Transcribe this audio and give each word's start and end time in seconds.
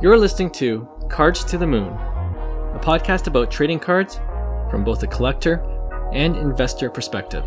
You're 0.00 0.16
listening 0.16 0.50
to 0.50 0.86
Cards 1.08 1.42
to 1.46 1.58
the 1.58 1.66
Moon, 1.66 1.88
a 1.88 2.80
podcast 2.80 3.26
about 3.26 3.50
trading 3.50 3.80
cards 3.80 4.20
from 4.70 4.84
both 4.84 5.02
a 5.02 5.08
collector 5.08 5.60
and 6.12 6.36
investor 6.36 6.88
perspective. 6.88 7.42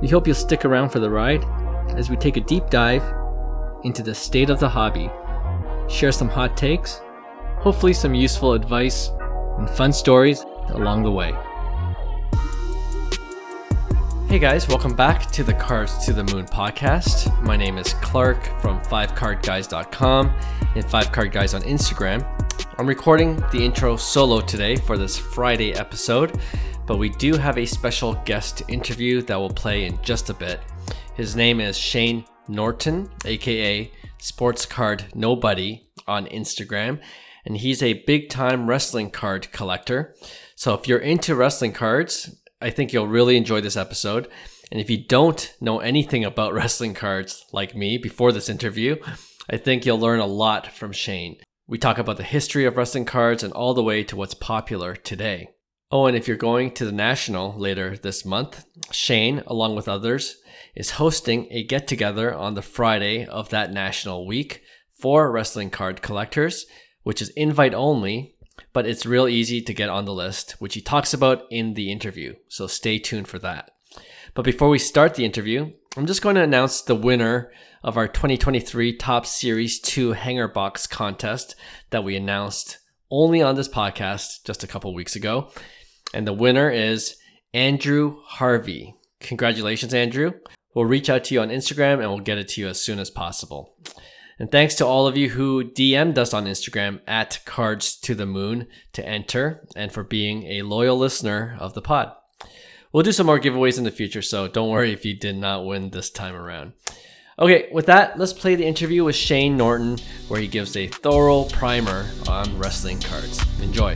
We 0.00 0.08
hope 0.08 0.26
you'll 0.26 0.34
stick 0.34 0.64
around 0.64 0.88
for 0.88 1.00
the 1.00 1.10
ride 1.10 1.44
as 1.98 2.08
we 2.08 2.16
take 2.16 2.38
a 2.38 2.40
deep 2.40 2.70
dive 2.70 3.02
into 3.82 4.02
the 4.02 4.14
state 4.14 4.48
of 4.48 4.58
the 4.58 4.70
hobby, 4.70 5.10
share 5.86 6.12
some 6.12 6.30
hot 6.30 6.56
takes, 6.56 7.02
hopefully, 7.58 7.92
some 7.92 8.14
useful 8.14 8.54
advice, 8.54 9.10
and 9.58 9.68
fun 9.68 9.92
stories 9.92 10.46
along 10.70 11.02
the 11.02 11.12
way. 11.12 11.34
Hey 14.34 14.40
guys, 14.40 14.66
welcome 14.66 14.96
back 14.96 15.30
to 15.30 15.44
the 15.44 15.54
Cards 15.54 16.04
to 16.06 16.12
the 16.12 16.24
Moon 16.24 16.44
podcast. 16.44 17.40
My 17.44 17.56
name 17.56 17.78
is 17.78 17.94
Clark 17.94 18.60
from 18.60 18.80
5cardguys.com 18.80 20.26
and 20.74 20.84
5cardguys 20.84 21.54
on 21.54 21.62
Instagram. 21.62 22.26
I'm 22.76 22.88
recording 22.88 23.36
the 23.52 23.64
intro 23.64 23.94
solo 23.94 24.40
today 24.40 24.74
for 24.74 24.98
this 24.98 25.16
Friday 25.16 25.74
episode, 25.74 26.40
but 26.84 26.98
we 26.98 27.10
do 27.10 27.34
have 27.34 27.58
a 27.58 27.64
special 27.64 28.14
guest 28.24 28.62
interview 28.66 29.22
that 29.22 29.36
will 29.36 29.50
play 29.50 29.84
in 29.84 30.02
just 30.02 30.30
a 30.30 30.34
bit. 30.34 30.60
His 31.14 31.36
name 31.36 31.60
is 31.60 31.78
Shane 31.78 32.24
Norton, 32.48 33.10
aka 33.24 33.88
Sports 34.18 34.66
Card 34.66 35.04
Nobody 35.14 35.86
on 36.08 36.26
Instagram, 36.26 37.00
and 37.44 37.56
he's 37.56 37.84
a 37.84 38.02
big 38.02 38.30
time 38.30 38.68
wrestling 38.68 39.12
card 39.12 39.52
collector. 39.52 40.16
So 40.56 40.74
if 40.74 40.88
you're 40.88 40.98
into 40.98 41.36
wrestling 41.36 41.72
cards, 41.72 42.34
I 42.60 42.70
think 42.70 42.92
you'll 42.92 43.06
really 43.06 43.36
enjoy 43.36 43.60
this 43.60 43.76
episode. 43.76 44.28
And 44.70 44.80
if 44.80 44.88
you 44.90 45.04
don't 45.06 45.54
know 45.60 45.80
anything 45.80 46.24
about 46.24 46.52
wrestling 46.54 46.94
cards 46.94 47.44
like 47.52 47.76
me 47.76 47.98
before 47.98 48.32
this 48.32 48.48
interview, 48.48 48.96
I 49.50 49.56
think 49.56 49.84
you'll 49.84 49.98
learn 49.98 50.20
a 50.20 50.26
lot 50.26 50.72
from 50.72 50.92
Shane. 50.92 51.36
We 51.66 51.78
talk 51.78 51.98
about 51.98 52.16
the 52.16 52.22
history 52.22 52.64
of 52.64 52.76
wrestling 52.76 53.04
cards 53.04 53.42
and 53.42 53.52
all 53.52 53.74
the 53.74 53.82
way 53.82 54.04
to 54.04 54.16
what's 54.16 54.34
popular 54.34 54.94
today. 54.94 55.48
Oh, 55.90 56.06
and 56.06 56.16
if 56.16 56.26
you're 56.26 56.36
going 56.36 56.72
to 56.72 56.84
the 56.84 56.92
National 56.92 57.56
later 57.58 57.96
this 57.96 58.24
month, 58.24 58.64
Shane, 58.90 59.42
along 59.46 59.76
with 59.76 59.88
others, 59.88 60.36
is 60.74 60.92
hosting 60.92 61.46
a 61.50 61.64
get 61.64 61.86
together 61.86 62.34
on 62.34 62.54
the 62.54 62.62
Friday 62.62 63.24
of 63.24 63.50
that 63.50 63.72
National 63.72 64.26
week 64.26 64.62
for 64.98 65.30
wrestling 65.30 65.70
card 65.70 66.02
collectors, 66.02 66.66
which 67.02 67.22
is 67.22 67.28
invite 67.30 67.74
only 67.74 68.33
but 68.74 68.86
it's 68.86 69.06
real 69.06 69.26
easy 69.26 69.62
to 69.62 69.72
get 69.72 69.88
on 69.88 70.04
the 70.04 70.12
list, 70.12 70.56
which 70.58 70.74
he 70.74 70.82
talks 70.82 71.14
about 71.14 71.44
in 71.50 71.72
the 71.72 71.90
interview. 71.90 72.34
So 72.48 72.66
stay 72.66 72.98
tuned 72.98 73.28
for 73.28 73.38
that. 73.38 73.70
But 74.34 74.44
before 74.44 74.68
we 74.68 74.78
start 74.78 75.14
the 75.14 75.24
interview, 75.24 75.72
I'm 75.96 76.06
just 76.06 76.20
going 76.20 76.34
to 76.34 76.42
announce 76.42 76.82
the 76.82 76.96
winner 76.96 77.52
of 77.84 77.96
our 77.96 78.08
2023 78.08 78.96
Topps 78.96 79.30
Series 79.30 79.78
2 79.78 80.12
Hanger 80.12 80.48
Box 80.48 80.88
contest 80.88 81.54
that 81.90 82.02
we 82.02 82.16
announced 82.16 82.78
only 83.10 83.40
on 83.40 83.54
this 83.54 83.68
podcast 83.68 84.44
just 84.44 84.64
a 84.64 84.66
couple 84.66 84.92
weeks 84.92 85.14
ago. 85.14 85.50
And 86.12 86.26
the 86.26 86.32
winner 86.32 86.68
is 86.68 87.16
Andrew 87.52 88.16
Harvey. 88.24 88.96
Congratulations, 89.20 89.94
Andrew. 89.94 90.32
We'll 90.74 90.86
reach 90.86 91.08
out 91.08 91.22
to 91.24 91.34
you 91.34 91.40
on 91.40 91.50
Instagram 91.50 92.00
and 92.00 92.08
we'll 92.08 92.18
get 92.18 92.38
it 92.38 92.48
to 92.48 92.60
you 92.60 92.66
as 92.66 92.80
soon 92.80 92.98
as 92.98 93.10
possible. 93.10 93.76
And 94.38 94.50
thanks 94.50 94.74
to 94.76 94.86
all 94.86 95.06
of 95.06 95.16
you 95.16 95.30
who 95.30 95.64
DM'd 95.64 96.18
us 96.18 96.34
on 96.34 96.46
Instagram 96.46 97.00
at 97.06 97.40
Cards 97.44 97.96
to 97.98 98.14
the 98.14 98.26
Moon 98.26 98.66
to 98.92 99.06
enter 99.06 99.66
and 99.76 99.92
for 99.92 100.02
being 100.02 100.44
a 100.44 100.62
loyal 100.62 100.98
listener 100.98 101.56
of 101.60 101.74
the 101.74 101.82
pod. 101.82 102.12
We'll 102.92 103.02
do 103.02 103.12
some 103.12 103.26
more 103.26 103.40
giveaways 103.40 103.78
in 103.78 103.84
the 103.84 103.90
future, 103.90 104.22
so 104.22 104.46
don't 104.48 104.70
worry 104.70 104.92
if 104.92 105.04
you 105.04 105.14
did 105.14 105.36
not 105.36 105.64
win 105.64 105.90
this 105.90 106.10
time 106.10 106.34
around. 106.34 106.72
Okay, 107.38 107.68
with 107.72 107.86
that, 107.86 108.18
let's 108.18 108.32
play 108.32 108.54
the 108.54 108.66
interview 108.66 109.02
with 109.04 109.16
Shane 109.16 109.56
Norton, 109.56 109.98
where 110.28 110.40
he 110.40 110.46
gives 110.46 110.76
a 110.76 110.86
thorough 110.86 111.44
primer 111.44 112.06
on 112.28 112.56
wrestling 112.58 113.00
cards. 113.00 113.40
Enjoy. 113.60 113.94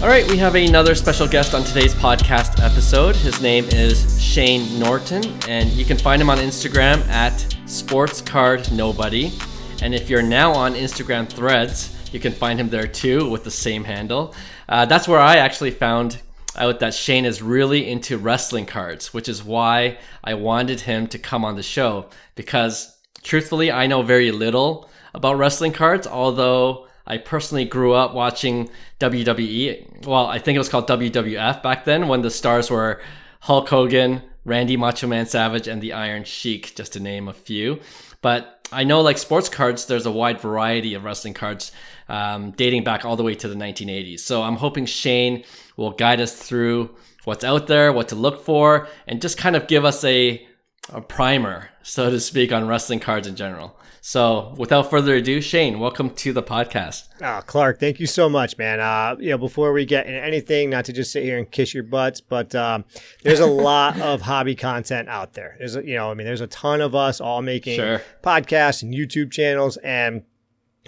All 0.00 0.06
right, 0.06 0.30
we 0.30 0.36
have 0.36 0.54
another 0.54 0.94
special 0.94 1.26
guest 1.26 1.54
on 1.54 1.64
today's 1.64 1.92
podcast 1.92 2.62
episode. 2.62 3.16
His 3.16 3.42
name 3.42 3.64
is 3.64 4.22
Shane 4.22 4.78
Norton, 4.78 5.24
and 5.48 5.68
you 5.70 5.84
can 5.84 5.98
find 5.98 6.22
him 6.22 6.30
on 6.30 6.38
Instagram 6.38 7.04
at 7.08 7.32
SportsCardNobody. 7.64 9.82
And 9.82 9.96
if 9.96 10.08
you're 10.08 10.22
now 10.22 10.52
on 10.52 10.74
Instagram 10.74 11.28
Threads, 11.28 11.96
you 12.12 12.20
can 12.20 12.32
find 12.32 12.60
him 12.60 12.68
there 12.68 12.86
too 12.86 13.28
with 13.28 13.42
the 13.42 13.50
same 13.50 13.82
handle. 13.82 14.36
Uh, 14.68 14.86
that's 14.86 15.08
where 15.08 15.18
I 15.18 15.38
actually 15.38 15.72
found 15.72 16.18
out 16.54 16.78
that 16.78 16.94
Shane 16.94 17.24
is 17.24 17.42
really 17.42 17.90
into 17.90 18.18
wrestling 18.18 18.66
cards, 18.66 19.12
which 19.12 19.28
is 19.28 19.42
why 19.42 19.98
I 20.22 20.34
wanted 20.34 20.82
him 20.82 21.08
to 21.08 21.18
come 21.18 21.44
on 21.44 21.56
the 21.56 21.62
show. 21.64 22.06
Because 22.36 22.96
truthfully, 23.24 23.72
I 23.72 23.88
know 23.88 24.02
very 24.02 24.30
little 24.30 24.88
about 25.12 25.38
wrestling 25.38 25.72
cards, 25.72 26.06
although 26.06 26.86
I 27.08 27.16
personally 27.16 27.64
grew 27.64 27.94
up 27.94 28.14
watching 28.14 28.68
WWE. 29.00 30.06
Well, 30.06 30.26
I 30.26 30.38
think 30.38 30.56
it 30.56 30.58
was 30.58 30.68
called 30.68 30.86
WWF 30.86 31.62
back 31.62 31.84
then 31.86 32.06
when 32.06 32.20
the 32.20 32.30
stars 32.30 32.70
were 32.70 33.00
Hulk 33.40 33.70
Hogan, 33.70 34.22
Randy 34.44 34.76
Macho 34.76 35.06
Man 35.06 35.26
Savage, 35.26 35.66
and 35.66 35.80
the 35.80 35.94
Iron 35.94 36.24
Sheik, 36.24 36.76
just 36.76 36.92
to 36.92 37.00
name 37.00 37.26
a 37.26 37.32
few. 37.32 37.80
But 38.20 38.68
I 38.70 38.84
know, 38.84 39.00
like 39.00 39.16
sports 39.16 39.48
cards, 39.48 39.86
there's 39.86 40.04
a 40.04 40.12
wide 40.12 40.40
variety 40.40 40.92
of 40.92 41.04
wrestling 41.04 41.32
cards 41.32 41.72
um, 42.10 42.50
dating 42.50 42.84
back 42.84 43.06
all 43.06 43.16
the 43.16 43.22
way 43.22 43.34
to 43.36 43.48
the 43.48 43.54
1980s. 43.54 44.20
So 44.20 44.42
I'm 44.42 44.56
hoping 44.56 44.84
Shane 44.84 45.44
will 45.78 45.92
guide 45.92 46.20
us 46.20 46.34
through 46.34 46.94
what's 47.24 47.44
out 47.44 47.68
there, 47.68 47.90
what 47.90 48.08
to 48.08 48.16
look 48.16 48.44
for, 48.44 48.86
and 49.06 49.22
just 49.22 49.38
kind 49.38 49.56
of 49.56 49.66
give 49.66 49.86
us 49.86 50.04
a, 50.04 50.46
a 50.90 51.00
primer, 51.00 51.70
so 51.82 52.10
to 52.10 52.20
speak, 52.20 52.52
on 52.52 52.68
wrestling 52.68 53.00
cards 53.00 53.26
in 53.26 53.36
general. 53.36 53.77
So, 54.08 54.54
without 54.56 54.88
further 54.88 55.16
ado, 55.16 55.42
Shane, 55.42 55.80
welcome 55.80 56.08
to 56.14 56.32
the 56.32 56.42
podcast. 56.42 57.08
Oh, 57.20 57.42
Clark, 57.44 57.78
thank 57.78 58.00
you 58.00 58.06
so 58.06 58.30
much, 58.30 58.56
man. 58.56 58.80
Uh, 58.80 59.16
you 59.20 59.28
know, 59.28 59.36
before 59.36 59.70
we 59.74 59.84
get 59.84 60.06
into 60.06 60.18
anything, 60.18 60.70
not 60.70 60.86
to 60.86 60.94
just 60.94 61.12
sit 61.12 61.24
here 61.24 61.36
and 61.36 61.50
kiss 61.50 61.74
your 61.74 61.82
butts, 61.82 62.18
but 62.22 62.54
um, 62.54 62.86
there's 63.22 63.40
a 63.40 63.46
lot 63.68 64.00
of 64.00 64.22
hobby 64.22 64.54
content 64.54 65.10
out 65.10 65.34
there. 65.34 65.56
There's, 65.58 65.76
a, 65.76 65.84
you 65.84 65.94
know, 65.94 66.10
I 66.10 66.14
mean, 66.14 66.26
there's 66.26 66.40
a 66.40 66.46
ton 66.46 66.80
of 66.80 66.94
us 66.94 67.20
all 67.20 67.42
making 67.42 67.76
sure. 67.76 68.00
podcasts 68.22 68.82
and 68.82 68.94
YouTube 68.94 69.30
channels, 69.30 69.76
and 69.84 70.22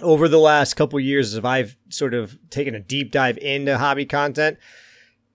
over 0.01 0.27
the 0.27 0.39
last 0.39 0.73
couple 0.73 0.99
years, 0.99 1.35
as 1.35 1.45
I've 1.45 1.77
sort 1.89 2.15
of 2.15 2.39
taken 2.49 2.73
a 2.73 2.79
deep 2.79 3.11
dive 3.11 3.37
into 3.37 3.77
hobby 3.77 4.07
content, 4.07 4.57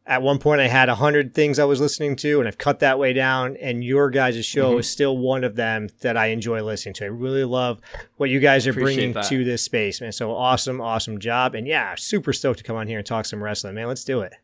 at 0.06 0.22
one 0.22 0.38
point 0.38 0.60
I 0.60 0.68
had 0.68 0.88
a 0.88 0.94
hundred 0.94 1.34
things 1.34 1.58
I 1.58 1.64
was 1.64 1.80
listening 1.80 2.16
to, 2.16 2.38
and 2.38 2.46
I've 2.46 2.58
cut 2.58 2.78
that 2.80 2.98
way 2.98 3.12
down. 3.12 3.56
And 3.56 3.82
your 3.82 4.08
guys' 4.08 4.44
show 4.46 4.70
mm-hmm. 4.70 4.80
is 4.80 4.88
still 4.88 5.18
one 5.18 5.42
of 5.42 5.56
them 5.56 5.88
that 6.00 6.16
I 6.16 6.26
enjoy 6.26 6.62
listening 6.62 6.94
to. 6.94 7.04
I 7.04 7.08
really 7.08 7.44
love 7.44 7.80
what 8.16 8.30
you 8.30 8.38
guys 8.38 8.66
are 8.66 8.70
Appreciate 8.70 8.94
bringing 8.96 9.12
that. 9.14 9.24
to 9.24 9.44
this 9.44 9.62
space, 9.62 10.00
man. 10.00 10.12
So 10.12 10.32
awesome, 10.32 10.80
awesome 10.80 11.18
job. 11.18 11.54
And 11.54 11.66
yeah, 11.66 11.94
super 11.96 12.32
stoked 12.32 12.58
to 12.58 12.64
come 12.64 12.76
on 12.76 12.86
here 12.86 12.98
and 12.98 13.06
talk 13.06 13.26
some 13.26 13.42
wrestling, 13.42 13.74
man. 13.74 13.88
Let's 13.88 14.04
do 14.04 14.20
it. 14.20 14.34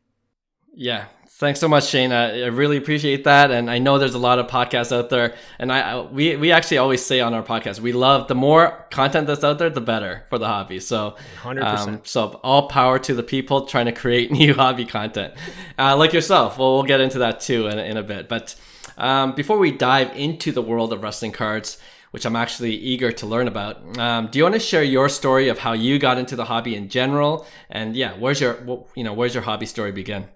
Yeah, 0.74 1.06
Thanks 1.42 1.58
so 1.58 1.66
much, 1.66 1.88
Shane. 1.88 2.12
I, 2.12 2.42
I, 2.42 2.46
really 2.46 2.76
appreciate 2.76 3.24
that, 3.24 3.50
and 3.50 3.68
I 3.68 3.78
know 3.78 3.98
there's 3.98 4.14
a 4.14 4.18
lot 4.18 4.38
of 4.38 4.46
podcasts 4.46 4.96
out 4.96 5.10
there. 5.10 5.34
And 5.58 5.72
I, 5.72 5.80
I, 5.80 6.00
we 6.02 6.36
we 6.36 6.52
actually 6.52 6.78
always 6.78 7.04
say 7.04 7.18
on 7.18 7.34
our 7.34 7.42
podcast, 7.42 7.80
we 7.80 7.90
love 7.90 8.28
the 8.28 8.36
more 8.36 8.86
content 8.92 9.26
that's 9.26 9.42
out 9.42 9.58
there, 9.58 9.68
the 9.68 9.80
better 9.80 10.24
for 10.28 10.38
the 10.38 10.46
hobby. 10.46 10.78
So, 10.78 11.16
hundred 11.38 11.64
um. 11.64 12.00
So 12.04 12.38
all 12.44 12.68
power 12.68 13.00
to 13.00 13.12
the 13.12 13.24
people 13.24 13.66
trying 13.66 13.86
to 13.86 13.92
create 13.92 14.30
new 14.40 14.54
hobby 14.54 14.84
content, 14.84 15.34
uh, 15.80 15.96
like 15.96 16.12
yourself. 16.12 16.58
Well, 16.58 16.74
we'll 16.74 16.84
get 16.84 17.00
into 17.00 17.18
that 17.18 17.40
too 17.40 17.66
in, 17.66 17.80
in 17.80 17.96
a 17.96 18.04
bit. 18.04 18.28
But 18.28 18.54
um, 18.96 19.34
before 19.34 19.58
we 19.58 19.72
dive 19.72 20.16
into 20.16 20.52
the 20.52 20.62
world 20.62 20.92
of 20.92 21.02
wrestling 21.02 21.32
cards, 21.32 21.76
which 22.12 22.24
I'm 22.24 22.36
actually 22.36 22.74
eager 22.76 23.10
to 23.10 23.26
learn 23.26 23.48
about. 23.48 23.98
Um, 23.98 24.28
do 24.28 24.38
you 24.38 24.44
want 24.44 24.54
to 24.54 24.60
share 24.60 24.84
your 24.84 25.08
story 25.08 25.48
of 25.48 25.58
how 25.58 25.72
you 25.72 25.98
got 25.98 26.18
into 26.18 26.36
the 26.36 26.44
hobby 26.44 26.76
in 26.76 26.88
general? 26.88 27.46
And 27.68 27.96
yeah, 27.96 28.12
where's 28.16 28.40
your 28.40 28.86
you 28.94 29.02
know 29.02 29.12
where's 29.12 29.34
your 29.34 29.42
hobby 29.42 29.66
story 29.66 29.90
begin? 29.90 30.28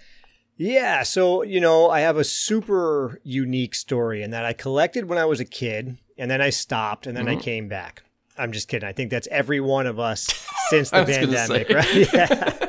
Yeah, 0.57 1.03
so 1.03 1.43
you 1.43 1.61
know, 1.61 1.91
I 1.91 2.01
have 2.01 2.17
a 2.17 2.25
super 2.25 3.21
unique 3.23 3.75
story 3.75 4.23
in 4.23 4.31
that 4.31 4.45
I 4.45 4.53
collected 4.53 5.09
when 5.09 5.19
I 5.19 5.25
was 5.25 5.41
a 5.41 5.45
kid, 5.45 5.99
and 6.17 6.31
then 6.31 6.41
I 6.41 6.51
stopped, 6.51 7.07
and 7.07 7.17
then 7.17 7.27
mm-hmm. 7.27 7.39
I 7.39 7.43
came 7.43 7.69
back. 7.69 8.03
I'm 8.39 8.53
just 8.53 8.69
kidding. 8.69 8.89
I 8.89 8.93
think 8.93 9.11
that's 9.11 9.29
every 9.31 9.61
one 9.61 9.87
of 9.87 9.99
us 9.99 10.27
since 10.69 10.91
the 10.91 11.05
pandemic, 11.05 11.69
right? 11.71 12.13
Yeah. 12.13 12.66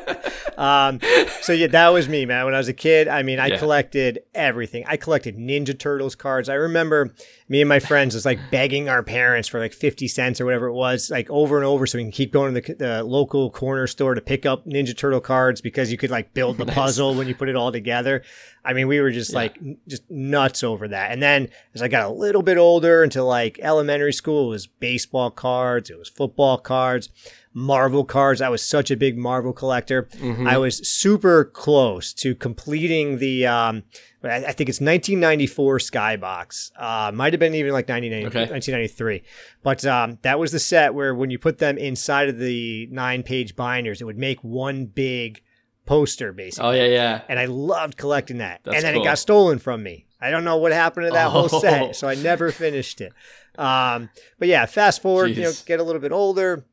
Um, 0.57 0.99
so 1.41 1.53
yeah, 1.53 1.67
that 1.67 1.89
was 1.89 2.09
me, 2.09 2.25
man. 2.25 2.45
When 2.45 2.55
I 2.55 2.57
was 2.57 2.67
a 2.67 2.73
kid, 2.73 3.07
I 3.07 3.21
mean, 3.23 3.39
I 3.39 3.47
yeah. 3.47 3.57
collected 3.57 4.23
everything. 4.33 4.83
I 4.87 4.97
collected 4.97 5.37
Ninja 5.37 5.77
Turtles 5.77 6.15
cards. 6.15 6.49
I 6.49 6.55
remember 6.55 7.13
me 7.47 7.61
and 7.61 7.69
my 7.69 7.79
friends 7.79 8.15
was 8.15 8.25
like 8.25 8.39
begging 8.51 8.89
our 8.89 9.03
parents 9.03 9.47
for 9.47 9.59
like 9.59 9.73
50 9.73 10.07
cents 10.07 10.41
or 10.41 10.45
whatever 10.45 10.67
it 10.67 10.73
was, 10.73 11.09
like 11.11 11.29
over 11.29 11.57
and 11.57 11.65
over 11.65 11.85
so 11.85 11.97
we 11.97 12.03
can 12.03 12.11
keep 12.11 12.33
going 12.33 12.53
to 12.53 12.61
the, 12.61 12.73
the 12.73 13.03
local 13.03 13.51
corner 13.51 13.87
store 13.87 14.15
to 14.15 14.21
pick 14.21 14.45
up 14.45 14.65
Ninja 14.65 14.97
Turtle 14.97 15.21
cards 15.21 15.61
because 15.61 15.91
you 15.91 15.97
could 15.97 16.09
like 16.09 16.33
build 16.33 16.57
the 16.57 16.65
nice. 16.65 16.75
puzzle 16.75 17.13
when 17.13 17.27
you 17.27 17.35
put 17.35 17.49
it 17.49 17.55
all 17.55 17.71
together. 17.71 18.23
I 18.65 18.73
mean, 18.73 18.87
we 18.87 18.99
were 18.99 19.11
just 19.11 19.31
yeah. 19.31 19.37
like 19.37 19.59
just 19.87 20.09
nuts 20.09 20.63
over 20.63 20.89
that. 20.89 21.11
And 21.11 21.21
then 21.21 21.49
as 21.73 21.81
I 21.81 21.87
got 21.87 22.09
a 22.09 22.13
little 22.13 22.41
bit 22.41 22.57
older 22.57 23.03
into 23.03 23.23
like 23.23 23.59
elementary 23.61 24.11
school, 24.11 24.47
it 24.47 24.49
was 24.49 24.67
baseball 24.67 25.31
cards, 25.31 25.89
it 25.89 25.97
was 25.97 26.09
football 26.09 26.57
cards, 26.57 27.09
Marvel 27.57 28.05
cards. 28.05 28.39
I 28.39 28.49
was 28.49 28.61
such 28.61 28.91
a 28.91 28.95
big 28.95 29.17
Marvel 29.17 29.51
collector. 29.51 30.03
Mm-hmm. 30.03 30.45
I 30.45 30.59
was 30.59 30.87
super 30.87 31.43
close 31.43 32.13
to 32.13 32.35
completing 32.35 33.17
the 33.17 33.47
um, 33.47 33.81
I 34.23 34.51
think 34.51 34.69
it's 34.69 34.79
1994 34.79 35.79
Skybox. 35.79 36.71
Uh, 36.77 37.11
might 37.11 37.33
have 37.33 37.39
been 37.39 37.55
even 37.55 37.73
like 37.73 37.89
1993. 37.89 39.23
But 39.63 39.83
um, 39.85 40.19
that 40.21 40.37
was 40.37 40.51
the 40.51 40.59
set 40.59 40.93
where 40.93 41.15
when 41.15 41.31
you 41.31 41.39
put 41.39 41.57
them 41.57 41.79
inside 41.79 42.29
of 42.29 42.37
the 42.37 42.87
nine 42.91 43.23
page 43.23 43.55
binders, 43.55 44.01
it 44.01 44.03
would 44.03 44.19
make 44.19 44.43
one 44.43 44.85
big 44.85 45.41
poster 45.87 46.33
basically. 46.33 46.69
Oh 46.69 46.73
yeah, 46.73 46.93
yeah. 46.93 47.21
And 47.27 47.39
I 47.39 47.45
loved 47.45 47.97
collecting 47.97 48.37
that. 48.37 48.61
That's 48.65 48.75
and 48.75 48.85
then 48.85 48.93
cool. 48.93 49.01
it 49.01 49.05
got 49.05 49.17
stolen 49.17 49.57
from 49.57 49.81
me. 49.81 50.05
I 50.21 50.29
don't 50.29 50.43
know 50.43 50.57
what 50.57 50.73
happened 50.73 51.07
to 51.07 51.11
that 51.11 51.27
oh. 51.27 51.47
whole 51.47 51.49
set, 51.59 51.95
so 51.95 52.07
I 52.07 52.13
never 52.13 52.51
finished 52.51 53.01
it. 53.01 53.13
Um, 53.57 54.11
but 54.37 54.47
yeah, 54.47 54.67
fast 54.67 55.01
forward, 55.01 55.31
Jeez. 55.31 55.35
you 55.35 55.41
know, 55.41 55.51
get 55.65 55.79
a 55.79 55.83
little 55.83 56.01
bit 56.01 56.11
older, 56.11 56.63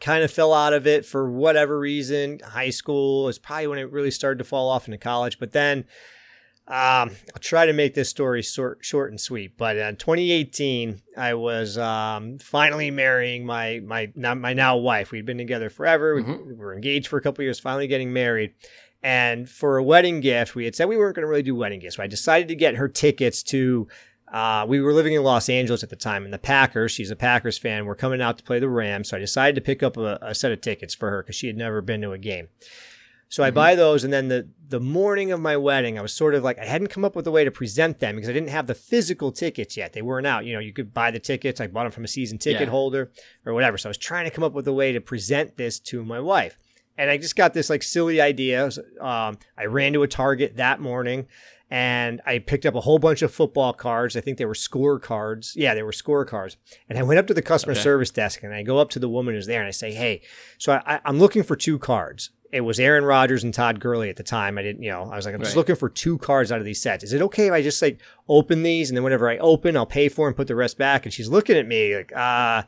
kind 0.00 0.22
of 0.22 0.30
fell 0.30 0.52
out 0.52 0.72
of 0.72 0.86
it 0.86 1.04
for 1.04 1.30
whatever 1.30 1.78
reason. 1.78 2.40
High 2.40 2.70
school 2.70 3.28
is 3.28 3.38
probably 3.38 3.66
when 3.66 3.78
it 3.78 3.90
really 3.90 4.10
started 4.10 4.38
to 4.38 4.44
fall 4.44 4.68
off 4.68 4.86
into 4.86 4.98
college, 4.98 5.38
but 5.38 5.52
then 5.52 5.84
um, 6.68 7.12
I'll 7.34 7.40
try 7.40 7.64
to 7.64 7.72
make 7.72 7.94
this 7.94 8.10
story 8.10 8.42
short, 8.42 8.84
short 8.84 9.10
and 9.10 9.18
sweet. 9.18 9.56
But 9.56 9.76
in 9.76 9.96
2018, 9.96 11.00
I 11.16 11.32
was 11.32 11.78
um, 11.78 12.38
finally 12.38 12.90
marrying 12.90 13.46
my 13.46 13.80
my 13.82 14.12
now, 14.14 14.34
my 14.34 14.52
now 14.52 14.76
wife. 14.76 15.10
We'd 15.10 15.24
been 15.24 15.38
together 15.38 15.70
forever. 15.70 16.20
Mm-hmm. 16.20 16.46
We 16.46 16.54
were 16.54 16.74
engaged 16.74 17.08
for 17.08 17.16
a 17.16 17.22
couple 17.22 17.42
years. 17.42 17.58
Finally 17.58 17.86
getting 17.86 18.12
married. 18.12 18.52
And 19.02 19.48
for 19.48 19.78
a 19.78 19.82
wedding 19.82 20.20
gift, 20.20 20.54
we 20.54 20.66
had 20.66 20.74
said 20.74 20.88
we 20.88 20.98
weren't 20.98 21.14
going 21.14 21.22
to 21.22 21.28
really 21.28 21.42
do 21.42 21.54
wedding 21.54 21.80
gifts. 21.80 21.96
So 21.96 22.02
I 22.02 22.06
decided 22.06 22.48
to 22.48 22.54
get 22.54 22.76
her 22.76 22.88
tickets 22.88 23.42
to. 23.44 23.88
Uh, 24.32 24.66
we 24.68 24.80
were 24.80 24.92
living 24.92 25.14
in 25.14 25.22
Los 25.22 25.48
Angeles 25.48 25.82
at 25.82 25.90
the 25.90 25.96
time, 25.96 26.24
and 26.24 26.32
the 26.32 26.38
Packers. 26.38 26.92
She's 26.92 27.10
a 27.10 27.16
Packers 27.16 27.56
fan. 27.56 27.86
We're 27.86 27.94
coming 27.94 28.20
out 28.20 28.36
to 28.38 28.44
play 28.44 28.58
the 28.58 28.68
Rams, 28.68 29.08
so 29.08 29.16
I 29.16 29.20
decided 29.20 29.54
to 29.54 29.60
pick 29.60 29.82
up 29.82 29.96
a, 29.96 30.18
a 30.20 30.34
set 30.34 30.52
of 30.52 30.60
tickets 30.60 30.94
for 30.94 31.10
her 31.10 31.22
because 31.22 31.36
she 31.36 31.46
had 31.46 31.56
never 31.56 31.80
been 31.80 32.02
to 32.02 32.12
a 32.12 32.18
game. 32.18 32.48
So 33.30 33.42
I 33.42 33.48
mm-hmm. 33.48 33.54
buy 33.54 33.74
those, 33.74 34.04
and 34.04 34.12
then 34.12 34.28
the 34.28 34.48
the 34.68 34.80
morning 34.80 35.32
of 35.32 35.40
my 35.40 35.56
wedding, 35.56 35.98
I 35.98 36.02
was 36.02 36.12
sort 36.12 36.34
of 36.34 36.42
like 36.42 36.58
I 36.58 36.64
hadn't 36.64 36.88
come 36.88 37.04
up 37.04 37.16
with 37.16 37.26
a 37.26 37.30
way 37.30 37.44
to 37.44 37.50
present 37.50 38.00
them 38.00 38.16
because 38.16 38.28
I 38.28 38.32
didn't 38.32 38.50
have 38.50 38.66
the 38.66 38.74
physical 38.74 39.32
tickets 39.32 39.76
yet. 39.76 39.92
They 39.92 40.02
weren't 40.02 40.26
out. 40.26 40.44
You 40.44 40.54
know, 40.54 40.60
you 40.60 40.72
could 40.72 40.94
buy 40.94 41.10
the 41.10 41.18
tickets. 41.18 41.60
I 41.60 41.66
bought 41.66 41.84
them 41.84 41.92
from 41.92 42.04
a 42.04 42.08
season 42.08 42.38
ticket 42.38 42.62
yeah. 42.62 42.70
holder 42.70 43.10
or 43.44 43.54
whatever. 43.54 43.78
So 43.78 43.88
I 43.88 43.90
was 43.90 43.98
trying 43.98 44.24
to 44.24 44.30
come 44.30 44.44
up 44.44 44.54
with 44.54 44.66
a 44.66 44.72
way 44.72 44.92
to 44.92 45.00
present 45.00 45.56
this 45.56 45.78
to 45.80 46.04
my 46.04 46.20
wife, 46.20 46.56
and 46.96 47.10
I 47.10 47.18
just 47.18 47.36
got 47.36 47.54
this 47.54 47.70
like 47.70 47.82
silly 47.82 48.20
idea. 48.20 48.70
Um, 49.00 49.38
I 49.56 49.66
ran 49.66 49.92
to 49.92 50.02
a 50.02 50.08
Target 50.08 50.56
that 50.56 50.80
morning. 50.80 51.26
And 51.70 52.22
I 52.24 52.38
picked 52.38 52.64
up 52.64 52.74
a 52.74 52.80
whole 52.80 52.98
bunch 52.98 53.20
of 53.20 53.32
football 53.32 53.74
cards. 53.74 54.16
I 54.16 54.22
think 54.22 54.38
they 54.38 54.46
were 54.46 54.54
score 54.54 54.98
cards. 54.98 55.54
Yeah, 55.54 55.74
they 55.74 55.82
were 55.82 55.92
score 55.92 56.24
cards. 56.24 56.56
And 56.88 56.98
I 56.98 57.02
went 57.02 57.18
up 57.18 57.26
to 57.26 57.34
the 57.34 57.42
customer 57.42 57.72
okay. 57.72 57.82
service 57.82 58.10
desk 58.10 58.42
and 58.42 58.54
I 58.54 58.62
go 58.62 58.78
up 58.78 58.88
to 58.90 58.98
the 58.98 59.08
woman 59.08 59.34
who's 59.34 59.46
there 59.46 59.60
and 59.60 59.68
I 59.68 59.72
say, 59.72 59.92
Hey, 59.92 60.22
so 60.56 60.72
I, 60.72 61.00
I'm 61.04 61.18
looking 61.18 61.42
for 61.42 61.56
two 61.56 61.78
cards 61.78 62.30
it 62.50 62.62
was 62.62 62.80
Aaron 62.80 63.04
Rodgers 63.04 63.44
and 63.44 63.52
Todd 63.52 63.80
Gurley 63.80 64.08
at 64.08 64.16
the 64.16 64.22
time. 64.22 64.56
I 64.56 64.62
didn't, 64.62 64.82
you 64.82 64.90
know, 64.90 65.10
I 65.10 65.16
was 65.16 65.26
like, 65.26 65.34
I'm 65.34 65.42
just 65.42 65.56
looking 65.56 65.76
for 65.76 65.88
two 65.88 66.18
cards 66.18 66.50
out 66.50 66.58
of 66.58 66.64
these 66.64 66.80
sets. 66.80 67.04
Is 67.04 67.12
it 67.12 67.20
okay 67.22 67.48
if 67.48 67.52
I 67.52 67.62
just 67.62 67.80
like 67.82 68.00
open 68.28 68.62
these 68.62 68.88
and 68.90 68.96
then 68.96 69.04
whenever 69.04 69.28
I 69.28 69.36
open, 69.38 69.76
I'll 69.76 69.86
pay 69.86 70.08
for 70.08 70.28
and 70.28 70.36
put 70.36 70.46
the 70.46 70.54
rest 70.54 70.78
back? 70.78 71.04
And 71.04 71.12
she's 71.12 71.28
looking 71.28 71.56
at 71.56 71.66
me 71.66 71.96
like, 71.96 72.14
uh, 72.16 72.62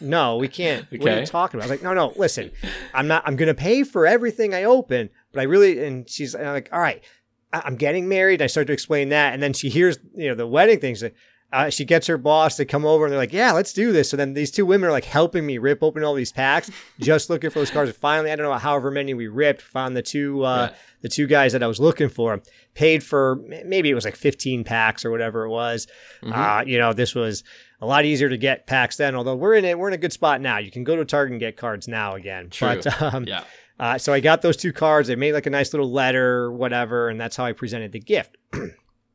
no, 0.00 0.36
we 0.36 0.48
can't. 0.48 0.86
okay. 0.86 0.98
What 0.98 1.12
are 1.12 1.20
you 1.20 1.26
talking 1.26 1.58
about? 1.58 1.68
I 1.68 1.72
was 1.72 1.80
like, 1.80 1.84
no, 1.84 1.94
no, 1.94 2.12
listen, 2.16 2.50
I'm 2.92 3.06
not, 3.06 3.22
I'm 3.24 3.36
going 3.36 3.48
to 3.48 3.54
pay 3.54 3.84
for 3.84 4.04
everything 4.04 4.52
I 4.52 4.64
open, 4.64 5.10
but 5.32 5.40
I 5.40 5.44
really, 5.44 5.84
and 5.84 6.08
she's 6.08 6.34
like, 6.34 6.68
all 6.72 6.80
right, 6.80 7.04
I'm 7.52 7.76
getting 7.76 8.08
married. 8.08 8.40
I 8.40 8.46
start 8.46 8.66
to 8.68 8.72
explain 8.72 9.10
that. 9.10 9.34
And 9.34 9.42
then 9.42 9.52
she 9.52 9.68
hears, 9.68 9.98
you 10.14 10.28
know, 10.28 10.34
the 10.34 10.46
wedding 10.46 10.80
things. 10.80 11.04
Uh, 11.52 11.68
she 11.68 11.84
gets 11.84 12.06
her 12.06 12.16
boss 12.16 12.56
to 12.56 12.64
come 12.64 12.86
over 12.86 13.04
and 13.04 13.12
they're 13.12 13.18
like, 13.18 13.32
yeah, 13.32 13.52
let's 13.52 13.74
do 13.74 13.92
this. 13.92 14.08
So 14.08 14.16
then 14.16 14.32
these 14.32 14.50
two 14.50 14.64
women 14.64 14.88
are 14.88 14.92
like 14.92 15.04
helping 15.04 15.44
me 15.44 15.58
rip 15.58 15.82
open 15.82 16.02
all 16.02 16.14
these 16.14 16.32
packs, 16.32 16.70
just 16.98 17.28
looking 17.28 17.50
for 17.50 17.58
those 17.58 17.70
cards. 17.70 17.90
And 17.90 17.96
finally, 17.96 18.32
I 18.32 18.36
don't 18.36 18.46
know 18.46 18.56
however 18.56 18.90
many 18.90 19.12
we 19.12 19.28
ripped, 19.28 19.60
found 19.60 19.94
the 19.94 20.00
two, 20.00 20.44
uh, 20.44 20.68
yeah. 20.70 20.76
the 21.02 21.10
two 21.10 21.26
guys 21.26 21.52
that 21.52 21.62
I 21.62 21.66
was 21.66 21.78
looking 21.78 22.08
for, 22.08 22.40
paid 22.74 23.02
for 23.02 23.36
maybe 23.66 23.90
it 23.90 23.94
was 23.94 24.06
like 24.06 24.16
15 24.16 24.64
packs 24.64 25.04
or 25.04 25.10
whatever 25.10 25.44
it 25.44 25.50
was. 25.50 25.86
Mm-hmm. 26.22 26.32
Uh, 26.32 26.62
you 26.62 26.78
know, 26.78 26.94
this 26.94 27.14
was 27.14 27.44
a 27.82 27.86
lot 27.86 28.06
easier 28.06 28.30
to 28.30 28.38
get 28.38 28.66
packs 28.66 28.96
then, 28.96 29.14
although 29.14 29.36
we're 29.36 29.54
in 29.54 29.66
it, 29.66 29.78
we're 29.78 29.88
in 29.88 29.94
a 29.94 29.98
good 29.98 30.12
spot 30.12 30.40
now. 30.40 30.56
You 30.56 30.70
can 30.70 30.84
go 30.84 30.96
to 30.96 31.04
Target 31.04 31.32
and 31.32 31.40
get 31.40 31.58
cards 31.58 31.86
now 31.86 32.14
again. 32.14 32.48
True. 32.48 32.80
But, 32.82 33.02
um, 33.02 33.24
yeah. 33.24 33.44
Uh, 33.78 33.98
so 33.98 34.12
I 34.12 34.20
got 34.20 34.42
those 34.42 34.56
two 34.56 34.72
cards. 34.72 35.08
They 35.08 35.16
made 35.16 35.32
like 35.32 35.46
a 35.46 35.50
nice 35.50 35.72
little 35.72 35.90
letter, 35.90 36.52
whatever, 36.52 37.08
and 37.08 37.20
that's 37.20 37.36
how 37.36 37.44
I 37.44 37.52
presented 37.52 37.92
the 37.92 38.00
gift. 38.00 38.36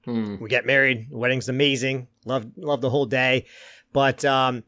Mm. 0.07 0.39
We 0.39 0.49
get 0.49 0.65
married. 0.65 1.09
The 1.09 1.17
wedding's 1.17 1.49
amazing. 1.49 2.07
Love 2.25 2.47
love 2.55 2.81
the 2.81 2.89
whole 2.89 3.05
day. 3.05 3.45
But 3.93 4.23
um, 4.23 4.63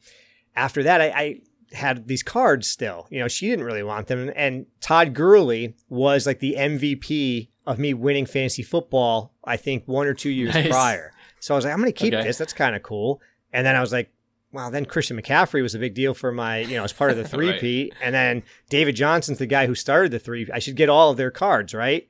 after 0.56 0.84
that, 0.84 1.02
I, 1.02 1.06
I 1.08 1.42
had 1.72 2.08
these 2.08 2.24
cards 2.24 2.68
still. 2.68 3.08
You 3.10 3.20
know, 3.20 3.28
she 3.28 3.50
didn't 3.50 3.66
really 3.66 3.84
want 3.84 4.08
them. 4.08 4.32
And 4.36 4.66
Todd 4.82 5.14
Gurley 5.14 5.76
was 5.88 6.26
like 6.26 6.40
the 6.40 6.56
MVP 6.58 7.50
of 7.66 7.80
me 7.80 7.94
winning 7.94 8.26
fantasy 8.26 8.64
football, 8.64 9.34
I 9.44 9.58
think 9.58 9.88
one 9.88 10.08
or 10.08 10.14
two 10.14 10.30
years 10.30 10.54
nice. 10.54 10.68
prior. 10.68 11.14
So 11.40 11.54
I 11.54 11.58
was 11.58 11.66
like, 11.66 11.74
I'm 11.74 11.80
going 11.80 11.94
to 11.94 11.98
keep 11.98 12.14
okay. 12.14 12.24
this. 12.24 12.38
That's 12.38 12.54
kind 12.54 12.76
of 12.76 12.84
cool. 12.84 13.22
And 13.54 13.66
then 13.66 13.76
I 13.76 13.82
was 13.82 13.94
like, 13.94 14.12
well, 14.52 14.72
then 14.72 14.86
Christian 14.86 15.20
McCaffrey 15.20 15.62
was 15.62 15.76
a 15.76 15.80
big 15.80 15.94
deal 15.94 16.14
for 16.14 16.32
my, 16.32 16.60
you 16.60 16.76
know, 16.76 16.84
as 16.84 16.94
part 16.94 17.12
of 17.12 17.18
the 17.18 17.24
three 17.28 17.60
P. 17.60 17.84
right. 17.84 18.02
And 18.04 18.16
then 18.16 18.44
David 18.70 18.96
Johnson's 18.96 19.38
the 19.38 19.46
guy 19.46 19.68
who 19.68 19.76
started 19.76 20.12
the 20.12 20.20
three. 20.20 20.50
I 20.54 20.60
should 20.60 20.76
get 20.76 20.90
all 20.90 21.12
of 21.12 21.18
their 21.18 21.32
cards, 21.32 21.74
right? 21.74 22.08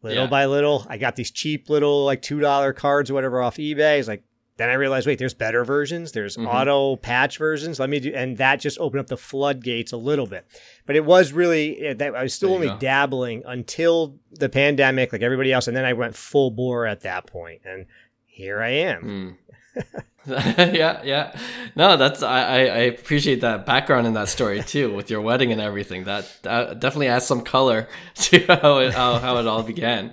Little 0.00 0.24
yeah. 0.24 0.30
by 0.30 0.46
little, 0.46 0.86
I 0.88 0.96
got 0.96 1.16
these 1.16 1.32
cheap 1.32 1.68
little 1.68 2.04
like 2.04 2.22
two 2.22 2.38
dollar 2.38 2.72
cards 2.72 3.10
or 3.10 3.14
whatever 3.14 3.42
off 3.42 3.56
eBay. 3.56 3.98
It's 3.98 4.06
like 4.06 4.22
then 4.58 4.70
I 4.70 4.74
realized, 4.74 5.06
wait, 5.06 5.20
there's 5.20 5.34
better 5.34 5.64
versions. 5.64 6.12
There's 6.12 6.36
mm-hmm. 6.36 6.48
auto 6.48 6.96
patch 6.96 7.38
versions. 7.38 7.78
Let 7.78 7.90
me 7.90 8.00
do, 8.00 8.12
and 8.12 8.36
that 8.38 8.60
just 8.60 8.78
opened 8.78 9.00
up 9.00 9.06
the 9.06 9.16
floodgates 9.16 9.92
a 9.92 9.96
little 9.96 10.26
bit. 10.26 10.46
But 10.84 10.96
it 10.96 11.04
was 11.04 11.32
really 11.32 11.94
that 11.94 12.14
I 12.14 12.24
was 12.24 12.34
still 12.34 12.54
only 12.54 12.66
go. 12.66 12.76
dabbling 12.76 13.42
until 13.46 14.16
the 14.32 14.48
pandemic, 14.48 15.12
like 15.12 15.22
everybody 15.22 15.52
else, 15.52 15.68
and 15.68 15.76
then 15.76 15.84
I 15.84 15.92
went 15.92 16.16
full 16.16 16.50
bore 16.50 16.86
at 16.86 17.00
that 17.00 17.26
point, 17.26 17.62
and 17.64 17.86
here 18.26 18.60
I 18.60 18.70
am. 18.70 19.38
Mm. 19.76 19.84
yeah, 20.58 21.02
yeah. 21.02 21.38
No, 21.74 21.96
that's 21.96 22.22
I, 22.22 22.40
I 22.40 22.78
appreciate 22.88 23.40
that 23.40 23.64
background 23.64 24.06
in 24.06 24.12
that 24.14 24.28
story 24.28 24.62
too, 24.62 24.94
with 24.94 25.10
your 25.10 25.20
wedding 25.20 25.52
and 25.52 25.60
everything. 25.60 26.04
That, 26.04 26.30
that 26.42 26.80
definitely 26.80 27.08
adds 27.08 27.24
some 27.26 27.42
color 27.42 27.88
to 28.14 28.38
how 28.46 28.78
it 28.78 28.94
how, 28.94 29.18
how 29.18 29.38
it 29.38 29.46
all 29.46 29.62
began. 29.62 30.12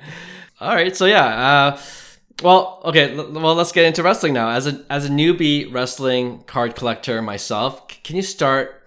All 0.61 0.73
right, 0.73 0.95
so 0.95 1.05
yeah. 1.05 1.25
Uh, 1.25 1.79
well, 2.41 2.81
okay. 2.85 3.17
L- 3.17 3.31
well, 3.31 3.55
let's 3.55 3.71
get 3.71 3.85
into 3.85 4.03
wrestling 4.03 4.33
now. 4.33 4.49
As 4.49 4.67
a 4.67 4.85
as 4.89 5.05
a 5.05 5.09
newbie 5.09 5.71
wrestling 5.73 6.43
card 6.43 6.75
collector 6.75 7.21
myself, 7.21 7.91
c- 7.91 7.99
can 8.03 8.15
you 8.15 8.21
start 8.21 8.83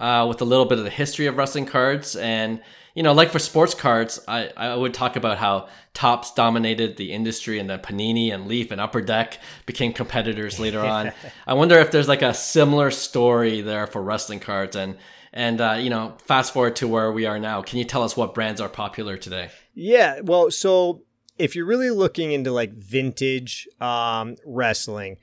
uh, 0.00 0.26
with 0.28 0.40
a 0.40 0.44
little 0.44 0.66
bit 0.66 0.78
of 0.78 0.84
the 0.84 0.90
history 0.90 1.26
of 1.26 1.36
wrestling 1.36 1.66
cards 1.66 2.16
and 2.16 2.60
you 2.94 3.02
know, 3.02 3.12
like 3.12 3.30
for 3.30 3.38
sports 3.38 3.74
cards, 3.74 4.20
I, 4.28 4.50
I 4.56 4.74
would 4.74 4.94
talk 4.94 5.16
about 5.16 5.38
how 5.38 5.68
Topps 5.94 6.32
dominated 6.34 6.96
the 6.96 7.12
industry 7.12 7.58
and 7.58 7.68
then 7.68 7.78
Panini 7.78 8.32
and 8.32 8.46
Leaf 8.46 8.70
and 8.70 8.80
Upper 8.80 9.00
Deck 9.00 9.38
became 9.66 9.92
competitors 9.92 10.60
later 10.60 10.80
on. 10.80 11.12
I 11.46 11.54
wonder 11.54 11.78
if 11.78 11.90
there's 11.90 12.08
like 12.08 12.22
a 12.22 12.34
similar 12.34 12.90
story 12.90 13.60
there 13.60 13.86
for 13.86 14.02
wrestling 14.02 14.40
cards 14.40 14.76
and 14.76 14.96
and 15.34 15.60
uh, 15.62 15.76
you 15.80 15.88
know, 15.88 16.14
fast 16.18 16.52
forward 16.52 16.76
to 16.76 16.88
where 16.88 17.10
we 17.10 17.24
are 17.24 17.38
now. 17.38 17.62
Can 17.62 17.78
you 17.78 17.84
tell 17.84 18.02
us 18.02 18.16
what 18.16 18.34
brands 18.34 18.60
are 18.60 18.68
popular 18.68 19.16
today? 19.16 19.48
Yeah, 19.74 20.20
well, 20.20 20.50
so 20.50 21.04
if 21.38 21.56
you're 21.56 21.66
really 21.66 21.90
looking 21.90 22.32
into 22.32 22.52
like 22.52 22.72
vintage 22.74 23.66
um, 23.80 24.36
wrestling, 24.44 25.16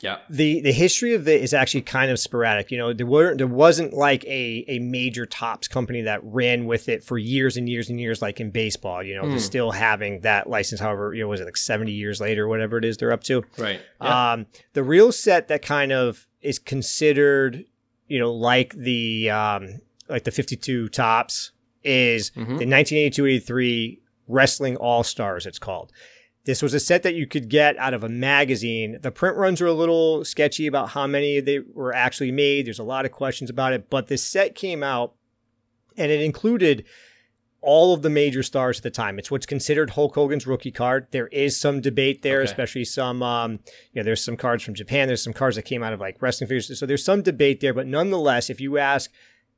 yeah. 0.00 0.18
The 0.30 0.60
the 0.60 0.72
history 0.72 1.14
of 1.14 1.26
it 1.26 1.42
is 1.42 1.52
actually 1.52 1.82
kind 1.82 2.10
of 2.10 2.18
sporadic. 2.18 2.70
You 2.70 2.78
know, 2.78 2.92
there 2.92 3.06
weren't 3.06 3.38
there 3.38 3.46
wasn't 3.46 3.92
like 3.92 4.24
a 4.24 4.64
a 4.68 4.78
major 4.78 5.26
Topps 5.26 5.66
company 5.66 6.02
that 6.02 6.20
ran 6.22 6.66
with 6.66 6.88
it 6.88 7.02
for 7.02 7.18
years 7.18 7.56
and 7.56 7.68
years 7.68 7.90
and 7.90 8.00
years 8.00 8.22
like 8.22 8.40
in 8.40 8.50
baseball, 8.50 9.02
you 9.02 9.14
know, 9.14 9.24
mm. 9.24 9.40
still 9.40 9.72
having 9.72 10.20
that 10.20 10.48
license 10.48 10.80
however, 10.80 11.14
you 11.14 11.22
know, 11.22 11.28
was 11.28 11.40
it 11.40 11.44
like 11.44 11.56
70 11.56 11.90
years 11.92 12.20
later 12.20 12.46
whatever 12.46 12.78
it 12.78 12.84
is 12.84 12.96
they're 12.96 13.12
up 13.12 13.24
to. 13.24 13.42
Right. 13.56 13.80
Yeah. 14.00 14.32
Um 14.32 14.46
the 14.74 14.84
real 14.84 15.10
set 15.10 15.48
that 15.48 15.62
kind 15.62 15.90
of 15.92 16.26
is 16.40 16.58
considered, 16.58 17.64
you 18.06 18.18
know, 18.20 18.32
like 18.32 18.74
the 18.74 19.30
um 19.30 19.80
like 20.08 20.24
the 20.24 20.30
52 20.30 20.88
Topps 20.90 21.52
is 21.82 22.30
mm-hmm. 22.32 22.56
the 22.58 22.66
1982-83 22.66 23.98
Wrestling 24.28 24.76
All-Stars 24.76 25.46
it's 25.46 25.58
called. 25.58 25.92
This 26.48 26.62
was 26.62 26.72
a 26.72 26.80
set 26.80 27.02
that 27.02 27.14
you 27.14 27.26
could 27.26 27.50
get 27.50 27.76
out 27.76 27.92
of 27.92 28.02
a 28.02 28.08
magazine. 28.08 28.96
The 29.02 29.10
print 29.10 29.36
runs 29.36 29.60
are 29.60 29.66
a 29.66 29.72
little 29.74 30.24
sketchy 30.24 30.66
about 30.66 30.88
how 30.88 31.06
many 31.06 31.40
they 31.40 31.58
were 31.58 31.94
actually 31.94 32.32
made. 32.32 32.66
There's 32.66 32.78
a 32.78 32.84
lot 32.84 33.04
of 33.04 33.12
questions 33.12 33.50
about 33.50 33.74
it, 33.74 33.90
but 33.90 34.06
this 34.06 34.24
set 34.24 34.54
came 34.54 34.82
out 34.82 35.12
and 35.98 36.10
it 36.10 36.22
included 36.22 36.86
all 37.60 37.92
of 37.92 38.00
the 38.00 38.08
major 38.08 38.42
stars 38.42 38.78
at 38.78 38.82
the 38.82 38.90
time. 38.90 39.18
It's 39.18 39.30
what's 39.30 39.44
considered 39.44 39.90
Hulk 39.90 40.14
Hogan's 40.14 40.46
rookie 40.46 40.70
card. 40.70 41.08
There 41.10 41.26
is 41.26 41.54
some 41.60 41.82
debate 41.82 42.22
there, 42.22 42.38
okay. 42.38 42.50
especially 42.50 42.86
some, 42.86 43.22
um, 43.22 43.60
you 43.92 44.00
know, 44.00 44.02
there's 44.02 44.24
some 44.24 44.38
cards 44.38 44.62
from 44.62 44.72
Japan. 44.72 45.06
There's 45.06 45.22
some 45.22 45.34
cards 45.34 45.56
that 45.56 45.66
came 45.66 45.82
out 45.82 45.92
of 45.92 46.00
like 46.00 46.16
wrestling 46.22 46.48
figures. 46.48 46.78
So 46.78 46.86
there's 46.86 47.04
some 47.04 47.20
debate 47.20 47.60
there, 47.60 47.74
but 47.74 47.86
nonetheless, 47.86 48.48
if 48.48 48.58
you 48.58 48.78
ask 48.78 49.10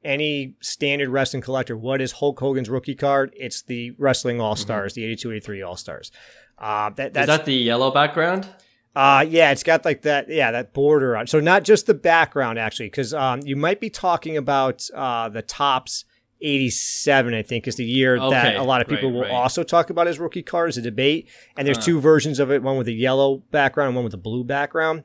any 0.03 0.57
standard 0.61 1.11
wrestling 1.11 1.43
collector, 1.43 1.77
what 1.77 2.01
is 2.01 2.11
Hulk 2.13 2.41
Hogan's 2.41 2.69
rookie 2.69 2.97
card? 2.97 3.33
It's 3.37 3.63
the 3.63 3.93
Wrestling 3.93 4.41
All 4.41 4.57
Stars, 4.57 4.95
mm-hmm. 4.95 5.03
the 5.03 5.07
82 5.13 5.33
83 5.33 5.63
All 5.63 5.77
Stars. 5.77 6.11
Uh, 6.61 6.91
that, 6.91 7.15
that's, 7.15 7.31
is 7.31 7.37
that 7.39 7.45
the 7.47 7.55
yellow 7.55 7.91
background? 7.91 8.49
Uh, 8.95 9.25
yeah, 9.29 9.51
it's 9.51 9.63
got 9.63 9.85
like 9.85 10.03
that, 10.03 10.29
yeah, 10.29 10.51
that 10.51 10.73
border 10.73 11.17
on. 11.17 11.27
So 11.27 11.41
not 11.41 11.65
just 11.65 11.87
the 11.87 11.95
background 11.95 12.59
actually, 12.59 12.87
because 12.87 13.15
um, 13.15 13.41
you 13.45 13.57
might 13.57 13.81
be 13.81 13.89
talking 13.89 14.37
about 14.37 14.89
uh, 14.95 15.29
the 15.29 15.43
Topps. 15.43 16.05
87, 16.43 17.35
I 17.35 17.43
think, 17.43 17.69
is 17.69 17.77
the 17.77 17.85
year 17.85 18.17
okay, 18.17 18.31
that 18.31 18.57
a 18.57 18.63
lot 18.63 18.81
of 18.81 18.89
people 18.89 19.11
right, 19.11 19.15
will 19.15 19.23
right. 19.25 19.31
also 19.31 19.63
talk 19.63 19.91
about 19.91 20.09
as 20.09 20.19
rookie 20.19 20.43
card 20.43 20.71
as 20.71 20.79
a 20.79 20.81
debate. 20.81 21.29
And 21.55 21.67
there's 21.67 21.77
uh, 21.77 21.83
two 21.83 22.01
versions 22.01 22.39
of 22.39 22.51
it, 22.51 22.63
one 22.63 22.79
with 22.79 22.89
a 22.89 22.93
yellow 22.93 23.43
background 23.51 23.89
and 23.89 23.97
one 23.97 24.05
with 24.05 24.15
a 24.15 24.17
blue 24.17 24.43
background. 24.43 25.05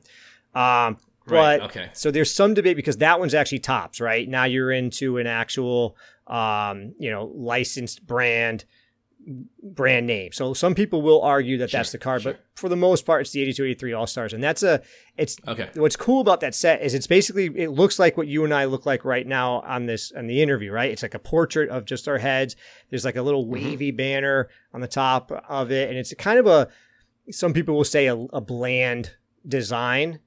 Um, 0.54 0.96
but 1.26 1.34
right, 1.34 1.60
okay. 1.62 1.90
so 1.92 2.10
there's 2.10 2.32
some 2.32 2.54
debate 2.54 2.76
because 2.76 2.96
that 2.98 3.18
one's 3.18 3.34
actually 3.34 3.58
Topps, 3.58 4.00
right? 4.00 4.26
Now 4.26 4.44
you're 4.44 4.70
into 4.70 5.18
an 5.18 5.26
actual, 5.26 5.96
um, 6.26 6.94
you 6.98 7.10
know, 7.10 7.30
licensed 7.34 8.06
brand 8.06 8.64
brand 9.62 10.06
name. 10.06 10.32
So 10.32 10.54
some 10.54 10.74
people 10.74 11.02
will 11.02 11.22
argue 11.22 11.58
that 11.58 11.70
sure, 11.70 11.78
that's 11.78 11.92
the 11.92 11.98
card, 11.98 12.22
sure. 12.22 12.32
but 12.32 12.44
for 12.54 12.68
the 12.68 12.76
most 12.76 13.04
part, 13.04 13.22
it's 13.22 13.30
the 13.32 13.42
82 13.42 13.64
83 13.64 13.92
All 13.92 14.06
Stars. 14.06 14.32
And 14.32 14.42
that's 14.42 14.62
a, 14.62 14.82
it's, 15.16 15.36
okay. 15.46 15.70
What's 15.74 15.96
cool 15.96 16.20
about 16.20 16.40
that 16.40 16.54
set 16.54 16.82
is 16.82 16.94
it's 16.94 17.06
basically, 17.06 17.46
it 17.56 17.70
looks 17.70 17.98
like 17.98 18.16
what 18.16 18.28
you 18.28 18.44
and 18.44 18.54
I 18.54 18.66
look 18.66 18.86
like 18.86 19.04
right 19.04 19.26
now 19.26 19.60
on 19.60 19.86
this, 19.86 20.12
on 20.12 20.26
the 20.26 20.42
interview, 20.42 20.72
right? 20.72 20.90
It's 20.90 21.02
like 21.02 21.14
a 21.14 21.18
portrait 21.18 21.70
of 21.70 21.84
just 21.84 22.08
our 22.08 22.18
heads. 22.18 22.56
There's 22.90 23.04
like 23.04 23.16
a 23.16 23.22
little 23.22 23.44
mm-hmm. 23.44 23.52
wavy 23.52 23.90
mm-hmm. 23.90 23.96
banner 23.96 24.48
on 24.72 24.80
the 24.80 24.88
top 24.88 25.32
of 25.48 25.70
it. 25.72 25.88
And 25.88 25.98
it's 25.98 26.14
kind 26.14 26.38
of 26.38 26.46
a, 26.46 26.68
some 27.30 27.52
people 27.52 27.74
will 27.74 27.84
say 27.84 28.06
a, 28.06 28.16
a 28.16 28.40
bland 28.40 29.12
design 29.46 30.20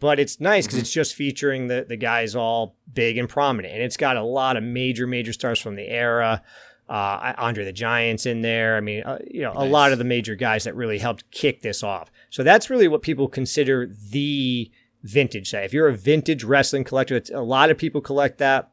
but 0.00 0.20
it's 0.20 0.38
nice 0.38 0.66
because 0.66 0.76
mm-hmm. 0.76 0.82
it's 0.82 0.92
just 0.92 1.14
featuring 1.14 1.68
the 1.68 1.86
the 1.88 1.96
guys 1.96 2.36
all 2.36 2.76
big 2.92 3.16
and 3.16 3.26
prominent, 3.26 3.72
and 3.72 3.82
it's 3.82 3.96
got 3.96 4.18
a 4.18 4.22
lot 4.22 4.56
of 4.56 4.62
major 4.62 5.06
major 5.06 5.32
stars 5.32 5.58
from 5.58 5.76
the 5.76 5.88
era. 5.88 6.42
Uh, 6.88 7.32
Andre 7.38 7.64
the 7.64 7.72
Giant's 7.72 8.26
in 8.26 8.42
there. 8.42 8.76
I 8.76 8.80
mean, 8.80 9.02
uh, 9.04 9.18
you 9.26 9.40
know, 9.40 9.54
nice. 9.54 9.62
a 9.62 9.70
lot 9.70 9.92
of 9.92 9.98
the 9.98 10.04
major 10.04 10.34
guys 10.34 10.64
that 10.64 10.74
really 10.76 10.98
helped 10.98 11.30
kick 11.30 11.62
this 11.62 11.82
off. 11.82 12.10
So 12.28 12.42
that's 12.42 12.68
really 12.68 12.88
what 12.88 13.00
people 13.00 13.26
consider 13.26 13.86
the 14.10 14.70
vintage 15.02 15.50
set. 15.50 15.64
If 15.64 15.72
you're 15.72 15.88
a 15.88 15.96
vintage 15.96 16.44
wrestling 16.44 16.84
collector, 16.84 17.20
a 17.32 17.42
lot 17.42 17.70
of 17.70 17.78
people 17.78 18.00
collect 18.00 18.38
that. 18.38 18.70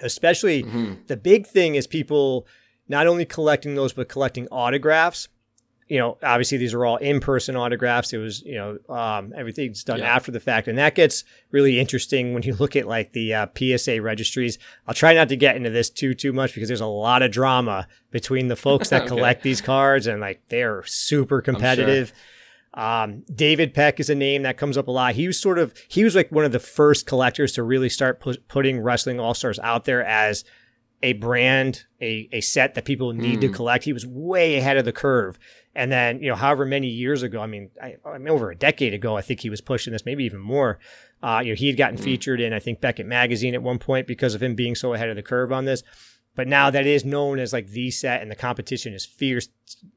Especially 0.00 0.62
mm-hmm. 0.62 0.94
the 1.06 1.16
big 1.18 1.46
thing 1.46 1.74
is 1.74 1.86
people 1.86 2.46
not 2.88 3.06
only 3.06 3.26
collecting 3.26 3.74
those, 3.74 3.92
but 3.92 4.08
collecting 4.08 4.48
autographs 4.50 5.28
you 5.92 5.98
know, 5.98 6.16
obviously 6.22 6.56
these 6.56 6.72
are 6.72 6.86
all 6.86 6.96
in-person 6.96 7.54
autographs. 7.54 8.14
It 8.14 8.16
was, 8.16 8.40
you 8.44 8.54
know, 8.54 8.78
um, 8.88 9.34
everything's 9.36 9.84
done 9.84 9.98
yeah. 9.98 10.16
after 10.16 10.32
the 10.32 10.40
fact, 10.40 10.66
and 10.66 10.78
that 10.78 10.94
gets 10.94 11.22
really 11.50 11.78
interesting 11.78 12.32
when 12.32 12.42
you 12.44 12.54
look 12.58 12.76
at 12.76 12.88
like 12.88 13.12
the 13.12 13.34
uh, 13.34 13.46
PSA 13.54 14.00
registries. 14.00 14.58
I'll 14.88 14.94
try 14.94 15.12
not 15.12 15.28
to 15.28 15.36
get 15.36 15.54
into 15.54 15.68
this 15.68 15.90
too 15.90 16.14
too 16.14 16.32
much 16.32 16.54
because 16.54 16.68
there's 16.68 16.80
a 16.80 16.86
lot 16.86 17.20
of 17.20 17.30
drama 17.30 17.88
between 18.10 18.48
the 18.48 18.56
folks 18.56 18.88
that 18.88 19.02
okay. 19.02 19.08
collect 19.08 19.42
these 19.42 19.60
cards, 19.60 20.06
and 20.06 20.18
like 20.18 20.40
they're 20.48 20.82
super 20.84 21.42
competitive. 21.42 22.14
Um, 22.72 23.22
David 23.34 23.74
Peck 23.74 24.00
is 24.00 24.08
a 24.08 24.14
name 24.14 24.44
that 24.44 24.56
comes 24.56 24.78
up 24.78 24.88
a 24.88 24.90
lot. 24.90 25.14
He 25.14 25.26
was 25.26 25.38
sort 25.38 25.58
of 25.58 25.74
he 25.88 26.04
was 26.04 26.16
like 26.16 26.32
one 26.32 26.46
of 26.46 26.52
the 26.52 26.58
first 26.58 27.04
collectors 27.04 27.52
to 27.52 27.62
really 27.62 27.90
start 27.90 28.18
pu- 28.18 28.38
putting 28.48 28.80
wrestling 28.80 29.20
all 29.20 29.34
stars 29.34 29.58
out 29.58 29.84
there 29.84 30.02
as 30.02 30.42
a 31.02 31.14
brand, 31.14 31.84
a, 32.00 32.28
a 32.32 32.40
set 32.40 32.74
that 32.74 32.84
people 32.84 33.12
need 33.12 33.38
mm. 33.38 33.40
to 33.42 33.46
hmm. 33.48 33.54
collect. 33.54 33.84
He 33.84 33.92
was 33.92 34.06
way 34.06 34.56
ahead 34.56 34.76
of 34.76 34.84
the 34.84 34.92
curve. 34.92 35.38
And 35.74 35.90
then, 35.90 36.20
you 36.20 36.28
know, 36.28 36.36
however 36.36 36.64
many 36.64 36.86
years 36.88 37.22
ago, 37.22 37.40
I 37.40 37.46
mean, 37.46 37.70
I, 37.82 37.96
I 38.04 38.18
mean, 38.18 38.28
over 38.28 38.50
a 38.50 38.56
decade 38.56 38.94
ago, 38.94 39.16
I 39.16 39.22
think 39.22 39.40
he 39.40 39.50
was 39.50 39.60
pushing 39.60 39.92
this, 39.92 40.04
maybe 40.04 40.24
even 40.24 40.40
more. 40.40 40.78
Uh, 41.22 41.40
you 41.44 41.52
know, 41.52 41.56
he 41.56 41.66
had 41.66 41.76
gotten 41.76 41.98
mm. 41.98 42.04
featured 42.04 42.40
in, 42.40 42.52
I 42.52 42.58
think, 42.58 42.80
Beckett 42.80 43.06
Magazine 43.06 43.54
at 43.54 43.62
one 43.62 43.78
point 43.78 44.06
because 44.06 44.34
of 44.34 44.42
him 44.42 44.54
being 44.54 44.74
so 44.74 44.94
ahead 44.94 45.08
of 45.08 45.16
the 45.16 45.22
curve 45.22 45.50
on 45.50 45.64
this. 45.64 45.82
But 46.34 46.48
now 46.48 46.70
that 46.70 46.86
is 46.86 47.04
known 47.04 47.38
as 47.38 47.52
like 47.52 47.68
the 47.68 47.90
set 47.90 48.22
and 48.22 48.30
the 48.30 48.36
competition 48.36 48.94
is 48.94 49.04
fierce. 49.04 49.48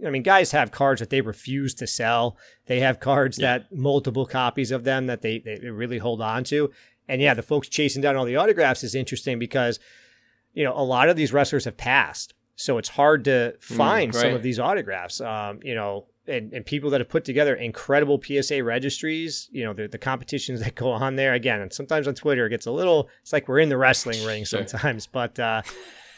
I 0.06 0.10
mean, 0.10 0.24
guys 0.24 0.52
have 0.52 0.72
cards 0.72 1.00
that 1.00 1.10
they 1.10 1.22
refuse 1.22 1.74
to 1.76 1.88
sell. 1.88 2.38
They 2.66 2.82
have 2.82 3.00
cards 3.00 3.38
yeah. 3.38 3.60
that 3.60 3.74
multiple 3.74 4.26
copies 4.26 4.72
of 4.72 4.84
them 4.84 5.06
that 5.06 5.22
they, 5.22 5.40
they 5.40 5.70
really 5.70 5.98
hold 5.98 6.22
on 6.22 6.44
to. 6.46 6.72
And 7.08 7.22
yeah, 7.22 7.34
the 7.36 7.42
folks 7.42 7.70
chasing 7.70 8.02
down 8.02 8.16
all 8.16 8.26
the 8.26 8.36
autographs 8.36 8.84
is 8.84 8.96
interesting 8.96 9.40
because, 9.40 9.80
you 10.56 10.64
know, 10.64 10.74
a 10.76 10.82
lot 10.84 11.10
of 11.10 11.16
these 11.16 11.32
wrestlers 11.32 11.66
have 11.66 11.78
passed. 11.78 12.34
So 12.56 12.78
it's 12.78 12.90
hard 12.90 13.26
to 13.26 13.56
mm, 13.60 13.62
find 13.62 14.12
mm, 14.12 14.16
some 14.16 14.34
of 14.34 14.42
these 14.42 14.60
autographs. 14.60 15.22
Um, 15.22 15.60
you 15.62 15.76
know, 15.76 16.08
and, 16.28 16.52
and, 16.54 16.66
people 16.66 16.90
that 16.90 17.02
have 17.02 17.10
put 17.10 17.24
together 17.24 17.54
incredible 17.54 18.20
PSA 18.20 18.64
registries, 18.64 19.48
you 19.52 19.64
know, 19.64 19.74
the, 19.74 19.88
the 19.88 20.00
competitions 20.00 20.60
that 20.64 20.74
go 20.74 20.90
on 20.90 21.18
there 21.18 21.34
again. 21.34 21.62
And 21.62 21.72
sometimes 21.72 22.08
on 22.08 22.16
Twitter, 22.16 22.48
it 22.48 22.50
gets 22.50 22.66
a 22.66 22.72
little, 22.72 23.10
it's 23.22 23.34
like 23.34 23.48
we're 23.48 23.60
in 23.60 23.70
the 23.70 23.78
wrestling 23.78 24.26
ring 24.26 24.46
sure. 24.46 24.60
sometimes, 24.68 25.06
but, 25.06 25.38
uh, 25.38 25.62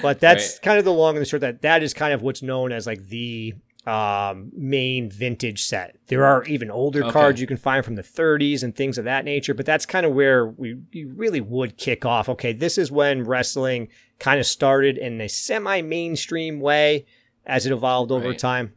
but 0.00 0.20
that's 0.20 0.54
right. 0.54 0.62
kind 0.62 0.78
of 0.78 0.84
the 0.84 0.92
long 0.92 1.16
and 1.16 1.22
the 1.22 1.28
short 1.28 1.40
that 1.40 1.62
that 1.62 1.82
is 1.82 1.92
kind 1.92 2.14
of 2.14 2.22
what's 2.22 2.40
known 2.40 2.70
as 2.70 2.86
like 2.86 3.08
the 3.08 3.52
um, 3.86 4.50
main 4.54 5.10
vintage 5.10 5.64
set. 5.64 5.96
There 6.06 6.24
are 6.24 6.44
even 6.44 6.70
older 6.70 7.02
okay. 7.04 7.12
cards 7.12 7.40
you 7.40 7.46
can 7.46 7.56
find 7.56 7.84
from 7.84 7.96
the 7.96 8.02
30s 8.02 8.62
and 8.62 8.74
things 8.74 8.96
of 8.96 9.04
that 9.04 9.24
nature, 9.24 9.52
but 9.52 9.66
that's 9.66 9.84
kind 9.84 10.06
of 10.06 10.12
where 10.12 10.46
we 10.46 10.78
you 10.90 11.12
really 11.14 11.40
would 11.40 11.76
kick 11.76 12.04
off. 12.06 12.28
Okay, 12.28 12.52
this 12.52 12.78
is 12.78 12.90
when 12.90 13.24
wrestling 13.24 13.88
kind 14.18 14.40
of 14.40 14.46
started 14.46 14.96
in 14.96 15.20
a 15.20 15.28
semi-mainstream 15.28 16.60
way 16.60 17.04
as 17.46 17.66
it 17.66 17.72
evolved 17.72 18.10
over 18.10 18.28
right. 18.28 18.38
time. 18.38 18.72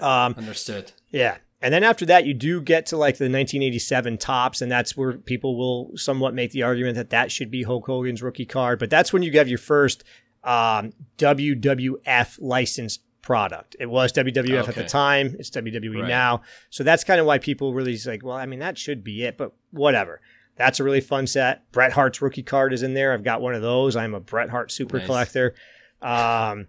Um, 0.00 0.34
Understood. 0.38 0.92
Yeah. 1.10 1.36
And 1.60 1.72
then 1.72 1.84
after 1.84 2.04
that, 2.06 2.26
you 2.26 2.34
do 2.34 2.60
get 2.60 2.86
to 2.86 2.96
like 2.96 3.18
the 3.18 3.24
1987 3.24 4.18
Topps, 4.18 4.62
and 4.62 4.72
that's 4.72 4.96
where 4.96 5.12
people 5.12 5.56
will 5.56 5.96
somewhat 5.96 6.34
make 6.34 6.50
the 6.50 6.64
argument 6.64 6.96
that 6.96 7.10
that 7.10 7.30
should 7.30 7.52
be 7.52 7.62
Hulk 7.62 7.86
Hogan's 7.86 8.20
rookie 8.20 8.46
card. 8.46 8.80
But 8.80 8.90
that's 8.90 9.12
when 9.12 9.22
you 9.22 9.30
have 9.32 9.48
your 9.48 9.58
first 9.58 10.02
um, 10.42 10.92
WWF 11.18 12.38
licensed 12.40 13.02
product. 13.22 13.76
It 13.80 13.86
was 13.86 14.12
WWF 14.12 14.62
okay. 14.62 14.68
at 14.68 14.74
the 14.74 14.84
time. 14.84 15.36
It's 15.38 15.50
WWE 15.50 16.00
right. 16.00 16.08
now. 16.08 16.42
So 16.70 16.84
that's 16.84 17.04
kind 17.04 17.20
of 17.20 17.26
why 17.26 17.38
people 17.38 17.72
really 17.72 17.98
like, 18.04 18.24
well, 18.24 18.36
I 18.36 18.46
mean, 18.46 18.58
that 18.58 18.76
should 18.76 19.02
be 19.02 19.24
it, 19.24 19.38
but 19.38 19.52
whatever. 19.70 20.20
That's 20.56 20.80
a 20.80 20.84
really 20.84 21.00
fun 21.00 21.26
set. 21.26 21.70
Bret 21.72 21.92
Hart's 21.92 22.20
rookie 22.20 22.42
card 22.42 22.72
is 22.72 22.82
in 22.82 22.94
there. 22.94 23.12
I've 23.12 23.24
got 23.24 23.40
one 23.40 23.54
of 23.54 23.62
those. 23.62 23.96
I'm 23.96 24.12
a 24.14 24.20
Bret 24.20 24.50
Hart 24.50 24.70
super 24.70 24.98
nice. 24.98 25.06
collector. 25.06 25.54
Um, 26.02 26.66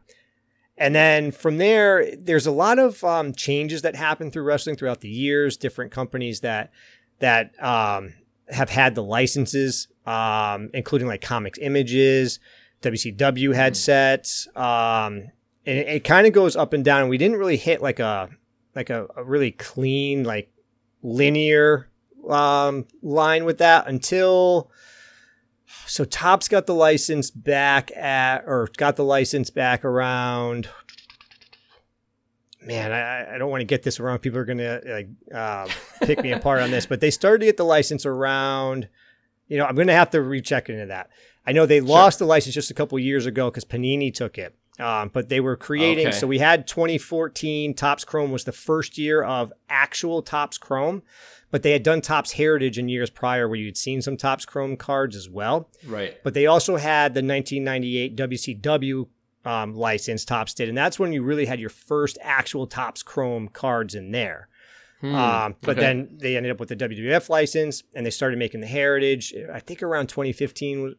and 0.77 0.95
then 0.95 1.31
from 1.31 1.57
there, 1.57 2.15
there's 2.15 2.48
a 2.48 2.51
lot 2.51 2.79
of 2.79 3.03
um, 3.03 3.33
changes 3.33 3.81
that 3.81 3.95
happen 3.95 4.31
through 4.31 4.43
wrestling 4.43 4.75
throughout 4.75 5.01
the 5.01 5.10
years. 5.10 5.57
Different 5.57 5.91
companies 5.91 6.39
that 6.39 6.72
that 7.19 7.51
um, 7.63 8.13
have 8.50 8.69
had 8.69 8.95
the 8.95 9.03
licenses, 9.03 9.88
um, 10.05 10.69
including 10.74 11.07
like 11.07 11.22
Comics 11.22 11.60
Images, 11.60 12.39
WCW 12.81 13.53
had 13.53 13.74
hmm. 13.74 13.75
sets. 13.75 14.48
Um, 14.55 15.27
and 15.65 15.77
it, 15.77 15.88
it 15.88 16.03
kind 16.03 16.27
of 16.27 16.34
goes 16.34 16.55
up 16.55 16.74
and 16.74 16.84
down. 16.84 17.10
We 17.10 17.17
didn't 17.17 17.38
really 17.38 17.58
hit 17.58 17.82
like 17.82 18.00
a 18.00 18.29
like 18.75 18.89
a, 18.89 19.08
a 19.15 19.24
really 19.24 19.51
clean 19.51 20.24
like 20.24 20.51
linear 21.01 21.89
um, 22.29 22.86
line 23.01 23.46
with 23.46 23.58
that 23.60 23.88
until 23.88 24.72
so 25.86 26.05
Topps 26.05 26.48
got 26.48 26.65
the 26.65 26.74
license 26.75 27.29
back 27.29 27.91
at 27.96 28.43
or 28.46 28.70
got 28.77 28.96
the 28.96 29.03
license 29.03 29.50
back 29.50 29.84
around 29.84 30.70
man 32.62 32.93
I, 32.93 33.36
I 33.36 33.38
don't 33.38 33.51
want 33.51 33.62
to 33.62 33.65
get 33.65 33.84
this 33.84 34.00
wrong. 34.00 34.17
People 34.20 34.39
are 34.39 34.46
gonna 34.46 34.79
like 34.86 35.10
uh, 35.34 35.67
pick 36.01 36.22
me 36.24 36.32
apart 36.32 36.62
on 36.62 36.72
this 36.72 36.86
but 36.86 37.01
they 37.01 37.12
started 37.12 37.39
to 37.39 37.46
get 37.46 37.58
the 37.58 37.65
license 37.65 38.05
around 38.05 38.88
you 39.48 39.58
know 39.58 39.65
I'm 39.65 39.75
gonna 39.75 39.93
have 39.93 40.12
to 40.12 40.22
recheck 40.22 40.70
into 40.70 40.86
that. 40.88 41.10
I 41.46 41.51
know 41.51 41.65
they 41.65 41.82
lost 41.82 42.20
the 42.20 42.25
license 42.25 42.55
just 42.55 42.72
a 42.72 42.74
couple 42.74 42.98
years 42.98 43.25
ago 43.25 43.51
because 43.51 43.65
Panini 43.65 44.13
took 44.13 44.38
it 44.38 44.55
um, 44.80 45.12
but 45.13 45.30
they 45.30 45.39
were 45.39 45.56
creating, 45.56 46.08
okay. 46.08 46.18
so 46.18 46.25
we 46.25 46.39
had 46.39 46.68
2014 46.68 47.75
Topps 47.75 48.03
Chrome 48.03 48.32
was 48.32 48.44
the 48.44 48.51
first 48.51 48.98
year 48.98 49.22
of 49.24 49.53
actual 49.70 50.22
Topps 50.24 50.58
Chrome, 50.58 51.03
but 51.51 51.62
they 51.62 51.72
had 51.72 51.84
done 51.84 52.01
Topps 52.01 52.32
Heritage 52.32 52.80
in 52.80 52.89
years 52.89 53.12
prior 53.12 53.48
where 53.48 53.60
you'd 53.60 53.77
seen 53.77 54.01
some 54.01 54.18
Topps 54.18 54.46
Chrome 54.46 54.75
cards 54.75 55.15
as 55.15 55.30
well. 55.30 55.70
Right. 55.86 56.18
But 56.24 56.34
they 56.34 56.48
also 56.48 56.77
had 56.77 57.13
the 57.13 57.24
1998 57.24 58.15
WCW 58.15 59.08
um, 59.46 59.75
license 59.75 60.25
Topps 60.25 60.56
did, 60.56 60.70
and 60.70 60.77
that's 60.77 60.98
when 60.98 61.13
you 61.13 61.22
really 61.22 61.46
had 61.46 61.60
your 61.60 61.70
first 61.70 62.18
actual 62.22 62.65
Topps 62.65 63.03
Chrome 63.03 63.50
cards 63.50 63.94
in 63.94 64.12
there. 64.12 64.48
Hmm. 65.01 65.15
Um, 65.15 65.56
but 65.62 65.77
okay. 65.77 65.82
then 65.82 66.18
they 66.20 66.38
ended 66.38 66.51
up 66.51 66.62
with 66.62 66.70
the 66.70 66.77
WWF 66.77 67.27
license 67.27 67.84
and 67.94 68.06
they 68.06 68.10
started 68.10 68.39
making 68.39 68.62
the 68.62 68.68
Heritage. 68.68 69.34
I 69.53 69.60
think 69.60 69.84
around 69.84 70.08
2015 70.08 70.96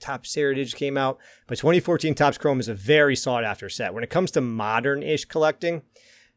Topps 0.00 0.34
Heritage 0.34 0.74
came 0.74 0.96
out, 0.96 1.18
but 1.46 1.58
2014 1.58 2.14
Topps 2.14 2.38
Chrome 2.38 2.60
is 2.60 2.68
a 2.68 2.74
very 2.74 3.16
sought 3.16 3.44
after 3.44 3.68
set. 3.68 3.94
When 3.94 4.04
it 4.04 4.10
comes 4.10 4.30
to 4.32 4.40
modern 4.40 5.02
ish 5.02 5.24
collecting, 5.24 5.82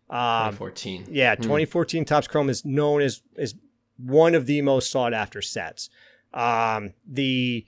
um, 0.09 0.51
2014. 0.51 1.07
Yeah, 1.09 1.35
hmm. 1.35 1.41
2014 1.41 2.05
Topps 2.05 2.27
Chrome 2.27 2.49
is 2.49 2.65
known 2.65 3.01
as 3.01 3.21
is 3.37 3.55
one 3.97 4.35
of 4.35 4.45
the 4.45 4.61
most 4.61 4.91
sought 4.91 5.13
after 5.13 5.41
sets. 5.41 5.89
Um, 6.33 6.93
the 7.07 7.65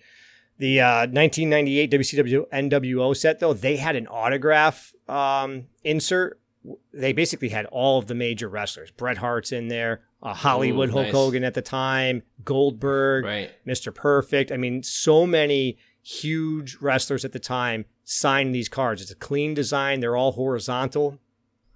the 0.58 0.82
uh, 0.82 1.08
1998 1.08 1.92
WCW 1.92 2.50
NWO 2.50 3.16
set 3.16 3.40
though 3.40 3.54
they 3.54 3.78
had 3.78 3.96
an 3.96 4.08
autograph 4.08 4.94
um, 5.08 5.66
insert. 5.84 6.40
They 6.94 7.12
basically 7.12 7.50
had 7.50 7.66
all 7.66 8.00
of 8.00 8.08
the 8.08 8.16
major 8.16 8.48
wrestlers. 8.48 8.92
Bret 8.92 9.18
Hart's 9.18 9.52
in 9.52 9.68
there. 9.68 10.02
Uh, 10.24 10.34
Hollywood 10.34 10.90
Ooh, 10.90 10.94
Hulk 10.94 11.06
nice. 11.06 11.14
Hogan 11.14 11.44
at 11.44 11.54
the 11.54 11.62
time, 11.62 12.24
Goldberg, 12.44 13.26
right. 13.26 13.52
Mr. 13.68 13.94
Perfect. 13.94 14.52
I 14.52 14.58
mean, 14.58 14.82
so 14.82 15.28
many 15.28 15.78
huge 16.02 16.78
wrestlers 16.82 17.26
at 17.26 17.34
the 17.34 17.40
time 17.40 17.86
signed 18.06 18.56
these 18.56 18.70
cards. 18.70 19.02
It's 19.02 19.12
a 19.12 19.16
clean 19.16 19.54
design, 19.54 20.00
they're 20.00 20.16
all 20.16 20.32
horizontal. 20.32 21.20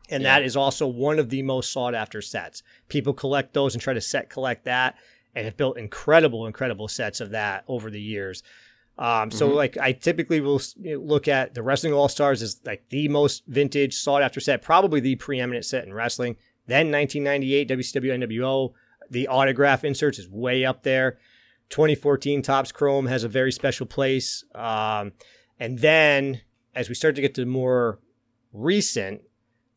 And 0.10 0.24
yeah. 0.24 0.40
that 0.40 0.46
is 0.46 0.56
also 0.56 0.88
one 0.88 1.20
of 1.20 1.30
the 1.30 1.44
most 1.44 1.74
sought 1.74 1.94
after 1.94 2.22
sets. 2.22 2.64
People 2.88 3.14
collect 3.14 3.54
those 3.54 3.76
and 3.76 3.82
try 3.82 3.94
to 3.94 4.00
set 4.00 4.30
collect 4.30 4.64
that 4.64 4.96
and 5.36 5.44
have 5.44 5.58
built 5.58 5.78
incredible, 5.78 6.48
incredible 6.48 6.88
sets 6.88 7.20
of 7.20 7.32
that 7.32 7.66
over 7.68 7.92
the 7.92 8.02
years. 8.02 8.42
Um, 8.98 9.30
so 9.30 9.48
mm-hmm. 9.48 9.58
like 9.58 9.78
I 9.78 9.92
typically 9.92 10.40
will 10.40 10.62
look 10.84 11.28
at 11.28 11.54
the 11.54 11.62
Wrestling 11.62 11.94
All 11.94 12.08
Stars 12.08 12.42
as 12.42 12.62
like 12.66 12.88
the 12.90 13.10
most 13.10 13.44
vintage 13.46 13.96
sought 13.96 14.24
after 14.24 14.40
set, 14.40 14.62
probably 14.62 15.02
the 15.02 15.16
preeminent 15.16 15.66
set 15.66 15.86
in 15.86 15.94
wrestling. 15.94 16.38
Then 16.68 16.92
1998 16.92 17.70
WCW 17.70 18.28
NWO, 18.28 18.74
the 19.10 19.28
autograph 19.28 19.84
inserts 19.84 20.20
is 20.20 20.30
way 20.30 20.66
up 20.66 20.84
there. 20.84 21.18
2014 21.70 22.42
Topps 22.42 22.72
Chrome 22.72 23.08
has 23.08 23.24
a 23.24 23.30
very 23.30 23.52
special 23.52 23.86
place. 23.86 24.44
Um, 24.54 25.14
and 25.60 25.80
then 25.80 26.42
as 26.76 26.90
we 26.90 26.96
start 26.96 27.16
to 27.16 27.22
get 27.22 27.36
to 27.36 27.46
more 27.46 28.00
recent, 28.54 29.22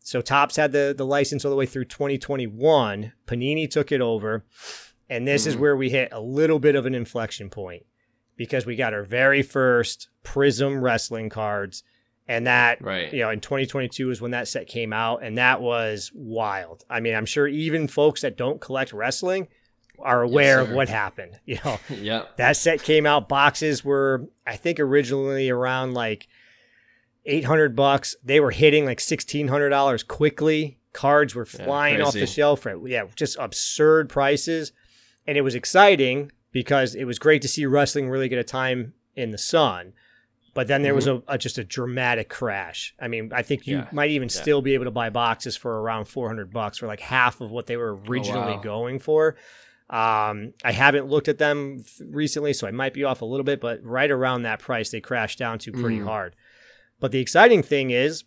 so 0.00 0.20
Topps 0.20 0.56
had 0.56 0.72
the 0.72 0.94
the 0.96 1.06
license 1.06 1.44
all 1.44 1.50
the 1.50 1.56
way 1.56 1.66
through 1.66 1.84
2021. 1.84 3.12
Panini 3.26 3.70
took 3.70 3.92
it 3.92 4.00
over, 4.00 4.44
and 5.08 5.26
this 5.26 5.42
mm-hmm. 5.42 5.50
is 5.50 5.56
where 5.56 5.76
we 5.76 5.90
hit 5.90 6.08
a 6.12 6.20
little 6.20 6.58
bit 6.58 6.74
of 6.74 6.86
an 6.86 6.94
inflection 6.94 7.50
point 7.50 7.84
because 8.36 8.66
we 8.66 8.76
got 8.76 8.94
our 8.94 9.04
very 9.04 9.42
first 9.42 10.08
Prizm 10.24 10.80
wrestling 10.80 11.28
cards. 11.28 11.82
And 12.30 12.46
that, 12.46 12.80
right. 12.80 13.12
you 13.12 13.18
know, 13.18 13.30
in 13.30 13.40
2022 13.40 14.08
is 14.08 14.20
when 14.20 14.30
that 14.30 14.46
set 14.46 14.68
came 14.68 14.92
out, 14.92 15.24
and 15.24 15.36
that 15.36 15.60
was 15.60 16.12
wild. 16.14 16.84
I 16.88 17.00
mean, 17.00 17.16
I'm 17.16 17.26
sure 17.26 17.48
even 17.48 17.88
folks 17.88 18.20
that 18.20 18.36
don't 18.36 18.60
collect 18.60 18.92
wrestling 18.92 19.48
are 19.98 20.22
aware 20.22 20.60
yes, 20.60 20.68
of 20.68 20.72
what 20.76 20.88
happened. 20.88 21.40
You 21.44 21.58
know, 21.64 21.80
yeah, 21.90 22.26
that 22.36 22.56
set 22.56 22.84
came 22.84 23.04
out. 23.04 23.28
Boxes 23.28 23.84
were, 23.84 24.28
I 24.46 24.54
think, 24.54 24.78
originally 24.78 25.50
around 25.50 25.94
like 25.94 26.28
800 27.26 27.74
bucks. 27.74 28.14
They 28.22 28.38
were 28.38 28.52
hitting 28.52 28.84
like 28.84 28.98
$1,600 28.98 30.06
quickly. 30.06 30.78
Cards 30.92 31.34
were 31.34 31.44
flying 31.44 31.98
yeah, 31.98 32.04
off 32.04 32.12
the 32.12 32.28
shelf 32.28 32.60
for 32.60 32.86
yeah, 32.86 33.06
just 33.16 33.38
absurd 33.40 34.08
prices, 34.08 34.70
and 35.26 35.36
it 35.36 35.42
was 35.42 35.56
exciting 35.56 36.30
because 36.52 36.94
it 36.94 37.06
was 37.06 37.18
great 37.18 37.42
to 37.42 37.48
see 37.48 37.66
wrestling 37.66 38.08
really 38.08 38.28
get 38.28 38.38
a 38.38 38.44
time 38.44 38.94
in 39.16 39.32
the 39.32 39.38
sun. 39.38 39.94
But 40.52 40.66
then 40.66 40.82
there 40.82 40.92
mm-hmm. 40.92 40.96
was 40.96 41.06
a, 41.06 41.22
a, 41.28 41.38
just 41.38 41.58
a 41.58 41.64
dramatic 41.64 42.28
crash. 42.28 42.94
I 43.00 43.08
mean, 43.08 43.32
I 43.32 43.42
think 43.42 43.66
you 43.66 43.78
yeah. 43.78 43.88
might 43.92 44.10
even 44.10 44.28
yeah. 44.28 44.40
still 44.40 44.62
be 44.62 44.74
able 44.74 44.86
to 44.86 44.90
buy 44.90 45.10
boxes 45.10 45.56
for 45.56 45.80
around 45.80 46.06
400 46.06 46.52
bucks 46.52 46.78
for 46.78 46.86
like 46.86 47.00
half 47.00 47.40
of 47.40 47.50
what 47.50 47.66
they 47.66 47.76
were 47.76 47.94
originally 47.94 48.54
oh, 48.54 48.56
wow. 48.56 48.62
going 48.62 48.98
for. 48.98 49.36
Um, 49.88 50.54
I 50.64 50.72
haven't 50.72 51.06
looked 51.06 51.28
at 51.28 51.38
them 51.38 51.84
recently, 52.00 52.52
so 52.52 52.66
I 52.66 52.70
might 52.70 52.94
be 52.94 53.04
off 53.04 53.22
a 53.22 53.24
little 53.24 53.44
bit, 53.44 53.60
but 53.60 53.82
right 53.84 54.10
around 54.10 54.42
that 54.42 54.60
price, 54.60 54.90
they 54.90 55.00
crashed 55.00 55.38
down 55.38 55.58
to 55.60 55.72
pretty 55.72 55.98
mm. 55.98 56.04
hard. 56.04 56.36
But 57.00 57.12
the 57.12 57.20
exciting 57.20 57.62
thing 57.62 57.90
is, 57.90 58.24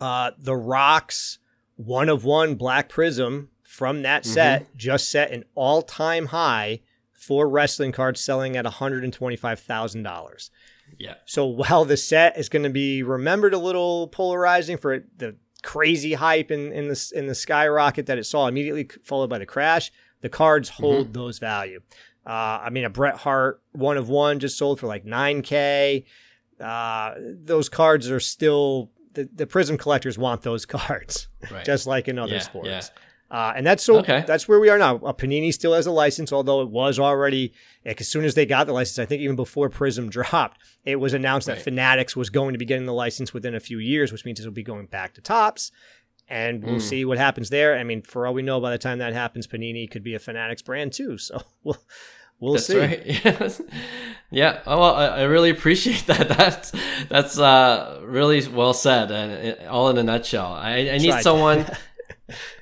uh, 0.00 0.32
the 0.38 0.56
Rocks 0.56 1.38
one 1.76 2.08
of 2.08 2.24
one 2.24 2.54
Black 2.54 2.88
Prizm 2.88 3.48
from 3.62 4.02
that 4.02 4.22
mm-hmm. 4.22 4.32
set 4.32 4.76
just 4.76 5.10
set 5.10 5.30
an 5.30 5.44
all 5.54 5.82
time 5.82 6.26
high 6.26 6.80
for 7.12 7.48
wrestling 7.48 7.92
cards 7.92 8.20
selling 8.20 8.56
at 8.56 8.64
$125,000. 8.64 10.50
Yeah. 10.98 11.14
So 11.24 11.46
while 11.46 11.84
the 11.84 11.96
set 11.96 12.38
is 12.38 12.48
going 12.48 12.64
to 12.64 12.70
be 12.70 13.02
remembered 13.02 13.54
a 13.54 13.58
little 13.58 14.08
polarizing 14.08 14.76
for 14.76 15.04
the 15.16 15.36
crazy 15.62 16.14
hype 16.14 16.50
in, 16.50 16.72
in 16.72 16.88
the 16.88 17.12
in 17.14 17.26
the 17.26 17.34
skyrocket 17.34 18.06
that 18.06 18.18
it 18.18 18.24
saw 18.24 18.46
immediately 18.46 18.88
followed 19.04 19.30
by 19.30 19.38
the 19.38 19.46
crash, 19.46 19.92
the 20.20 20.28
cards 20.28 20.70
mm-hmm. 20.70 20.82
hold 20.82 21.04
mm-hmm. 21.06 21.12
those 21.12 21.38
value. 21.38 21.80
Uh, 22.26 22.60
I 22.62 22.70
mean, 22.70 22.84
a 22.84 22.90
Bret 22.90 23.16
Hart 23.16 23.60
one 23.72 23.96
of 23.96 24.08
one 24.08 24.38
just 24.38 24.56
sold 24.56 24.78
for 24.78 24.86
like 24.86 25.04
9K. 25.04 26.04
Uh, 26.60 27.14
those 27.18 27.68
cards 27.68 28.08
are 28.10 28.20
still 28.20 28.90
the, 29.14 29.28
the 29.34 29.46
Prizm 29.46 29.78
collectors 29.78 30.16
want 30.16 30.42
those 30.42 30.64
cards, 30.66 31.28
right. 31.50 31.64
just 31.64 31.86
like 31.86 32.08
in 32.08 32.18
other 32.18 32.34
yeah, 32.34 32.40
sports. 32.40 32.68
Yeah. 32.68 33.01
Uh, 33.32 33.54
and 33.56 33.66
that's 33.66 33.82
so 33.82 33.96
okay. 33.96 34.22
that's 34.26 34.46
where 34.46 34.60
we 34.60 34.68
are 34.68 34.76
now. 34.76 34.96
Uh, 34.96 35.12
Panini 35.12 35.54
still 35.54 35.72
has 35.72 35.86
a 35.86 35.90
license, 35.90 36.34
although 36.34 36.60
it 36.60 36.68
was 36.68 36.98
already 36.98 37.54
like, 37.84 37.98
as 37.98 38.06
soon 38.06 38.26
as 38.26 38.34
they 38.34 38.44
got 38.44 38.66
the 38.66 38.74
license. 38.74 38.98
I 38.98 39.06
think 39.06 39.22
even 39.22 39.36
before 39.36 39.70
Prizm 39.70 40.10
dropped, 40.10 40.60
it 40.84 40.96
was 40.96 41.14
announced 41.14 41.48
right. 41.48 41.54
that 41.56 41.64
Fanatics 41.64 42.14
was 42.14 42.28
going 42.28 42.52
to 42.52 42.58
be 42.58 42.66
getting 42.66 42.84
the 42.84 42.92
license 42.92 43.32
within 43.32 43.54
a 43.54 43.60
few 43.60 43.78
years, 43.78 44.12
which 44.12 44.26
means 44.26 44.38
it'll 44.38 44.52
be 44.52 44.62
going 44.62 44.84
back 44.84 45.14
to 45.14 45.22
Topps, 45.22 45.72
and 46.28 46.62
we'll 46.62 46.74
mm. 46.74 46.82
see 46.82 47.06
what 47.06 47.16
happens 47.16 47.48
there. 47.48 47.78
I 47.78 47.84
mean, 47.84 48.02
for 48.02 48.26
all 48.26 48.34
we 48.34 48.42
know, 48.42 48.60
by 48.60 48.70
the 48.70 48.76
time 48.76 48.98
that 48.98 49.14
happens, 49.14 49.46
Panini 49.46 49.90
could 49.90 50.04
be 50.04 50.14
a 50.14 50.18
Fanatics 50.18 50.60
brand 50.60 50.92
too. 50.92 51.16
So 51.18 51.40
we'll 51.64 51.78
we'll 52.38 52.52
that's 52.54 52.66
see. 52.66 52.78
Right. 52.78 53.02
Yes. 53.24 53.62
Yeah. 54.30 54.60
Oh, 54.66 54.78
well, 54.78 54.94
I, 54.94 55.06
I, 55.06 55.22
really 55.22 55.50
appreciate 55.50 56.06
that. 56.06 56.28
That's 56.28 56.72
that's 57.08 57.38
uh, 57.38 58.00
really 58.04 58.46
well 58.48 58.74
said, 58.74 59.10
and 59.10 59.68
all 59.68 59.88
in 59.88 59.96
a 59.96 60.02
nutshell. 60.02 60.52
I, 60.52 60.90
I 60.90 60.98
need 60.98 61.22
someone. 61.22 61.66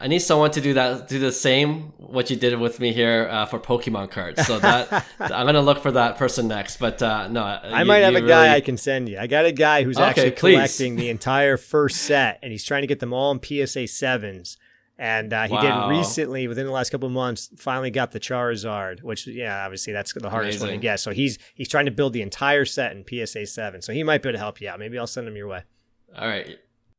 I 0.00 0.08
need 0.08 0.20
someone 0.20 0.50
to 0.52 0.60
do 0.60 0.74
that, 0.74 1.08
do 1.08 1.18
the 1.18 1.32
same 1.32 1.92
what 1.98 2.30
you 2.30 2.36
did 2.36 2.58
with 2.58 2.80
me 2.80 2.92
here 2.92 3.28
uh, 3.30 3.46
for 3.46 3.58
Pokemon 3.58 4.10
cards. 4.10 4.46
So 4.46 4.58
that 4.58 5.06
I'm 5.20 5.46
gonna 5.46 5.60
look 5.60 5.80
for 5.80 5.92
that 5.92 6.16
person 6.16 6.48
next. 6.48 6.78
But 6.78 7.02
uh, 7.02 7.28
no, 7.28 7.42
I 7.42 7.80
you, 7.80 7.86
might 7.86 7.98
have 7.98 8.14
a 8.14 8.16
really... 8.16 8.28
guy 8.28 8.54
I 8.54 8.60
can 8.60 8.76
send 8.76 9.08
you. 9.08 9.18
I 9.18 9.26
got 9.26 9.44
a 9.44 9.52
guy 9.52 9.82
who's 9.82 9.96
okay, 9.96 10.06
actually 10.06 10.30
please. 10.32 10.54
collecting 10.54 10.96
the 10.96 11.08
entire 11.10 11.56
first 11.56 12.02
set, 12.02 12.38
and 12.42 12.52
he's 12.52 12.64
trying 12.64 12.82
to 12.82 12.86
get 12.86 13.00
them 13.00 13.12
all 13.12 13.30
in 13.32 13.40
PSA 13.42 13.86
sevens. 13.88 14.56
And 15.00 15.32
uh, 15.32 15.46
he 15.46 15.54
wow. 15.54 15.88
did 15.88 15.96
recently, 15.96 16.46
within 16.46 16.66
the 16.66 16.72
last 16.72 16.90
couple 16.90 17.06
of 17.06 17.14
months, 17.14 17.48
finally 17.56 17.90
got 17.90 18.12
the 18.12 18.20
Charizard, 18.20 19.02
which 19.02 19.26
yeah, 19.26 19.64
obviously 19.64 19.94
that's 19.94 20.12
the 20.12 20.28
hardest 20.28 20.58
Amazing. 20.58 20.68
one 20.68 20.78
to 20.78 20.82
get. 20.82 21.00
So 21.00 21.10
he's 21.12 21.38
he's 21.54 21.68
trying 21.68 21.86
to 21.86 21.90
build 21.90 22.12
the 22.12 22.20
entire 22.20 22.66
set 22.66 22.92
in 22.92 23.04
PSA 23.08 23.46
seven. 23.46 23.80
So 23.80 23.94
he 23.94 24.02
might 24.02 24.22
be 24.22 24.28
able 24.28 24.36
to 24.36 24.40
help 24.40 24.60
you 24.60 24.68
out. 24.68 24.78
Maybe 24.78 24.98
I'll 24.98 25.06
send 25.06 25.26
him 25.26 25.36
your 25.36 25.48
way. 25.48 25.62
All 26.14 26.28
right. 26.28 26.58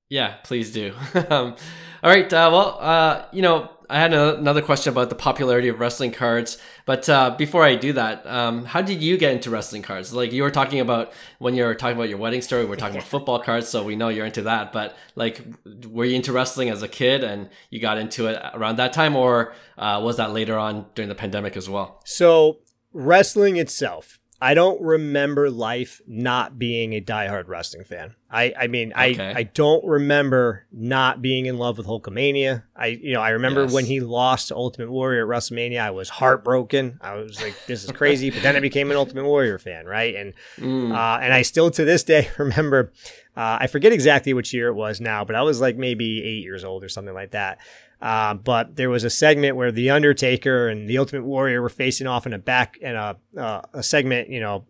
Yeah, 0.10 0.38
please 0.44 0.74
do. 0.74 0.94
um, 1.30 1.56
all 2.04 2.10
right. 2.10 2.32
Uh, 2.32 2.50
well, 2.52 2.78
uh, 2.80 3.26
you 3.32 3.42
know, 3.42 3.70
I 3.92 4.00
had 4.00 4.14
a, 4.14 4.38
another 4.38 4.62
question 4.62 4.94
about 4.94 5.10
the 5.10 5.16
popularity 5.16 5.68
of 5.68 5.82
wrestling 5.82 6.14
cards, 6.14 6.58
but 6.86 7.10
uh, 7.10 7.36
before 7.38 7.64
I 7.64 7.76
do 7.76 7.92
that, 7.94 8.26
um, 8.26 8.64
how 8.64 8.82
did 8.82 9.04
you 9.04 9.18
get 9.18 9.34
into 9.34 9.50
wrestling 9.50 9.82
cards? 9.82 10.14
Like 10.14 10.32
you 10.32 10.44
were 10.44 10.50
talking 10.50 10.80
about 10.80 11.12
when 11.40 11.56
you 11.56 11.66
were 11.66 11.76
talking 11.76 11.98
about 11.98 12.08
your 12.08 12.18
wedding 12.18 12.42
story, 12.42 12.64
we 12.64 12.72
are 12.72 12.78
talking 12.78 12.96
about 12.96 13.08
football 13.08 13.40
cards, 13.40 13.68
so 13.68 13.84
we 13.84 13.98
know 13.98 14.08
you're 14.08 14.26
into 14.26 14.44
that. 14.44 14.72
But 14.72 14.96
like, 15.16 15.42
were 15.90 16.06
you 16.06 16.16
into 16.16 16.32
wrestling 16.32 16.70
as 16.70 16.82
a 16.82 16.88
kid 16.88 17.26
and 17.26 17.50
you 17.70 17.82
got 17.82 17.98
into 17.98 18.28
it 18.28 18.42
around 18.54 18.78
that 18.78 18.94
time, 18.94 19.18
or 19.18 19.54
uh, 19.78 20.00
was 20.02 20.16
that 20.18 20.32
later 20.32 20.58
on 20.58 20.86
during 20.96 21.10
the 21.10 21.16
pandemic 21.16 21.58
as 21.58 21.70
well? 21.70 22.02
So 22.06 22.60
wrestling 22.94 23.58
itself 23.58 24.21
I 24.44 24.56
don't 24.56 24.82
remember 24.82 25.52
life 25.52 26.02
not 26.08 26.58
being 26.58 26.94
a 26.94 27.02
diehard 27.02 27.48
wrestling 27.48 27.84
fan. 27.84 28.16
I, 28.32 28.54
I 28.60 28.68
mean, 28.68 28.92
okay. 28.92 29.34
I, 29.36 29.40
I 29.40 29.44
don't 29.44 29.86
remember 29.86 30.66
not 30.72 31.22
being 31.22 31.46
in 31.46 31.60
love 31.60 31.78
with 31.78 31.86
Hulkamania. 31.86 32.64
I, 32.76 32.88
you 32.88 33.14
know, 33.14 33.22
I 33.22 33.32
remember 33.32 33.64
yes. 33.64 33.74
when 33.74 33.86
he 33.86 34.00
lost 34.00 34.48
to 34.48 34.56
Ultimate 34.56 34.90
Warrior 34.90 35.32
at 35.32 35.38
WrestleMania, 35.38 35.80
I 35.80 35.92
was 35.92 36.10
heartbroken. 36.10 37.00
I 37.02 37.16
was 37.16 37.40
like, 37.40 37.56
this 37.68 37.84
is 37.84 37.92
crazy. 37.92 38.32
but 38.32 38.42
then 38.42 38.56
I 38.56 38.62
became 38.62 38.90
an 38.90 38.98
Ultimate 38.98 39.26
Warrior 39.26 39.60
fan, 39.60 39.86
right? 39.86 40.16
And, 40.16 40.34
mm. 40.58 40.92
uh, 40.92 41.20
and 41.22 41.32
I 41.32 41.44
still 41.44 41.70
to 41.72 41.86
this 41.86 42.04
day 42.04 42.30
remember, 42.40 42.92
uh, 43.38 43.60
I 43.62 43.68
forget 43.68 43.94
exactly 43.94 44.34
which 44.34 44.54
year 44.54 44.70
it 44.70 44.74
was 44.74 45.00
now, 45.00 45.24
but 45.24 45.36
I 45.36 45.44
was 45.44 45.62
like 45.62 45.78
maybe 45.78 46.24
eight 46.24 46.44
years 46.44 46.64
old 46.64 46.84
or 46.84 46.90
something 46.90 47.14
like 47.14 47.32
that. 47.32 47.60
Uh, 48.02 48.34
but 48.34 48.76
there 48.76 48.90
was 48.90 49.04
a 49.04 49.10
segment 49.10 49.56
where 49.56 49.72
the 49.72 49.92
Undertaker 49.92 50.68
and 50.68 50.90
the 50.90 50.98
Ultimate 50.98 51.24
Warrior 51.24 51.62
were 51.62 51.70
facing 51.70 52.08
off 52.08 52.26
in 52.26 52.34
a 52.34 52.40
back 52.40 52.78
in 52.78 52.96
a 52.96 53.16
uh, 53.38 53.62
a 53.74 53.84
segment, 53.84 54.30
you 54.30 54.40
know, 54.40 54.66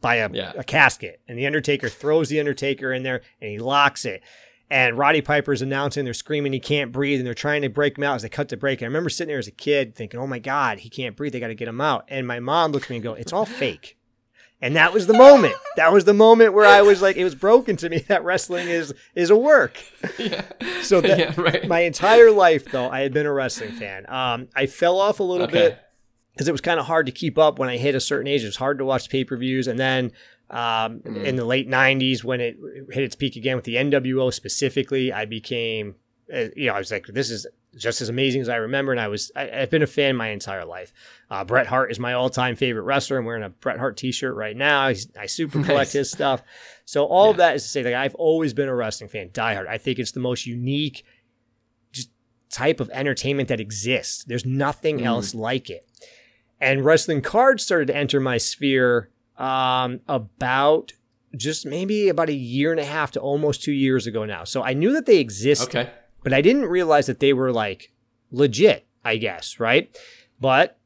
by 0.00 0.16
a, 0.16 0.30
yeah. 0.32 0.52
a 0.56 0.62
casket, 0.62 1.20
and 1.26 1.36
the 1.36 1.46
Undertaker 1.46 1.88
throws 1.88 2.28
the 2.28 2.38
Undertaker 2.38 2.92
in 2.92 3.02
there 3.02 3.22
and 3.40 3.50
he 3.50 3.58
locks 3.58 4.04
it. 4.04 4.22
And 4.70 4.98
Roddy 4.98 5.22
Piper's 5.22 5.62
announcing, 5.62 6.04
they're 6.04 6.14
screaming 6.14 6.52
he 6.52 6.60
can't 6.60 6.92
breathe, 6.92 7.18
and 7.18 7.26
they're 7.26 7.34
trying 7.34 7.62
to 7.62 7.70
break 7.70 7.96
him 7.96 8.04
out 8.04 8.16
as 8.16 8.22
they 8.22 8.28
cut 8.28 8.48
the 8.48 8.56
break. 8.56 8.80
And 8.80 8.86
I 8.86 8.88
remember 8.88 9.08
sitting 9.08 9.28
there 9.28 9.38
as 9.38 9.48
a 9.48 9.52
kid 9.52 9.94
thinking, 9.94 10.20
"Oh 10.20 10.26
my 10.26 10.38
God, 10.38 10.78
he 10.78 10.88
can't 10.88 11.16
breathe! 11.16 11.32
They 11.32 11.40
got 11.40 11.48
to 11.48 11.54
get 11.54 11.68
him 11.68 11.80
out." 11.80 12.04
And 12.08 12.26
my 12.26 12.38
mom 12.38 12.72
looked 12.72 12.86
at 12.86 12.90
me 12.90 12.96
and 12.96 13.02
go, 13.02 13.14
"It's 13.14 13.32
all 13.32 13.46
fake." 13.46 13.97
And 14.60 14.74
that 14.74 14.92
was 14.92 15.06
the 15.06 15.14
moment. 15.14 15.54
That 15.76 15.92
was 15.92 16.04
the 16.04 16.14
moment 16.14 16.52
where 16.52 16.66
I 16.66 16.82
was 16.82 17.00
like, 17.00 17.16
it 17.16 17.22
was 17.22 17.36
broken 17.36 17.76
to 17.76 17.88
me 17.88 17.98
that 18.08 18.24
wrestling 18.24 18.68
is 18.68 18.92
is 19.14 19.30
a 19.30 19.36
work. 19.36 19.80
Yeah. 20.18 20.44
So 20.82 21.00
that, 21.00 21.18
yeah, 21.18 21.40
right. 21.40 21.68
my 21.68 21.80
entire 21.80 22.30
life, 22.30 22.64
though, 22.66 22.90
I 22.90 23.00
had 23.00 23.12
been 23.12 23.26
a 23.26 23.32
wrestling 23.32 23.72
fan. 23.72 24.04
Um, 24.08 24.48
I 24.56 24.66
fell 24.66 24.98
off 25.00 25.20
a 25.20 25.22
little 25.22 25.46
okay. 25.46 25.52
bit 25.52 25.78
because 26.32 26.48
it 26.48 26.52
was 26.52 26.60
kind 26.60 26.80
of 26.80 26.86
hard 26.86 27.06
to 27.06 27.12
keep 27.12 27.38
up 27.38 27.58
when 27.58 27.68
I 27.68 27.76
hit 27.76 27.94
a 27.94 28.00
certain 28.00 28.26
age. 28.26 28.42
It 28.42 28.46
was 28.46 28.56
hard 28.56 28.78
to 28.78 28.84
watch 28.84 29.08
pay 29.08 29.24
per 29.24 29.36
views, 29.36 29.68
and 29.68 29.78
then 29.78 30.12
um, 30.50 31.00
mm. 31.00 31.24
in 31.24 31.36
the 31.36 31.44
late 31.44 31.68
'90s, 31.68 32.24
when 32.24 32.40
it 32.40 32.56
hit 32.90 33.04
its 33.04 33.14
peak 33.14 33.36
again 33.36 33.56
with 33.56 33.64
the 33.64 33.76
NWO 33.76 34.32
specifically, 34.32 35.12
I 35.12 35.24
became, 35.24 35.94
uh, 36.34 36.46
you 36.56 36.66
know, 36.66 36.74
I 36.74 36.78
was 36.78 36.90
like, 36.90 37.06
this 37.06 37.30
is 37.30 37.46
just 37.78 38.00
as 38.00 38.08
amazing 38.08 38.42
as 38.42 38.48
I 38.48 38.56
remember. 38.56 38.92
And 38.92 39.00
I 39.00 39.08
was, 39.08 39.32
I, 39.34 39.46
have 39.46 39.70
been 39.70 39.82
a 39.82 39.86
fan 39.86 40.16
my 40.16 40.28
entire 40.28 40.64
life. 40.64 40.92
Uh, 41.30 41.44
Bret 41.44 41.66
Hart 41.66 41.90
is 41.90 41.98
my 41.98 42.12
all 42.12 42.30
time 42.30 42.56
favorite 42.56 42.82
wrestler. 42.82 43.18
I'm 43.18 43.24
wearing 43.24 43.42
a 43.42 43.50
Bret 43.50 43.78
Hart 43.78 43.96
t 43.96 44.12
shirt 44.12 44.34
right 44.34 44.56
now. 44.56 44.88
He's, 44.88 45.08
I 45.18 45.26
super 45.26 45.62
collect 45.62 45.88
nice. 45.88 45.92
his 45.92 46.10
stuff. 46.12 46.42
So 46.84 47.04
all 47.04 47.26
yeah. 47.26 47.30
of 47.30 47.36
that 47.38 47.56
is 47.56 47.62
to 47.62 47.68
say, 47.68 47.82
like, 47.82 47.94
I've 47.94 48.14
always 48.16 48.52
been 48.52 48.68
a 48.68 48.74
wrestling 48.74 49.08
fan, 49.08 49.30
diehard. 49.30 49.66
I 49.68 49.78
think 49.78 49.98
it's 49.98 50.12
the 50.12 50.20
most 50.20 50.46
unique, 50.46 51.04
just 51.92 52.10
type 52.50 52.80
of 52.80 52.90
entertainment 52.90 53.48
that 53.48 53.60
exists. 53.60 54.24
There's 54.24 54.46
nothing 54.46 54.98
mm. 54.98 55.04
else 55.04 55.34
like 55.34 55.70
it. 55.70 55.86
And 56.60 56.84
wrestling 56.84 57.22
cards 57.22 57.62
started 57.64 57.86
to 57.86 57.96
enter 57.96 58.20
my 58.20 58.38
sphere 58.38 59.10
um, 59.36 60.00
about 60.08 60.92
just 61.36 61.66
maybe 61.66 62.08
about 62.08 62.28
a 62.28 62.34
year 62.34 62.70
and 62.70 62.80
a 62.80 62.84
half 62.84 63.12
to 63.12 63.20
almost 63.20 63.62
two 63.62 63.72
years 63.72 64.06
ago 64.06 64.24
now. 64.24 64.44
So 64.44 64.62
I 64.62 64.72
knew 64.72 64.92
that 64.92 65.06
they 65.06 65.18
existed, 65.18 65.76
okay. 65.76 65.90
But 66.22 66.32
I 66.32 66.40
didn't 66.40 66.66
realize 66.66 67.06
that 67.06 67.20
they 67.20 67.32
were 67.32 67.52
like 67.52 67.92
legit, 68.30 68.86
I 69.04 69.16
guess, 69.16 69.60
right? 69.60 69.96
But 70.40 70.78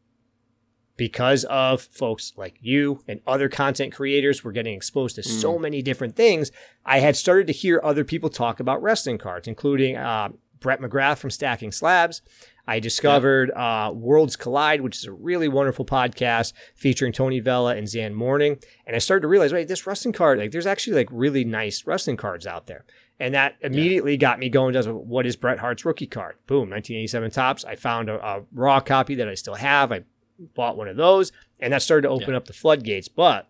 because 0.97 1.45
of 1.45 1.83
folks 1.83 2.33
like 2.37 2.57
you 2.61 3.03
and 3.09 3.21
other 3.27 3.49
content 3.49 3.93
creators 3.93 4.45
were 4.45 4.53
getting 4.53 4.75
exposed 4.75 5.17
to 5.17 5.23
mm. 5.23 5.27
so 5.27 5.59
many 5.59 5.83
different 5.83 6.17
things, 6.17 6.53
I 6.85 7.01
had 7.01 7.17
started 7.17 7.47
to 7.49 7.53
hear 7.53 7.81
other 7.83 8.05
people 8.05 8.31
talk 8.31 8.61
about 8.61 8.83
wrestling 8.83 9.19
cards, 9.19 9.49
including 9.49 9.97
uh, 9.97 10.31
Brett 10.61 10.81
McGrath 10.81 11.19
from 11.19 11.31
Stacking 11.31 11.73
Slabs. 11.73 12.23
I 12.69 12.79
discovered 12.79 13.51
uh, 13.51 13.91
Worlds 13.93 14.37
Collide, 14.37 14.83
which 14.83 14.97
is 14.97 15.05
a 15.05 15.13
really 15.13 15.49
wonderful 15.49 15.85
podcast 15.85 16.53
featuring 16.77 17.13
Tony 17.13 17.41
Vella 17.41 17.75
and 17.75 17.89
Zan 17.89 18.15
Morning. 18.15 18.59
And 18.87 18.95
I 18.95 19.01
started 19.01 19.23
to 19.23 19.29
realize, 19.29 19.53
wait, 19.53 19.67
this 19.67 19.87
wrestling 19.87 20.13
card, 20.13 20.39
like, 20.39 20.53
there's 20.53 20.67
actually 20.67 20.95
like 20.95 21.09
really 21.11 21.45
nice 21.45 21.85
wrestling 21.87 22.17
cards 22.17 22.47
out 22.47 22.69
there. 22.69 22.85
And 23.21 23.35
that 23.35 23.57
immediately 23.61 24.13
yeah. 24.13 24.19
got 24.19 24.39
me 24.39 24.49
going. 24.49 24.73
Does 24.73 24.89
what 24.89 25.27
is 25.27 25.37
Bret 25.37 25.59
Hart's 25.59 25.85
rookie 25.85 26.07
card? 26.07 26.37
Boom, 26.47 26.71
1987 26.71 27.31
Topps. 27.31 27.65
I 27.65 27.77
found 27.77 28.09
a, 28.09 28.25
a, 28.25 28.43
raw 28.53 28.81
copy 28.81 29.15
that 29.17 29.29
I 29.29 29.35
still 29.35 29.55
have. 29.55 29.93
I 29.93 30.05
bought 30.55 30.77
one 30.77 30.89
of 30.89 30.97
those, 30.97 31.31
and 31.61 31.73
that 31.73 31.83
started 31.83 32.03
to 32.03 32.09
open 32.09 32.31
yeah. 32.31 32.37
up 32.37 32.47
the 32.47 32.53
floodgates. 32.53 33.09
But 33.09 33.49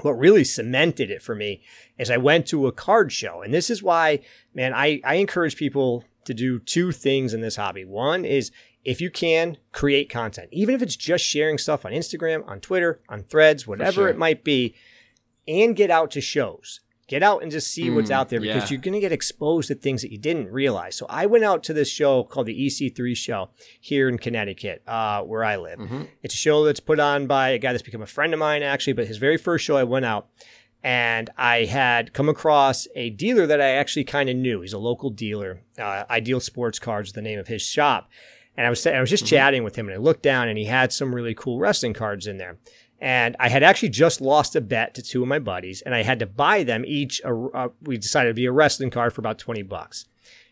what 0.00 0.18
really 0.18 0.44
cemented 0.44 1.10
it 1.10 1.22
for 1.22 1.34
me 1.34 1.62
is 1.98 2.10
I 2.10 2.16
went 2.16 2.46
to 2.48 2.66
a 2.66 2.72
card 2.72 3.12
show, 3.12 3.42
and 3.42 3.54
this 3.54 3.70
is 3.70 3.82
why, 3.82 4.20
man, 4.54 4.74
I 4.74 5.00
I 5.04 5.14
encourage 5.14 5.56
people 5.56 6.04
to 6.24 6.34
do 6.34 6.58
two 6.58 6.90
things 6.90 7.32
in 7.32 7.40
this 7.40 7.56
hobby. 7.56 7.84
One 7.84 8.24
is 8.24 8.50
if 8.84 9.00
you 9.00 9.10
can 9.10 9.56
create 9.72 10.08
content, 10.08 10.48
even 10.52 10.74
if 10.74 10.82
it's 10.82 10.96
just 10.96 11.24
sharing 11.24 11.58
stuff 11.58 11.84
on 11.84 11.92
Instagram, 11.92 12.46
on 12.48 12.60
Twitter, 12.60 13.00
on 13.08 13.24
threads, 13.24 13.66
whatever 13.66 14.02
sure. 14.02 14.08
it 14.08 14.18
might 14.18 14.44
be, 14.44 14.74
and 15.48 15.74
get 15.74 15.90
out 15.90 16.10
to 16.12 16.20
shows. 16.20 16.80
Get 17.08 17.22
out 17.22 17.42
and 17.42 17.52
just 17.52 17.68
see 17.68 17.88
mm, 17.88 17.94
what's 17.94 18.10
out 18.10 18.30
there 18.30 18.40
because 18.40 18.64
yeah. 18.64 18.74
you're 18.74 18.82
going 18.82 18.94
to 18.94 19.00
get 19.00 19.12
exposed 19.12 19.68
to 19.68 19.76
things 19.76 20.02
that 20.02 20.10
you 20.10 20.18
didn't 20.18 20.50
realize. 20.50 20.96
So 20.96 21.06
I 21.08 21.26
went 21.26 21.44
out 21.44 21.62
to 21.64 21.72
this 21.72 21.88
show 21.88 22.24
called 22.24 22.46
the 22.46 22.66
EC3 22.66 23.16
show 23.16 23.50
here 23.80 24.08
in 24.08 24.18
Connecticut, 24.18 24.82
uh, 24.88 25.22
where 25.22 25.44
I 25.44 25.56
live. 25.56 25.78
Mm-hmm. 25.78 26.02
It's 26.24 26.34
a 26.34 26.36
show 26.36 26.64
that's 26.64 26.80
put 26.80 26.98
on 26.98 27.28
by 27.28 27.50
a 27.50 27.58
guy 27.58 27.72
that's 27.72 27.84
become 27.84 28.02
a 28.02 28.06
friend 28.06 28.32
of 28.34 28.40
mine, 28.40 28.64
actually. 28.64 28.94
But 28.94 29.06
his 29.06 29.18
very 29.18 29.36
first 29.36 29.64
show, 29.64 29.76
I 29.76 29.84
went 29.84 30.04
out 30.04 30.28
and 30.82 31.30
I 31.36 31.64
had 31.64 32.12
come 32.12 32.28
across 32.28 32.86
a 32.94 33.10
dealer 33.10 33.46
that 33.46 33.60
I 33.60 33.70
actually 33.70 34.04
kind 34.04 34.28
of 34.28 34.36
knew. 34.36 34.60
He's 34.60 34.72
a 34.72 34.78
local 34.78 35.10
dealer. 35.10 35.60
Uh, 35.78 36.04
Ideal 36.10 36.40
Sports 36.40 36.78
Cards, 36.78 37.12
the 37.12 37.22
name 37.22 37.38
of 37.38 37.48
his 37.48 37.62
shop. 37.62 38.10
And 38.56 38.66
I 38.66 38.70
was 38.70 38.86
I 38.86 39.00
was 39.00 39.10
just 39.10 39.24
mm-hmm. 39.24 39.30
chatting 39.36 39.64
with 39.64 39.76
him, 39.76 39.86
and 39.86 39.94
I 39.94 39.98
looked 39.98 40.22
down, 40.22 40.48
and 40.48 40.56
he 40.56 40.64
had 40.64 40.92
some 40.92 41.14
really 41.14 41.34
cool 41.34 41.58
wrestling 41.58 41.92
cards 41.92 42.26
in 42.26 42.38
there. 42.38 42.56
And 42.98 43.36
I 43.38 43.48
had 43.48 43.62
actually 43.62 43.90
just 43.90 44.20
lost 44.20 44.56
a 44.56 44.60
bet 44.60 44.94
to 44.94 45.02
two 45.02 45.22
of 45.22 45.28
my 45.28 45.38
buddies, 45.38 45.82
and 45.82 45.94
I 45.94 46.02
had 46.02 46.18
to 46.20 46.26
buy 46.26 46.62
them 46.62 46.84
each. 46.86 47.20
A, 47.24 47.34
a, 47.34 47.70
we 47.82 47.98
decided 47.98 48.30
to 48.30 48.34
be 48.34 48.46
a 48.46 48.52
wrestling 48.52 48.90
card 48.90 49.12
for 49.12 49.20
about 49.20 49.38
twenty 49.38 49.62
bucks. 49.62 50.06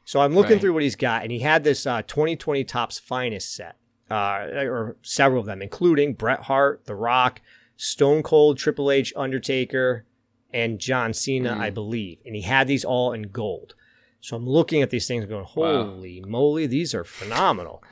So 0.04 0.20
I'm 0.20 0.34
looking 0.34 0.52
right. 0.52 0.60
through 0.60 0.74
what 0.74 0.82
he's 0.82 0.96
got, 0.96 1.22
and 1.22 1.32
he 1.32 1.38
had 1.38 1.64
this 1.64 1.86
uh, 1.86 2.02
2020 2.02 2.62
Topps 2.64 2.98
Finest 2.98 3.54
set, 3.54 3.76
uh, 4.10 4.48
or 4.52 4.96
several 5.02 5.40
of 5.40 5.46
them, 5.46 5.62
including 5.62 6.12
Bret 6.12 6.40
Hart, 6.40 6.84
The 6.84 6.94
Rock, 6.94 7.40
Stone 7.76 8.22
Cold, 8.22 8.58
Triple 8.58 8.90
H, 8.90 9.12
Undertaker, 9.16 10.04
and 10.52 10.78
John 10.78 11.14
Cena, 11.14 11.54
mm. 11.54 11.58
I 11.58 11.70
believe. 11.70 12.18
And 12.26 12.36
he 12.36 12.42
had 12.42 12.68
these 12.68 12.84
all 12.84 13.12
in 13.12 13.22
gold. 13.22 13.74
So 14.20 14.36
I'm 14.36 14.48
looking 14.48 14.82
at 14.82 14.90
these 14.90 15.06
things 15.06 15.24
going, 15.24 15.44
holy 15.44 16.20
wow. 16.22 16.28
moly, 16.28 16.66
these 16.66 16.94
are 16.94 17.04
phenomenal. 17.04 17.82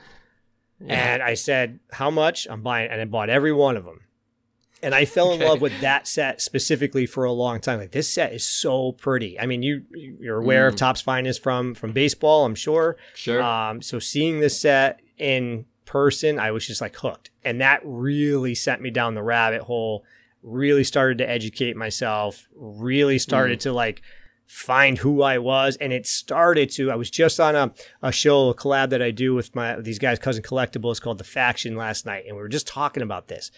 Yeah. 0.79 0.93
And 0.93 1.23
I 1.23 1.33
said, 1.33 1.79
how 1.91 2.09
much? 2.09 2.47
I'm 2.49 2.61
buying, 2.61 2.89
and 2.91 3.01
I 3.01 3.05
bought 3.05 3.29
every 3.29 3.53
one 3.53 3.75
of 3.75 3.85
them. 3.85 4.01
And 4.83 4.93
I 4.93 5.05
fell 5.05 5.31
in 5.31 5.39
love 5.39 5.61
with 5.61 5.79
that 5.81 6.07
set 6.07 6.41
specifically 6.41 7.05
for 7.05 7.23
a 7.23 7.31
long 7.31 7.59
time. 7.59 7.79
Like 7.79 7.91
this 7.91 8.09
set 8.09 8.33
is 8.33 8.45
so 8.45 8.91
pretty. 8.91 9.39
I 9.39 9.45
mean, 9.45 9.63
you 9.63 9.83
you're 9.93 10.39
aware 10.39 10.65
mm. 10.65 10.73
of 10.73 10.75
Topps 10.75 11.01
Finest 11.01 11.41
from 11.41 11.73
from 11.73 11.93
baseball, 11.93 12.45
I'm 12.45 12.55
sure. 12.55 12.97
Sure. 13.15 13.41
Um, 13.41 13.81
so 13.81 13.99
seeing 13.99 14.39
this 14.39 14.59
set 14.59 14.99
in 15.17 15.65
person, 15.85 16.37
I 16.37 16.51
was 16.51 16.67
just 16.67 16.81
like 16.81 16.95
hooked, 16.95 17.31
and 17.43 17.61
that 17.61 17.81
really 17.83 18.53
sent 18.53 18.81
me 18.81 18.89
down 18.89 19.15
the 19.15 19.23
rabbit 19.23 19.61
hole 19.61 20.03
really 20.43 20.83
started 20.83 21.17
to 21.19 21.29
educate 21.29 21.75
myself, 21.75 22.47
really 22.53 23.17
started 23.17 23.59
mm. 23.59 23.63
to 23.63 23.73
like 23.73 24.01
find 24.45 24.97
who 24.97 25.21
I 25.23 25.37
was. 25.37 25.77
And 25.77 25.91
it 25.93 26.05
started 26.05 26.69
to, 26.71 26.91
I 26.91 26.95
was 26.95 27.09
just 27.09 27.39
on 27.39 27.55
a, 27.55 27.73
a 28.01 28.11
show, 28.11 28.49
a 28.49 28.53
collab 28.53 28.89
that 28.89 29.01
I 29.01 29.11
do 29.11 29.33
with 29.33 29.55
my, 29.55 29.79
these 29.79 29.99
guys, 29.99 30.19
Cousin 30.19 30.43
Collectibles 30.43 31.01
called 31.01 31.17
The 31.17 31.23
Faction 31.23 31.75
last 31.75 32.05
night. 32.05 32.25
And 32.27 32.35
we 32.35 32.41
were 32.41 32.49
just 32.49 32.67
talking 32.67 33.01
about 33.01 33.29
this. 33.29 33.51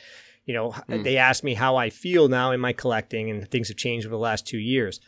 You 0.45 0.53
know, 0.53 0.71
mm. 0.71 1.03
they 1.03 1.17
asked 1.17 1.43
me 1.43 1.55
how 1.55 1.75
I 1.75 1.89
feel 1.89 2.27
now 2.27 2.51
in 2.51 2.59
my 2.59 2.73
collecting 2.73 3.29
and 3.29 3.49
things 3.49 3.67
have 3.69 3.77
changed 3.77 4.05
over 4.05 4.15
the 4.15 4.19
last 4.19 4.45
two 4.45 4.59
years. 4.59 4.99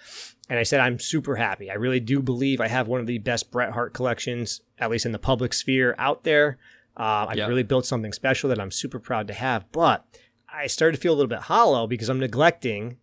And 0.50 0.58
I 0.58 0.64
said, 0.64 0.80
I'm 0.80 1.00
super 1.00 1.36
happy. 1.36 1.70
I 1.70 1.76
really 1.76 2.00
do 2.00 2.22
believe 2.22 2.62
I 2.62 2.68
have 2.68 2.88
one 2.88 3.00
of 3.00 3.08
the 3.08 3.20
best 3.20 3.52
Bret 3.52 3.72
Hart 3.72 3.94
collections, 3.94 4.62
at 4.80 4.90
least 4.90 5.06
in 5.06 5.12
the 5.12 5.20
public 5.20 5.54
sphere 5.54 5.94
out 5.98 6.24
there. 6.24 6.58
Uh, 6.96 7.28
I've 7.30 7.38
yep. 7.38 7.50
really 7.50 7.64
built 7.64 7.86
something 7.86 8.14
special 8.14 8.50
that 8.50 8.60
I'm 8.60 8.72
super 8.72 9.00
proud 9.00 9.28
to 9.28 9.34
have. 9.34 9.72
But 9.72 10.06
I 10.52 10.68
started 10.68 10.96
to 10.96 11.02
feel 11.02 11.14
a 11.14 11.16
little 11.16 11.30
bit 11.30 11.42
hollow 11.42 11.86
because 11.86 12.10
I'm 12.10 12.20
neglecting 12.20 12.98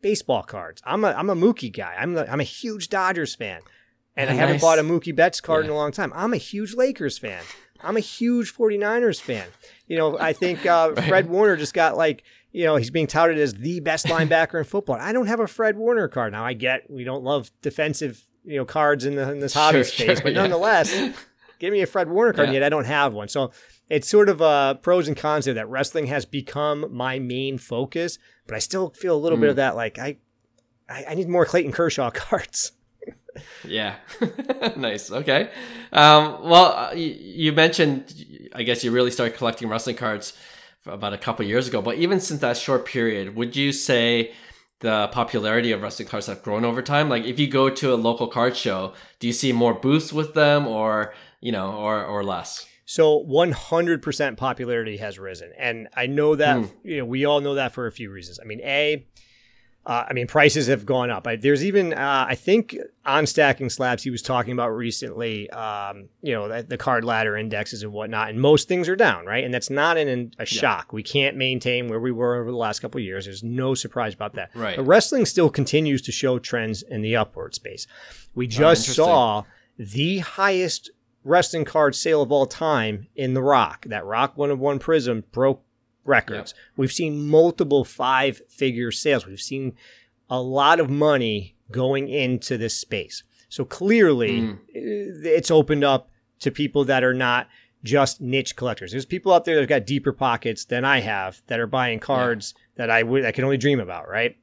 baseball 0.00 0.42
cards. 0.42 0.82
I'm 0.84 1.04
a 1.04 1.08
I'm 1.08 1.30
a 1.30 1.36
Mookie 1.36 1.72
guy. 1.72 1.94
I'm 1.98 2.16
a, 2.16 2.24
I'm 2.24 2.40
a 2.40 2.44
huge 2.44 2.88
Dodgers 2.88 3.34
fan, 3.34 3.60
and 4.16 4.28
oh, 4.28 4.32
I 4.32 4.36
haven't 4.36 4.54
nice. 4.54 4.62
bought 4.62 4.78
a 4.78 4.82
Mookie 4.82 5.14
Betts 5.14 5.40
card 5.40 5.64
yeah. 5.64 5.70
in 5.70 5.74
a 5.74 5.78
long 5.78 5.92
time. 5.92 6.12
I'm 6.14 6.32
a 6.32 6.38
huge 6.38 6.74
Lakers 6.74 7.18
fan. 7.18 7.42
I'm 7.80 7.96
a 7.96 8.00
huge 8.00 8.54
49ers 8.54 9.20
fan. 9.20 9.46
You 9.86 9.96
know, 9.96 10.18
I 10.18 10.32
think 10.32 10.66
uh, 10.66 10.92
right. 10.96 11.04
Fred 11.08 11.28
Warner 11.28 11.56
just 11.56 11.74
got 11.74 11.96
like 11.96 12.22
you 12.52 12.64
know 12.64 12.76
he's 12.76 12.90
being 12.90 13.06
touted 13.06 13.38
as 13.38 13.54
the 13.54 13.80
best 13.80 14.06
linebacker 14.06 14.58
in 14.58 14.64
football. 14.64 14.96
I 14.96 15.12
don't 15.12 15.26
have 15.26 15.40
a 15.40 15.46
Fred 15.46 15.76
Warner 15.76 16.08
card 16.08 16.32
now. 16.32 16.44
I 16.44 16.54
get 16.54 16.90
we 16.90 17.04
don't 17.04 17.24
love 17.24 17.50
defensive 17.62 18.24
you 18.44 18.56
know 18.56 18.64
cards 18.64 19.04
in 19.04 19.14
the 19.14 19.30
in 19.30 19.40
this 19.40 19.54
hobby 19.54 19.78
sure, 19.78 19.84
space, 19.84 20.18
sure, 20.18 20.22
but 20.22 20.32
yeah. 20.32 20.40
nonetheless, 20.40 20.92
give 21.58 21.72
me 21.72 21.82
a 21.82 21.86
Fred 21.86 22.08
Warner 22.08 22.32
card. 22.32 22.48
Yeah. 22.48 22.54
Yet 22.54 22.62
I 22.64 22.68
don't 22.68 22.86
have 22.86 23.14
one. 23.14 23.28
So 23.28 23.52
it's 23.88 24.08
sort 24.08 24.28
of 24.28 24.42
uh, 24.42 24.74
pros 24.74 25.08
and 25.08 25.16
cons 25.16 25.44
there 25.46 25.54
that 25.54 25.68
wrestling 25.68 26.06
has 26.06 26.24
become 26.24 26.86
my 26.94 27.18
main 27.18 27.58
focus, 27.58 28.18
but 28.46 28.54
I 28.54 28.58
still 28.58 28.90
feel 28.90 29.16
a 29.16 29.18
little 29.18 29.38
mm. 29.38 29.42
bit 29.42 29.50
of 29.50 29.54
mm. 29.54 29.58
that 29.58 29.76
like 29.76 29.98
I, 29.98 30.16
I, 30.88 31.04
I 31.10 31.14
need 31.14 31.28
more 31.28 31.44
Clayton 31.44 31.72
Kershaw 31.72 32.10
cards. 32.14 32.72
Yeah, 33.64 33.96
nice. 34.76 35.10
Okay. 35.10 35.50
Um, 35.92 36.48
well, 36.48 36.72
uh, 36.72 36.92
you, 36.92 37.16
you, 37.18 37.52
mentioned, 37.52 38.50
I 38.54 38.62
guess 38.62 38.84
you 38.84 38.90
really 38.90 39.10
started 39.10 39.36
collecting 39.36 39.68
wrestling 39.68 39.96
cards 39.96 40.34
about 40.86 41.12
a 41.12 41.18
couple 41.18 41.44
years 41.44 41.68
ago, 41.68 41.82
but 41.82 41.96
even 41.96 42.20
since 42.20 42.40
that 42.40 42.56
short 42.56 42.86
period, 42.86 43.34
would 43.36 43.56
you 43.56 43.72
say? 43.72 44.32
the 44.80 45.08
popularity 45.10 45.72
of 45.72 45.82
wrestling 45.82 46.06
cards 46.06 46.28
have 46.28 46.40
grown 46.40 46.64
over 46.64 46.80
time 46.80 47.08
like 47.08 47.24
if 47.24 47.36
you 47.40 47.48
go 47.48 47.68
to 47.68 47.92
a 47.92 47.96
local 47.96 48.28
card 48.28 48.56
show 48.56 48.94
do 49.18 49.26
you 49.26 49.32
see 49.32 49.52
more 49.52 49.74
booths 49.74 50.12
with 50.12 50.34
them 50.34 50.68
or 50.68 51.12
you 51.40 51.50
know 51.50 51.72
or 51.72 52.04
or 52.04 52.22
less 52.22 52.64
so 52.90 53.22
100% 53.22 54.38
popularity 54.38 54.96
has 54.96 55.18
risen, 55.18 55.52
and 55.58 55.88
I 55.94 56.06
know 56.06 56.36
that 56.36 56.56
mm. 56.56 56.70
you 56.82 56.96
know 56.96 57.04
we 57.04 57.26
all 57.26 57.42
know 57.42 57.56
that 57.56 57.74
for 57.74 57.86
a 57.86 57.92
few 57.92 58.10
reasons. 58.10 58.40
I 58.42 58.46
mean, 58.46 58.62
a, 58.62 59.06
uh, 59.88 60.04
I 60.06 60.12
mean 60.12 60.26
prices 60.26 60.66
have 60.66 60.84
gone 60.84 61.10
up. 61.10 61.26
I, 61.26 61.36
there's 61.36 61.64
even 61.64 61.94
uh, 61.94 62.26
I 62.28 62.34
think 62.34 62.76
on 63.06 63.26
stacking 63.26 63.70
slabs 63.70 64.02
he 64.02 64.10
was 64.10 64.20
talking 64.20 64.52
about 64.52 64.68
recently. 64.68 65.48
Um, 65.48 66.10
you 66.20 66.34
know 66.34 66.46
the, 66.46 66.62
the, 66.62 66.76
card 66.76 67.04
ladder 67.04 67.38
indexes 67.38 67.82
and 67.82 67.90
whatnot, 67.90 68.28
and 68.28 68.38
most 68.38 68.68
things 68.68 68.86
are 68.90 68.96
down, 68.96 69.24
right? 69.24 69.42
And 69.42 69.52
that's 69.52 69.70
not 69.70 69.96
an, 69.96 70.34
a 70.38 70.44
shock. 70.44 70.88
Yeah. 70.90 70.96
We 70.96 71.02
can't 71.02 71.38
maintain 71.38 71.88
where 71.88 71.98
we 71.98 72.12
were 72.12 72.36
over 72.36 72.50
the 72.50 72.56
last 72.56 72.80
couple 72.80 73.00
years. 73.00 73.24
There's 73.24 73.42
no 73.42 73.74
surprise 73.74 74.12
about 74.12 74.34
that. 74.34 74.50
Right. 74.54 74.76
But 74.76 74.84
wrestling 74.84 75.24
still 75.24 75.48
continues 75.48 76.02
to 76.02 76.12
show 76.12 76.38
trends 76.38 76.82
in 76.82 77.00
the 77.00 77.16
upward 77.16 77.54
space. 77.54 77.86
We 78.34 78.44
oh, 78.44 78.50
just 78.50 78.90
oh, 78.90 78.92
saw 78.92 79.44
the 79.78 80.18
highest 80.18 80.90
wrestling 81.24 81.64
card 81.64 81.94
sale 81.94 82.20
of 82.20 82.30
all 82.30 82.46
time 82.46 83.08
in 83.16 83.32
The 83.32 83.42
Rock. 83.42 83.86
That 83.86 84.04
Rock 84.04 84.36
one 84.36 84.50
of 84.50 84.58
one 84.58 84.78
Prizm 84.78 85.24
broke 85.32 85.62
records. 86.08 86.54
Yep. 86.56 86.76
We've 86.76 86.92
seen 86.92 87.28
multiple 87.28 87.84
five 87.84 88.42
figure 88.48 88.90
sales. 88.90 89.26
We've 89.26 89.40
seen 89.40 89.74
a 90.28 90.40
lot 90.40 90.80
of 90.80 90.90
money 90.90 91.56
going 91.70 92.08
into 92.08 92.58
this 92.58 92.74
space. 92.74 93.22
So 93.48 93.64
clearly, 93.64 94.40
mm. 94.40 94.58
it's 94.74 95.50
opened 95.50 95.84
up 95.84 96.10
to 96.40 96.50
people 96.50 96.84
that 96.86 97.04
are 97.04 97.14
not 97.14 97.48
just 97.84 98.20
niche 98.20 98.56
collectors. 98.56 98.90
There's 98.90 99.06
people 99.06 99.32
out 99.32 99.44
there 99.44 99.54
that've 99.54 99.68
got 99.68 99.86
deeper 99.86 100.12
pockets 100.12 100.64
than 100.64 100.84
I 100.84 101.00
have 101.00 101.40
that 101.46 101.60
are 101.60 101.66
buying 101.66 102.00
cards 102.00 102.54
yeah. 102.56 102.62
that 102.76 102.90
I 102.90 103.02
would 103.02 103.24
I 103.24 103.32
can 103.32 103.44
only 103.44 103.56
dream 103.56 103.80
about. 103.80 104.08
Right. 104.08 104.36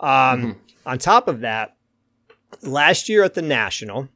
Um, 0.00 0.08
mm-hmm. 0.08 0.50
On 0.86 0.98
top 0.98 1.28
of 1.28 1.40
that, 1.40 1.76
last 2.62 3.08
year 3.08 3.22
at 3.22 3.34
the 3.34 3.42
National, 3.42 4.08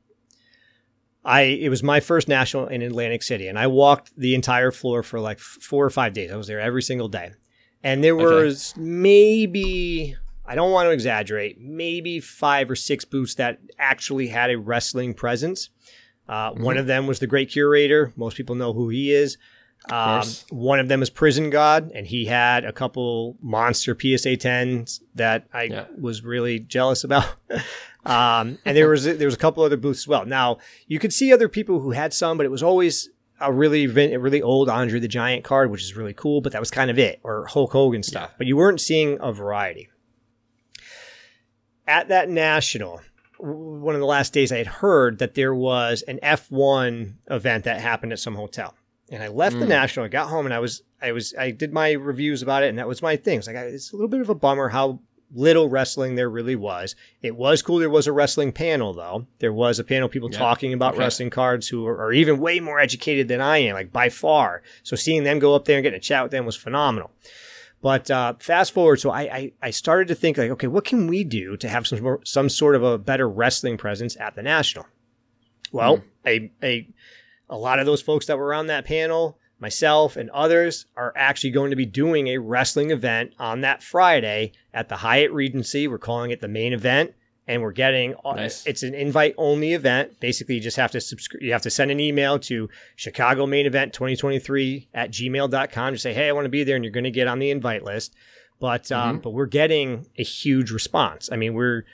I 1.27 1.43
it 1.43 1.69
was 1.69 1.83
my 1.83 1.99
first 1.99 2.29
national 2.29 2.69
in 2.69 2.83
Atlantic 2.83 3.23
City, 3.23 3.49
and 3.49 3.59
I 3.59 3.67
walked 3.67 4.12
the 4.17 4.35
entire 4.35 4.71
floor 4.71 5.03
for 5.03 5.19
like 5.19 5.41
four 5.41 5.85
or 5.85 5.91
five 5.91 6.12
days. 6.12 6.31
I 6.31 6.37
was 6.37 6.47
there 6.47 6.61
every 6.61 6.83
single 6.83 7.09
day, 7.09 7.33
and 7.83 8.03
there 8.03 8.15
was 8.15 8.73
okay. 8.73 8.81
maybe 8.81 10.17
I 10.47 10.55
don't 10.55 10.71
want 10.71 10.87
to 10.87 10.93
exaggerate, 10.93 11.61
maybe 11.61 12.21
five 12.21 12.71
or 12.71 12.77
six 12.77 13.05
booths 13.05 13.35
that 13.35 13.59
actually 13.77 14.29
had 14.29 14.51
a 14.51 14.57
wrestling 14.57 15.15
presence. 15.15 15.71
Uh, 16.29 16.53
mm-hmm. 16.53 16.62
One 16.62 16.79
of 16.79 16.87
them 16.87 17.09
was 17.09 17.19
the 17.19 17.27
Great 17.27 17.51
Curator. 17.51 18.12
Most 18.15 18.37
people 18.37 18.55
know 18.55 18.73
who 18.73 18.89
he 18.89 19.12
is. 19.12 19.37
Um, 19.91 20.25
one 20.51 20.81
of 20.81 20.89
them 20.89 21.03
is 21.03 21.11
Prison 21.11 21.51
God, 21.51 21.93
and 21.95 22.07
he 22.07 22.25
had 22.25 22.65
a 22.65 22.73
couple 22.73 23.37
monster 23.41 23.95
PSA 23.95 24.37
10s 24.37 25.01
that 25.15 25.47
I 25.53 25.65
yeah. 25.65 25.85
was 25.99 26.25
really 26.25 26.59
jealous 26.59 27.05
about. 27.05 27.35
Um, 28.07 28.59
and 28.64 28.77
there 28.77 28.88
was 28.88 29.05
there 29.05 29.27
was 29.27 29.35
a 29.35 29.38
couple 29.38 29.62
other 29.62 29.77
booths 29.77 30.01
as 30.01 30.09
well. 30.09 30.25
Now 30.25 30.59
you 30.87 30.99
could 30.99 31.12
see 31.12 31.33
other 31.33 31.49
people 31.49 31.81
who 31.81 31.90
had 31.90 32.14
some, 32.14 32.37
but 32.37 32.47
it 32.47 32.51
was 32.51 32.62
always 32.62 33.11
a 33.40 33.53
really 33.53 33.85
a 33.85 34.19
really 34.19 34.42
old 34.42 34.69
Andre 34.69 35.01
the 35.01 35.09
Giant 35.09 35.45
card, 35.45 35.71
which 35.71 35.83
is 35.83 35.97
really 35.97 36.14
cool. 36.14 36.40
But 36.40 36.53
that 36.53 36.61
was 36.61 36.71
kind 36.71 36.90
of 36.90 36.99
it, 36.99 37.21
or 37.23 37.47
Hulk 37.47 37.73
Hogan 37.73 38.03
stuff. 38.03 38.31
Yeah. 38.31 38.35
But 38.38 38.47
you 38.47 38.57
weren't 38.57 38.81
seeing 38.81 39.19
a 39.21 39.33
variety. 39.33 39.88
At 41.88 42.09
that 42.09 42.29
national, 42.29 43.01
one 43.38 43.95
of 43.95 44.01
the 44.01 44.07
last 44.07 44.33
days, 44.33 44.51
I 44.51 44.59
had 44.59 44.66
heard 44.66 45.19
that 45.19 45.35
there 45.35 45.55
was 45.55 46.03
an 46.03 46.19
F1 46.23 47.14
event 47.31 47.64
that 47.64 47.81
happened 47.81 48.12
at 48.12 48.19
some 48.19 48.35
hotel 48.35 48.75
and 49.11 49.23
I 49.23 49.29
left 49.29 49.57
mm. 49.57 49.61
the 49.61 49.66
national. 49.66 50.07
I 50.07 50.09
got 50.09 50.29
home 50.29 50.47
and 50.47 50.55
I 50.55 50.59
was 50.59 50.83
I 51.01 51.12
was 51.12 51.35
I 51.38 51.51
did 51.51 51.73
my 51.73 51.92
reviews 51.92 52.42
about 52.42 52.62
it, 52.62 52.69
and 52.69 52.79
that 52.79 52.88
was 52.88 53.03
my 53.03 53.16
thing. 53.16 53.38
It's 53.38 53.47
like 53.47 53.57
it's 53.57 53.92
a 53.92 53.97
little 53.97 54.09
bit 54.09 54.21
of 54.21 54.29
a 54.29 54.35
bummer 54.35 54.69
how 54.69 55.01
little 55.35 55.69
wrestling 55.69 56.15
there 56.15 56.31
really 56.31 56.57
was. 56.57 56.95
It 57.23 57.37
was 57.37 57.62
cool. 57.62 57.79
There 57.79 57.91
was 57.91 58.07
a 58.07 58.12
wrestling 58.12 58.53
panel 58.53 58.93
though. 58.93 59.27
There 59.41 59.53
was 59.53 59.79
a 59.79 59.85
panel 59.85 60.07
of 60.07 60.12
people 60.12 60.31
yeah. 60.31 60.39
talking 60.39 60.73
about 60.73 60.95
okay. 60.95 61.03
wrestling 61.03 61.31
cards 61.31 61.69
who 61.69 61.87
are, 61.87 62.01
are, 62.01 62.12
even 62.12 62.39
way 62.39 62.61
more 62.61 62.79
educated 62.79 63.29
than 63.29 63.41
I 63.41 63.59
am, 63.59 63.75
like 63.75 63.93
by 63.93 64.09
far. 64.09 64.62
So 64.83 64.97
seeing 64.97 65.25
them 65.25 65.39
go 65.39 65.55
up 65.55 65.65
there 65.65 65.77
and 65.77 65.83
getting 65.83 65.99
a 65.99 66.01
chat 66.01 66.23
with 66.23 66.33
them 66.33 66.47
was 66.47 66.57
phenomenal. 66.57 67.11
But 67.83 68.11
uh, 68.11 68.35
fast 68.39 68.73
forward, 68.73 69.01
so 69.01 69.11
I, 69.11 69.21
I, 69.21 69.53
I 69.62 69.71
started 69.71 70.09
to 70.09 70.15
think 70.15 70.39
like, 70.39 70.51
okay, 70.51 70.67
what 70.67 70.85
can 70.85 71.07
we 71.07 71.25
do 71.25 71.57
to 71.59 71.69
have 71.69 71.87
some 71.87 72.19
some 72.25 72.49
sort 72.49 72.75
of 72.75 72.83
a 72.83 72.99
better 72.99 73.29
wrestling 73.29 73.77
presence 73.77 74.17
at 74.17 74.35
the 74.35 74.43
national? 74.43 74.87
Well, 75.73 75.99
mm. 75.99 76.03
a 76.27 76.51
a 76.67 76.89
a 77.49 77.57
lot 77.57 77.79
of 77.79 77.87
those 77.87 78.03
folks 78.03 78.27
that 78.27 78.39
were 78.39 78.55
on 78.55 78.67
that 78.69 78.87
panel, 78.87 79.39
myself 79.59 80.16
and 80.16 80.31
others, 80.31 80.87
are 80.97 81.12
actually 81.16 81.51
going 81.51 81.71
to 81.71 81.77
be 81.77 81.87
doing 81.87 82.29
a 82.29 82.38
wrestling 82.38 82.90
event 82.90 83.33
on 83.38 83.61
that 83.62 83.83
Friday 83.83 84.53
at 84.73 84.88
the 84.88 84.97
Hyatt 84.97 85.33
Regency. 85.33 85.88
We're 85.88 85.99
calling 85.99 86.31
it 86.31 86.40
the 86.40 86.49
main 86.49 86.73
event. 86.73 87.14
And 87.49 87.62
we're 87.62 87.71
getting 87.71 88.16
nice. 88.25 88.66
it's 88.66 88.83
an 88.83 88.92
invite 88.92 89.33
only 89.38 89.73
event. 89.73 90.19
Basically, 90.19 90.57
you 90.57 90.61
just 90.61 90.77
have 90.79 90.90
to 90.90 91.01
subscribe. 91.01 91.40
You 91.40 91.53
have 91.53 91.62
to 91.62 91.71
send 91.71 91.92
an 91.92 92.01
email 92.01 92.40
to 92.40 92.69
Chicago 92.97 93.47
Main 93.47 93.66
Event 93.66 93.92
2023 93.92 94.88
at 94.92 95.12
gmail.com 95.12 95.92
to 95.92 95.99
say, 95.99 96.12
hey, 96.12 96.29
I 96.29 96.33
want 96.33 96.47
to 96.47 96.49
be 96.49 96.64
there. 96.64 96.75
And 96.75 96.85
you're 96.85 96.90
going 96.90 97.05
to 97.05 97.11
get 97.12 97.29
on 97.29 97.38
the 97.38 97.53
invite 97.53 97.85
list. 97.85 98.16
But 98.59 98.90
um, 98.90 99.11
mm-hmm. 99.12 99.21
but 99.21 99.31
we're 99.31 99.47
getting 99.47 100.07
a 100.19 100.25
huge 100.25 100.73
response. 100.73 101.29
I 101.31 101.37
mean, 101.37 101.55
we're 101.55 101.85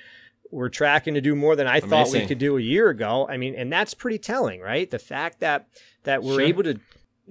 we're 0.50 0.68
tracking 0.68 1.14
to 1.14 1.20
do 1.20 1.34
more 1.34 1.56
than 1.56 1.66
I 1.66 1.78
Amazing. 1.78 1.88
thought 1.90 2.12
we 2.12 2.26
could 2.26 2.38
do 2.38 2.56
a 2.56 2.60
year 2.60 2.88
ago. 2.88 3.26
I 3.28 3.36
mean, 3.36 3.54
and 3.54 3.72
that's 3.72 3.94
pretty 3.94 4.18
telling, 4.18 4.60
right? 4.60 4.90
The 4.90 4.98
fact 4.98 5.40
that 5.40 5.66
that 6.04 6.22
we're 6.22 6.34
sure. 6.34 6.40
able 6.42 6.62
to 6.64 6.80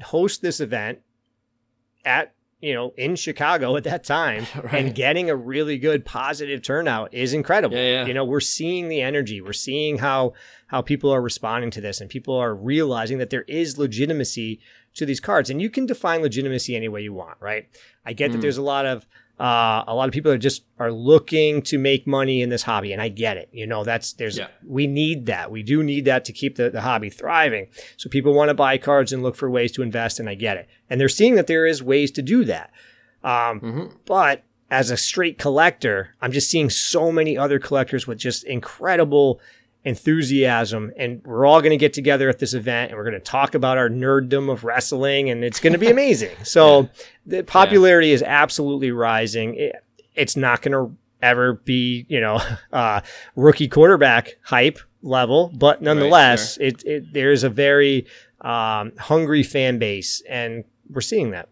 host 0.01 0.41
this 0.41 0.59
event 0.59 0.99
at 2.05 2.33
you 2.61 2.73
know 2.73 2.93
in 2.97 3.15
Chicago 3.15 3.75
at 3.75 3.83
that 3.83 4.03
time 4.03 4.45
right. 4.63 4.73
and 4.73 4.95
getting 4.95 5.29
a 5.29 5.35
really 5.35 5.77
good 5.77 6.05
positive 6.05 6.61
turnout 6.61 7.13
is 7.13 7.33
incredible. 7.33 7.75
Yeah, 7.75 8.01
yeah. 8.01 8.05
You 8.05 8.13
know, 8.13 8.25
we're 8.25 8.39
seeing 8.39 8.87
the 8.87 9.01
energy, 9.01 9.41
we're 9.41 9.53
seeing 9.53 9.97
how 9.97 10.33
how 10.67 10.81
people 10.81 11.11
are 11.11 11.21
responding 11.21 11.71
to 11.71 11.81
this, 11.81 11.99
and 12.01 12.09
people 12.09 12.35
are 12.35 12.55
realizing 12.55 13.17
that 13.17 13.29
there 13.29 13.45
is 13.47 13.77
legitimacy 13.77 14.59
to 14.93 15.05
these 15.05 15.19
cards, 15.19 15.49
and 15.49 15.61
you 15.61 15.69
can 15.69 15.85
define 15.85 16.21
legitimacy 16.21 16.75
any 16.75 16.87
way 16.87 17.01
you 17.01 17.13
want, 17.13 17.37
right? 17.39 17.67
I 18.05 18.13
get 18.13 18.29
mm. 18.29 18.33
that 18.33 18.41
there's 18.41 18.57
a 18.57 18.61
lot 18.61 18.85
of 18.85 19.05
uh, 19.39 19.83
a 19.87 19.95
lot 19.95 20.07
of 20.07 20.13
people 20.13 20.31
are 20.31 20.37
just 20.37 20.63
are 20.77 20.91
looking 20.91 21.61
to 21.63 21.77
make 21.77 22.05
money 22.05 22.41
in 22.41 22.49
this 22.49 22.63
hobby, 22.63 22.93
and 22.93 23.01
I 23.01 23.09
get 23.09 23.37
it. 23.37 23.49
You 23.51 23.65
know, 23.65 23.83
that's 23.83 24.13
there's 24.13 24.37
yeah. 24.37 24.47
we 24.65 24.87
need 24.87 25.25
that. 25.25 25.49
We 25.51 25.63
do 25.63 25.83
need 25.83 26.05
that 26.05 26.25
to 26.25 26.33
keep 26.33 26.57
the, 26.57 26.69
the 26.69 26.81
hobby 26.81 27.09
thriving. 27.09 27.67
So 27.97 28.09
people 28.09 28.33
want 28.33 28.49
to 28.49 28.53
buy 28.53 28.77
cards 28.77 29.11
and 29.11 29.23
look 29.23 29.35
for 29.35 29.49
ways 29.49 29.71
to 29.73 29.81
invest, 29.81 30.19
and 30.19 30.29
I 30.29 30.35
get 30.35 30.57
it. 30.57 30.67
And 30.89 31.01
they're 31.01 31.09
seeing 31.09 31.35
that 31.35 31.47
there 31.47 31.65
is 31.65 31.81
ways 31.81 32.11
to 32.11 32.21
do 32.21 32.45
that. 32.45 32.71
Um, 33.23 33.61
mm-hmm. 33.61 33.85
But 34.05 34.43
as 34.69 34.89
a 34.89 34.97
straight 34.97 35.37
collector, 35.37 36.15
I'm 36.21 36.31
just 36.31 36.49
seeing 36.49 36.69
so 36.69 37.11
many 37.11 37.37
other 37.37 37.59
collectors 37.59 38.07
with 38.07 38.17
just 38.17 38.43
incredible 38.45 39.41
enthusiasm 39.83 40.91
and 40.95 41.21
we're 41.25 41.45
all 41.45 41.59
going 41.59 41.71
to 41.71 41.77
get 41.77 41.93
together 41.93 42.29
at 42.29 42.37
this 42.37 42.53
event 42.53 42.91
and 42.91 42.97
we're 42.97 43.03
going 43.03 43.15
to 43.15 43.19
talk 43.19 43.55
about 43.55 43.77
our 43.77 43.89
nerddom 43.89 44.51
of 44.51 44.63
wrestling 44.63 45.29
and 45.29 45.43
it's 45.43 45.59
going 45.59 45.73
to 45.73 45.79
be 45.79 45.87
amazing. 45.91 46.35
so 46.43 46.81
yeah. 46.81 46.87
the 47.25 47.43
popularity 47.43 48.09
yeah. 48.09 48.15
is 48.15 48.23
absolutely 48.23 48.91
rising. 48.91 49.55
It, 49.55 49.75
it's 50.13 50.37
not 50.37 50.61
going 50.61 50.73
to 50.73 50.95
ever 51.21 51.53
be, 51.53 52.05
you 52.09 52.19
know, 52.19 52.39
uh, 52.73 53.01
rookie 53.35 53.67
quarterback 53.67 54.37
hype 54.43 54.79
level, 55.01 55.51
but 55.55 55.81
nonetheless, 55.81 56.59
right, 56.59 56.79
sure. 56.79 56.91
it, 56.91 57.03
it, 57.03 57.13
there's 57.13 57.43
a 57.43 57.49
very 57.49 58.05
um, 58.41 58.91
hungry 58.97 59.41
fan 59.41 59.79
base 59.79 60.21
and 60.29 60.63
we're 60.89 61.01
seeing 61.01 61.31
that. 61.31 61.49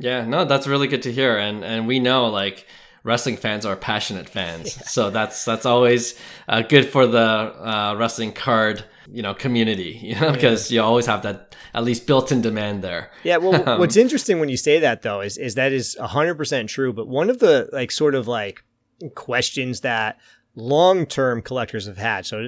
Yeah, 0.00 0.24
no, 0.24 0.44
that's 0.44 0.66
really 0.66 0.88
good 0.88 1.02
to 1.02 1.12
hear. 1.12 1.36
And, 1.36 1.64
and 1.64 1.86
we 1.86 2.00
know 2.00 2.26
like, 2.26 2.66
wrestling 3.08 3.36
fans 3.36 3.66
are 3.66 3.76
passionate 3.76 4.28
fans. 4.28 4.76
Yeah. 4.78 4.86
So 4.86 5.10
that's 5.10 5.44
that's 5.44 5.66
always 5.66 6.14
uh, 6.48 6.62
good 6.62 6.86
for 6.86 7.06
the 7.06 7.20
uh, 7.20 7.96
wrestling 7.98 8.32
card 8.32 8.84
you 9.12 9.22
know 9.22 9.34
community 9.34 9.98
you 10.02 10.18
know 10.20 10.32
because 10.32 10.70
yeah. 10.70 10.80
you 10.80 10.86
always 10.86 11.06
have 11.06 11.22
that 11.22 11.56
at 11.74 11.84
least 11.84 12.06
built-in 12.06 12.40
demand 12.40 12.82
there 12.82 13.10
yeah 13.22 13.36
well 13.36 13.78
what's 13.78 13.96
interesting 13.96 14.38
when 14.40 14.48
you 14.48 14.56
say 14.56 14.78
that 14.78 15.02
though 15.02 15.20
is 15.20 15.36
is 15.38 15.54
that 15.54 15.72
is 15.72 15.96
100% 16.00 16.68
true 16.68 16.92
but 16.92 17.08
one 17.08 17.30
of 17.30 17.38
the 17.38 17.68
like 17.72 17.90
sort 17.90 18.14
of 18.14 18.28
like 18.28 18.62
questions 19.14 19.80
that 19.80 20.18
long-term 20.54 21.40
collectors 21.42 21.86
have 21.86 21.98
had 21.98 22.26
so 22.26 22.40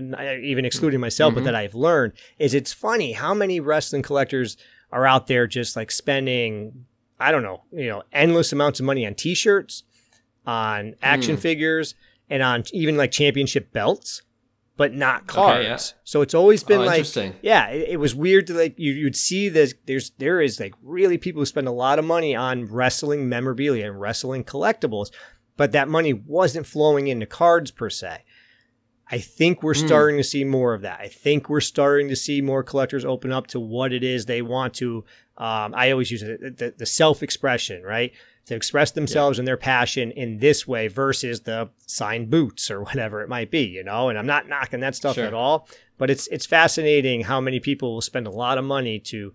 even 0.43 0.65
excluding 0.65 1.01
myself 1.01 1.31
mm-hmm. 1.31 1.41
but 1.41 1.45
that 1.45 1.55
i've 1.55 1.75
learned 1.75 2.13
is 2.39 2.55
it's 2.55 2.73
funny 2.73 3.13
how 3.13 3.33
many 3.33 3.61
wrestling 3.61 4.03
collectors 4.03 4.57
are 4.91 5.07
out 5.07 5.29
there 5.29 5.47
just 5.47 5.77
like 5.77 5.91
spending 5.91 6.87
i 7.21 7.31
don't 7.31 7.43
know 7.43 7.63
you 7.73 7.89
know 7.89 8.03
endless 8.13 8.53
amounts 8.53 8.81
of 8.81 8.87
money 8.87 9.07
on 9.07 9.15
t-shirts 9.15 9.85
on 10.47 10.95
action 11.03 11.37
mm. 11.37 11.41
figures 11.41 11.95
and 12.29 12.43
on 12.43 12.65
even 12.73 12.97
like 12.97 13.11
championship 13.11 13.73
belts, 13.73 14.23
but 14.77 14.95
not 14.95 15.27
cards. 15.27 15.59
Okay, 15.59 15.69
yeah. 15.69 15.79
So 16.05 16.23
it's 16.23 16.35
always 16.35 16.65
been 16.65 16.81
oh, 16.81 16.85
like, 16.85 17.07
yeah, 17.43 17.69
it, 17.69 17.91
it, 17.91 17.97
was 17.99 18.15
weird 18.15 18.47
to 18.47 18.55
like 18.55 18.79
you 18.79 18.93
you'd 18.93 19.17
see 19.17 19.49
this. 19.49 19.75
There's 19.87 20.11
there 20.19 20.41
is 20.41 20.59
like 20.59 20.75
really 20.83 21.19
people 21.19 21.41
who 21.41 21.47
spend 21.47 21.69
a 21.69 21.73
lot 21.73 21.99
of 21.99 22.05
money 22.05 22.35
on 22.35 22.65
wrestling 22.65 23.29
memorabilia 23.29 23.87
and 23.87 24.01
wrestling 24.01 24.45
collectibles, 24.45 25.11
but 25.57 25.73
that 25.73 25.89
money 25.89 26.13
wasn't 26.13 26.67
flowing 26.67 27.09
into 27.09 27.27
cards 27.27 27.71
per 27.71 27.91
se. 27.91 28.25
I 29.11 29.19
think 29.19 29.63
we're 29.63 29.75
mm. 29.75 29.87
starting 29.87 30.17
to 30.19 30.25
see 30.25 30.45
more 30.45 30.73
of 30.73 30.83
that. 30.83 31.01
I 31.01 31.09
think 31.09 31.49
we're 31.49 31.61
starting 31.61 32.09
to 32.09 32.17
see 32.17 32.41
more 32.41 32.63
collectors 32.63 33.05
open 33.05 33.33
up 33.33 33.49
to 33.49 33.61
what 33.61 33.93
it 33.93 34.05
is 34.05 34.25
they 34.25 34.41
want 34.41 34.75
to. 34.75 35.05
Um, 35.37 35.75
I 35.75 35.91
always 35.91 36.11
use 36.11 36.23
it, 36.23 36.59
the, 36.59 36.75
the 36.77 36.87
self 36.87 37.23
expression, 37.23 37.83
right? 37.83 38.13
To 38.47 38.55
express 38.55 38.91
themselves 38.91 39.39
yeah. 39.39 39.43
and 39.43 39.49
their 39.49 39.57
passion 39.57 40.11
in 40.13 40.39
this 40.39 40.67
way 40.67 40.89
versus 40.89 41.43
the 41.43 41.71
signed 41.87 42.31
boots 42.31 42.71
or 42.71 42.83
whatever 42.85 43.23
it 43.23 43.29
might 43.29 43.51
be, 43.51 43.63
you 43.63 43.85
know. 43.85 44.09
And 44.09 44.19
I'm 44.19 44.27
not 44.27 44.49
knocking 44.49 44.81
that 44.81 44.95
stuff 44.95 45.17
sure. 45.17 45.27
at 45.27 45.35
all, 45.35 45.69
but 45.99 46.11
it's 46.11 46.27
it's 46.29 46.47
fascinating 46.47 47.23
how 47.23 47.41
many 47.41 47.61
people 47.61 47.95
will 47.95 48.01
spend 48.01 48.27
a 48.27 48.31
lot 48.31 48.59
of 48.59 48.65
money 48.65 48.99
to 49.01 49.33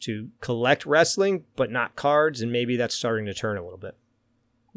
to 0.00 0.28
collect 0.40 0.86
wrestling, 0.86 1.44
but 1.56 1.70
not 1.70 1.96
cards, 1.96 2.40
and 2.40 2.52
maybe 2.52 2.76
that's 2.76 2.94
starting 2.94 3.26
to 3.26 3.34
turn 3.34 3.56
a 3.56 3.62
little 3.62 3.78
bit. 3.78 3.96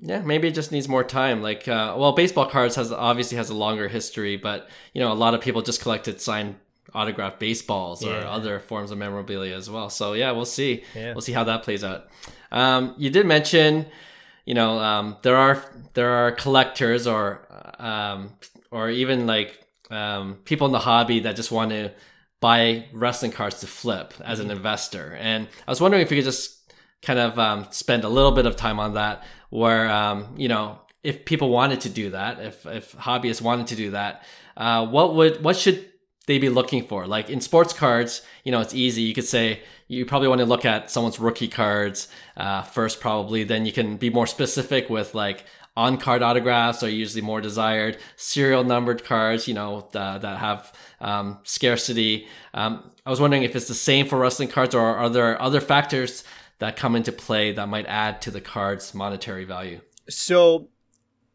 Yeah, 0.04 0.22
maybe 0.22 0.48
it 0.48 0.56
just 0.56 0.72
needs 0.72 0.88
more 0.88 1.04
time. 1.04 1.44
Like, 1.44 1.68
uh, 1.68 1.96
well, 1.98 2.14
baseball 2.14 2.48
cards 2.48 2.76
has 2.76 2.92
obviously 2.92 3.38
has 3.38 3.52
a 3.52 3.54
longer 3.54 3.88
history, 3.88 4.36
but 4.36 4.68
you 4.94 5.02
know, 5.02 5.12
a 5.12 5.14
lot 5.14 5.36
of 5.36 5.42
people 5.42 5.62
just 5.62 5.82
collected 5.82 6.20
signed 6.20 6.56
autographed 6.94 7.40
baseballs 7.40 8.04
yeah. 8.04 8.24
or 8.24 8.28
other 8.28 8.60
forms 8.60 8.92
of 8.92 8.98
memorabilia 8.98 9.56
as 9.56 9.70
well. 9.70 9.90
So 9.90 10.14
yeah, 10.14 10.32
we'll 10.32 10.46
see. 10.46 10.84
Yeah. 10.96 11.14
We'll 11.14 11.22
see 11.22 11.34
how 11.34 11.44
that 11.46 11.64
plays 11.64 11.84
out. 11.84 12.08
Um, 12.52 12.96
you 12.98 13.10
did 13.10 13.26
mention, 13.26 13.86
you 14.46 14.54
know, 14.54 14.80
um, 14.80 15.18
there 15.22 15.36
are 15.36 15.64
there 15.94 16.10
are 16.10 16.32
collectors 16.32 17.08
or 17.08 17.48
um, 17.80 18.34
or 18.72 18.90
even 18.90 19.28
like 19.28 19.66
um, 19.90 20.36
people 20.46 20.68
in 20.68 20.74
the 20.74 20.80
hobby 20.80 21.22
that 21.22 21.36
just 21.36 21.52
want 21.52 21.72
to 21.72 21.92
buy 22.40 22.86
wrestling 22.92 23.32
cards 23.32 23.60
to 23.60 23.68
flip 23.68 24.14
as 24.24 24.40
an 24.40 24.48
mm-hmm. 24.48 24.58
investor. 24.58 25.16
And 25.20 25.48
I 25.68 25.72
was 25.72 25.80
wondering 25.80 26.02
if 26.02 26.12
you 26.12 26.18
could 26.18 26.26
just 26.26 26.74
kind 27.02 27.20
of 27.20 27.38
um, 27.40 27.68
spend 27.72 28.04
a 28.04 28.10
little 28.10 28.32
bit 28.32 28.46
of 28.46 28.56
time 28.56 28.80
on 28.80 28.96
that, 28.96 29.24
where 29.50 29.90
um, 29.90 30.34
you 30.38 30.48
know 30.48 30.80
if 31.04 31.26
people 31.26 31.50
wanted 31.50 31.82
to 31.82 31.90
do 31.90 32.12
that, 32.12 32.40
if 32.40 32.66
if 32.66 32.94
hobbyists 32.94 33.42
wanted 33.42 33.68
to 33.68 33.76
do 33.76 33.92
that, 33.92 34.24
uh, 34.58 34.86
what 34.86 35.16
would 35.16 35.44
what 35.44 35.56
should 35.56 35.88
they 36.28 36.38
be 36.38 36.50
looking 36.50 36.86
for? 36.86 37.08
Like 37.08 37.30
in 37.30 37.42
sports 37.42 37.74
cards, 37.74 38.22
you 38.44 38.52
know, 38.52 38.62
it's 38.62 38.74
easy. 38.74 39.02
You 39.02 39.14
could 39.14 39.26
say 39.26 39.62
you 39.92 40.06
probably 40.06 40.30
want 40.30 40.40
to 40.40 40.46
look 40.46 40.64
at 40.64 40.90
someone's 40.90 41.20
rookie 41.20 41.50
cards 41.50 42.08
uh, 42.38 42.62
first, 42.62 43.02
probably. 43.02 43.44
Then 43.44 43.66
you 43.66 43.74
can 43.74 43.98
be 43.98 44.10
more 44.10 44.26
specific 44.26 44.90
with 44.90 45.14
like 45.14 45.44
on 45.76 45.98
card 45.98 46.22
autographs 46.22 46.82
are 46.82 46.90
usually 46.90 47.22
more 47.22 47.42
desired. 47.42 47.98
Serial 48.16 48.64
numbered 48.64 49.04
cards, 49.04 49.50
you 49.50 49.54
know, 49.54 49.90
that 49.92 50.24
have 50.24 50.74
um, 51.02 51.40
scarcity. 51.44 52.26
Um, 52.54 52.90
I 53.06 53.10
was 53.10 53.20
wondering 53.20 53.44
if 53.44 53.54
it's 53.54 53.68
the 53.68 53.74
same 53.74 54.08
for 54.08 54.18
wrestling 54.18 54.48
cards 54.48 54.74
or 54.74 54.82
are 54.82 55.10
there 55.10 55.42
other 55.42 55.60
factors 55.60 56.24
that 56.60 56.78
come 56.78 56.96
into 56.96 57.12
play 57.12 57.52
that 57.52 57.68
might 57.68 57.86
add 57.88 58.22
to 58.22 58.32
the 58.32 58.42
card's 58.42 58.94
monetary 58.94 59.44
value? 59.44 59.82
So 60.08 60.70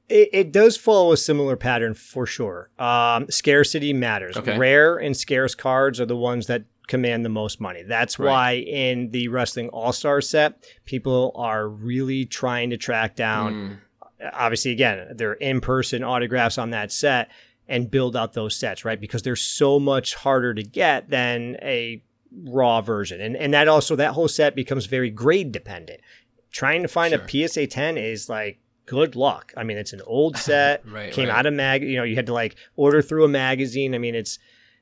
It, 0.08 0.30
it, 0.32 0.52
does 0.52 0.78
follow 0.78 1.12
a 1.12 1.16
similar 1.18 1.56
pattern 1.56 1.92
for 1.92 2.24
sure. 2.24 2.70
Um, 2.78 3.28
scarcity 3.28 3.92
matters. 3.92 4.36
Okay. 4.36 4.56
Rare 4.56 4.96
and 4.96 5.14
scarce 5.14 5.54
cards 5.54 6.00
are 6.00 6.06
the 6.06 6.16
ones 6.16 6.46
that 6.46 6.64
command 6.86 7.24
the 7.24 7.30
most 7.30 7.60
money. 7.60 7.82
That's 7.82 8.18
right. 8.18 8.30
why 8.30 8.52
in 8.52 9.10
the 9.10 9.28
Wrestling 9.28 9.68
All 9.70 9.92
Star 9.92 10.20
set, 10.20 10.64
people 10.84 11.32
are 11.34 11.68
really 11.68 12.24
trying 12.24 12.70
to 12.70 12.76
track 12.76 13.16
down. 13.16 13.80
Mm. 14.20 14.32
Obviously, 14.32 14.70
again, 14.70 15.12
they're 15.14 15.34
in 15.34 15.60
person 15.60 16.02
autographs 16.02 16.58
on 16.58 16.70
that 16.70 16.92
set 16.92 17.30
and 17.68 17.90
build 17.90 18.16
out 18.16 18.32
those 18.32 18.56
sets, 18.56 18.84
right? 18.84 19.00
Because 19.00 19.22
they're 19.22 19.36
so 19.36 19.78
much 19.78 20.14
harder 20.14 20.54
to 20.54 20.62
get 20.62 21.10
than 21.10 21.56
a 21.62 22.02
raw 22.44 22.80
version. 22.80 23.20
And 23.20 23.36
and 23.36 23.52
that 23.54 23.68
also 23.68 23.96
that 23.96 24.12
whole 24.12 24.28
set 24.28 24.54
becomes 24.54 24.86
very 24.86 25.10
grade 25.10 25.52
dependent. 25.52 26.00
Trying 26.50 26.82
to 26.82 26.88
find 26.88 27.12
sure. 27.12 27.22
a 27.22 27.48
PSA 27.48 27.66
10 27.66 27.98
is 27.98 28.28
like 28.28 28.60
good 28.86 29.16
luck. 29.16 29.52
I 29.56 29.64
mean, 29.64 29.76
it's 29.76 29.92
an 29.92 30.02
old 30.06 30.36
set, 30.38 30.88
right, 30.88 31.12
came 31.12 31.28
right. 31.28 31.38
out 31.38 31.46
of 31.46 31.54
mag, 31.54 31.82
you 31.82 31.96
know, 31.96 32.04
you 32.04 32.16
had 32.16 32.26
to 32.26 32.32
like 32.32 32.56
order 32.76 33.02
through 33.02 33.24
a 33.24 33.28
magazine. 33.28 33.94
I 33.94 33.98
mean, 33.98 34.14
it's 34.14 34.38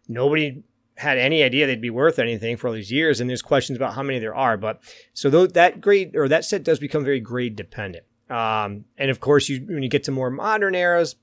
nobody 0.09 0.63
had 0.97 1.19
any 1.19 1.43
idea 1.43 1.67
they'd 1.67 1.81
be 1.81 1.91
worth 1.91 2.19
anything 2.19 2.57
for 2.57 2.69
all 2.69 2.75
these 2.75 2.93
years 2.93 3.21
and 3.21 3.29
there's 3.29 3.43
questions 3.43 3.77
about 3.77 3.95
how 3.95 4.03
many 4.03 4.19
there 4.19 4.35
are, 4.35 4.57
but 4.57 4.81
so 5.13 5.31
th- 5.31 5.53
that 5.53 5.81
grade 5.81 6.15
or 6.15 6.29
that 6.29 6.45
set 6.45 6.63
does 6.63 6.79
become 6.79 7.05
very 7.05 7.21
grade 7.21 7.57
dependent. 7.57 8.05
Um, 8.31 8.85
and 8.97 9.11
of 9.11 9.21
course, 9.21 9.49
you 9.49 9.61
when 9.61 9.83
you 9.83 9.89
get 9.89 10.05
to 10.05 10.11
more 10.11 10.31
modern 10.31 10.75
eras, 10.75 11.17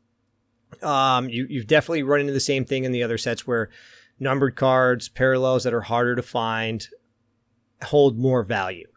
um, 0.82 1.30
you 1.30 1.48
you've 1.50 1.68
definitely 1.68 2.04
run 2.04 2.22
into 2.22 2.34
the 2.34 2.40
same 2.40 2.66
thing 2.66 2.84
in 2.84 2.92
the 2.92 3.04
other 3.04 3.18
sets 3.18 3.48
where 3.48 3.70
numbered 4.20 4.56
cards, 4.56 5.10
parallels 5.10 5.64
that 5.64 5.74
are 5.74 5.82
harder 5.82 6.16
to 6.16 6.22
find, 6.22 6.88
hold 7.84 8.18
more 8.18 8.44
value. 8.44 8.88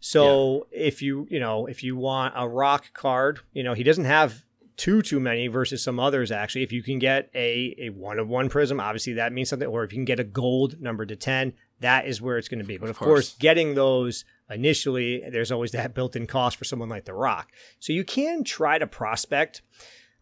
So 0.00 0.66
yeah. 0.72 0.86
if 0.86 1.00
you 1.00 1.26
you 1.30 1.40
know 1.40 1.66
if 1.66 1.82
you 1.82 1.96
want 1.96 2.34
a 2.36 2.48
rock 2.48 2.92
card, 2.92 3.40
you 3.52 3.62
know 3.62 3.74
he 3.74 3.82
doesn't 3.82 4.04
have 4.04 4.43
too 4.76 5.02
too 5.02 5.20
many 5.20 5.46
versus 5.48 5.82
some 5.82 6.00
others 6.00 6.30
actually. 6.30 6.62
If 6.62 6.72
you 6.72 6.82
can 6.82 6.98
get 6.98 7.30
a 7.34 7.74
a 7.78 7.90
one 7.90 8.18
of 8.18 8.28
one 8.28 8.48
Prizm, 8.48 8.80
obviously 8.80 9.14
that 9.14 9.32
means 9.32 9.48
something. 9.48 9.68
Or 9.68 9.84
if 9.84 9.92
you 9.92 9.98
can 9.98 10.04
get 10.04 10.20
a 10.20 10.24
gold 10.24 10.80
number 10.80 11.06
to 11.06 11.16
ten, 11.16 11.52
that 11.80 12.06
is 12.06 12.20
where 12.20 12.38
it's 12.38 12.48
going 12.48 12.60
to 12.60 12.66
be. 12.66 12.76
But 12.76 12.86
of, 12.86 12.90
of 12.90 12.98
course. 12.98 13.08
course, 13.08 13.36
getting 13.38 13.74
those 13.74 14.24
initially, 14.50 15.22
there's 15.30 15.52
always 15.52 15.72
that 15.72 15.94
built-in 15.94 16.26
cost 16.26 16.56
for 16.56 16.64
someone 16.64 16.88
like 16.88 17.04
The 17.04 17.14
Rock. 17.14 17.50
So 17.78 17.92
you 17.92 18.04
can 18.04 18.44
try 18.44 18.78
to 18.78 18.86
prospect, 18.86 19.62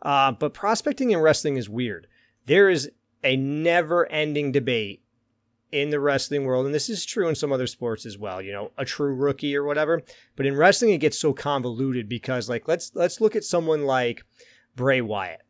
uh, 0.03 0.33
but 0.33 0.55
prospecting 0.55 1.11
in 1.11 1.19
wrestling 1.19 1.57
is 1.57 1.69
weird. 1.69 2.07
There 2.47 2.69
is 2.69 2.91
a 3.25 3.37
never-ending 3.37 4.53
debate 4.53 5.02
in 5.73 5.89
the 5.89 5.99
wrestling 5.99 6.45
world, 6.45 6.67
and 6.67 6.75
this 6.75 6.91
is 6.91 7.05
true 7.05 7.29
in 7.29 7.35
some 7.35 7.53
other 7.53 7.67
sports 7.67 8.05
as 8.07 8.19
well, 8.19 8.41
you 8.41 8.53
know, 8.53 8.71
a 8.77 8.85
true 8.85 9.15
rookie 9.15 9.57
or 9.57 9.65
whatever. 9.65 10.03
But 10.37 10.47
in 10.47 10.55
wrestling, 10.55 10.93
it 10.93 10.99
gets 10.99 11.19
so 11.19 11.33
convoluted 11.33 12.09
because 12.09 12.49
like 12.49 12.69
let's 12.69 12.93
let's 12.95 13.21
look 13.21 13.35
at 13.35 13.45
someone 13.45 13.85
like 13.85 14.25
Bray 14.77 15.01
Wyatt. 15.01 15.43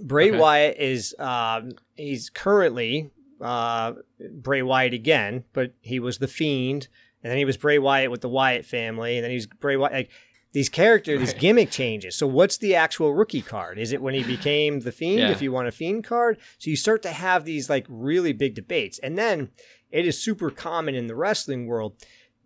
Bray 0.00 0.30
okay. 0.30 0.38
Wyatt 0.38 0.76
is 0.78 1.14
um, 1.18 1.72
he's 1.94 2.30
currently 2.30 3.10
uh, 3.40 3.92
Bray 4.32 4.62
Wyatt 4.62 4.94
again, 4.94 5.44
but 5.52 5.74
he 5.82 6.00
was 6.00 6.18
the 6.18 6.28
Fiend, 6.28 6.88
and 7.22 7.30
then 7.30 7.38
he 7.38 7.44
was 7.44 7.56
Bray 7.56 7.78
Wyatt 7.78 8.10
with 8.10 8.22
the 8.22 8.28
Wyatt 8.28 8.64
family, 8.64 9.16
and 9.16 9.24
then 9.24 9.30
he's 9.30 9.46
Bray 9.46 9.76
Wyatt. 9.76 9.92
Like, 9.92 10.10
these 10.54 10.68
character, 10.68 11.18
these 11.18 11.34
gimmick 11.34 11.70
changes. 11.70 12.16
So 12.16 12.28
what's 12.28 12.56
the 12.56 12.76
actual 12.76 13.12
rookie 13.12 13.42
card? 13.42 13.76
Is 13.76 13.92
it 13.92 14.00
when 14.00 14.14
he 14.14 14.22
became 14.36 14.80
the 14.80 14.92
fiend? 14.92 15.18
Yeah. 15.18 15.30
If 15.30 15.42
you 15.42 15.52
want 15.52 15.68
a 15.68 15.72
fiend 15.72 16.04
card, 16.04 16.38
so 16.58 16.70
you 16.70 16.76
start 16.76 17.02
to 17.02 17.10
have 17.10 17.44
these 17.44 17.68
like 17.68 17.84
really 17.88 18.32
big 18.32 18.54
debates, 18.54 18.98
and 19.00 19.18
then 19.18 19.50
it 19.90 20.06
is 20.06 20.22
super 20.22 20.50
common 20.50 20.94
in 20.94 21.08
the 21.08 21.16
wrestling 21.16 21.66
world 21.66 21.96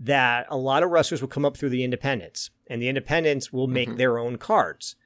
that 0.01 0.47
a 0.49 0.57
lot 0.57 0.83
of 0.83 0.91
wrestlers 0.91 1.21
will 1.21 1.29
come 1.29 1.45
up 1.45 1.57
through 1.57 1.69
the 1.69 1.85
independents, 1.85 2.51
and 2.69 2.81
the 2.81 2.89
independents 2.89 3.53
will 3.53 3.69
make 3.69 3.89
mm-hmm. 3.89 3.99
their 3.99 4.19
own 4.19 4.39
cards. 4.39 4.97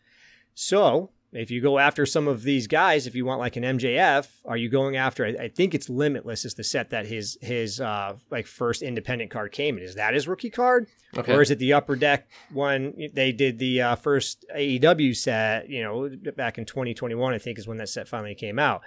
So 0.55 1.11
if 1.33 1.51
you 1.51 1.63
go 1.63 1.79
after 1.79 2.05
some 2.05 2.29
of 2.29 2.43
these 2.43 2.67
guys, 2.67 3.07
if 3.07 3.15
you 3.15 3.25
want 3.25 3.41
like 3.41 3.57
an 3.57 3.63
MJF, 3.63 4.29
are 4.45 4.57
you 4.57 4.69
going 4.69 4.97
after? 4.97 5.25
I, 5.25 5.45
I 5.45 5.49
think 5.49 5.75
it's 5.75 5.89
Limitless 5.89 6.45
is 6.45 6.55
the 6.55 6.65
set 6.65 6.91
that 6.91 7.07
his 7.07 7.39
his 7.41 7.81
uh, 7.81 8.17
like 8.31 8.47
first 8.47 8.83
independent 8.83 9.31
card 9.31 9.51
came 9.51 9.79
in. 9.79 9.83
Is 9.83 9.95
that 9.95 10.13
his 10.13 10.29
rookie 10.29 10.51
card, 10.51 10.89
okay. 11.17 11.33
or 11.33 11.41
is 11.41 11.51
it 11.51 11.59
the 11.59 11.73
Upper 11.73 11.97
Deck 11.97 12.29
one? 12.53 12.95
They 13.15 13.33
did 13.33 13.59
the 13.59 13.81
uh, 13.81 13.97
first 13.97 14.45
AEW 14.55 15.17
set, 15.17 15.71
you 15.71 15.83
know, 15.83 16.11
back 16.37 16.59
in 16.59 16.67
2021. 16.67 17.33
I 17.33 17.39
think 17.39 17.59
is 17.59 17.67
when 17.67 17.79
that 17.79 17.89
set 17.89 18.09
finally 18.09 18.35
came 18.35 18.59
out. 18.59 18.83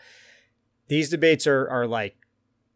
These 0.88 1.10
debates 1.10 1.48
are 1.48 1.68
are 1.68 1.88
like 1.88 2.16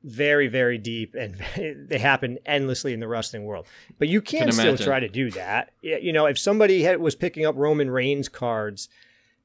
very 0.04 0.48
very 0.48 0.78
deep 0.78 1.14
and 1.14 1.36
they 1.90 2.00
happen 2.00 2.40
endlessly 2.46 2.94
in 2.94 3.02
the 3.02 3.08
wrestling 3.08 3.44
world 3.44 3.68
but 3.98 4.08
you 4.08 4.22
can, 4.22 4.44
can 4.44 4.52
still 4.54 4.78
try 4.78 4.98
to 4.98 5.10
do 5.10 5.30
that 5.30 5.74
you 5.82 6.14
know 6.14 6.26
if 6.26 6.40
somebody 6.40 6.84
had, 6.84 7.02
was 7.02 7.16
picking 7.16 7.46
up 7.46 7.54
roman 7.58 7.92
reigns 7.92 8.30
cards 8.30 8.88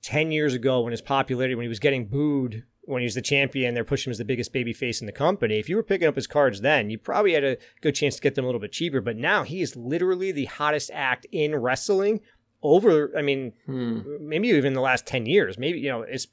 10 0.05 0.31
years 0.31 0.55
ago 0.55 0.81
when 0.81 0.93
his 0.93 1.03
popularity, 1.03 1.55
when 1.55 1.64
he 1.64 1.69
was 1.69 1.81
getting 1.81 2.07
booed 2.07 2.64
when 2.87 3.01
he 3.01 3.07
was 3.07 3.14
the 3.14 3.23
champion, 3.23 3.75
they're 3.75 3.85
pushing 3.85 4.11
him 4.11 4.12
as 4.12 4.19
the 4.19 4.25
biggest 4.25 4.53
baby 4.53 4.73
face 4.73 5.01
in 5.01 5.07
the 5.07 5.12
company. 5.12 5.59
If 5.59 5.69
you 5.69 5.77
were 5.77 5.83
picking 5.83 6.07
up 6.07 6.17
his 6.17 6.27
cards 6.27 6.61
then, 6.61 6.90
you 6.90 6.99
probably 6.99 7.33
had 7.33 7.45
a 7.45 7.57
good 7.81 7.95
chance 7.95 8.17
to 8.17 8.23
get 8.23 8.35
them 8.35 8.45
a 8.45 8.49
little 8.49 8.61
bit 8.61 8.73
cheaper. 8.73 9.01
But 9.01 9.17
now 9.17 9.43
he 9.43 9.62
is 9.62 9.77
literally 9.77 10.33
the 10.33 10.45
hottest 10.47 10.90
act 10.93 11.27
in 11.33 11.57
wrestling 11.57 12.21
over, 12.62 13.12
I 13.17 13.23
mean, 13.23 13.53
hmm. 13.67 14.01
maybe 14.21 14.49
even 14.49 14.75
the 14.75 14.81
last 14.81 15.07
10 15.07 15.27
years. 15.27 15.59
Maybe, 15.59 15.79
you 15.81 15.88
know, 15.88 16.03
it's 16.03 16.27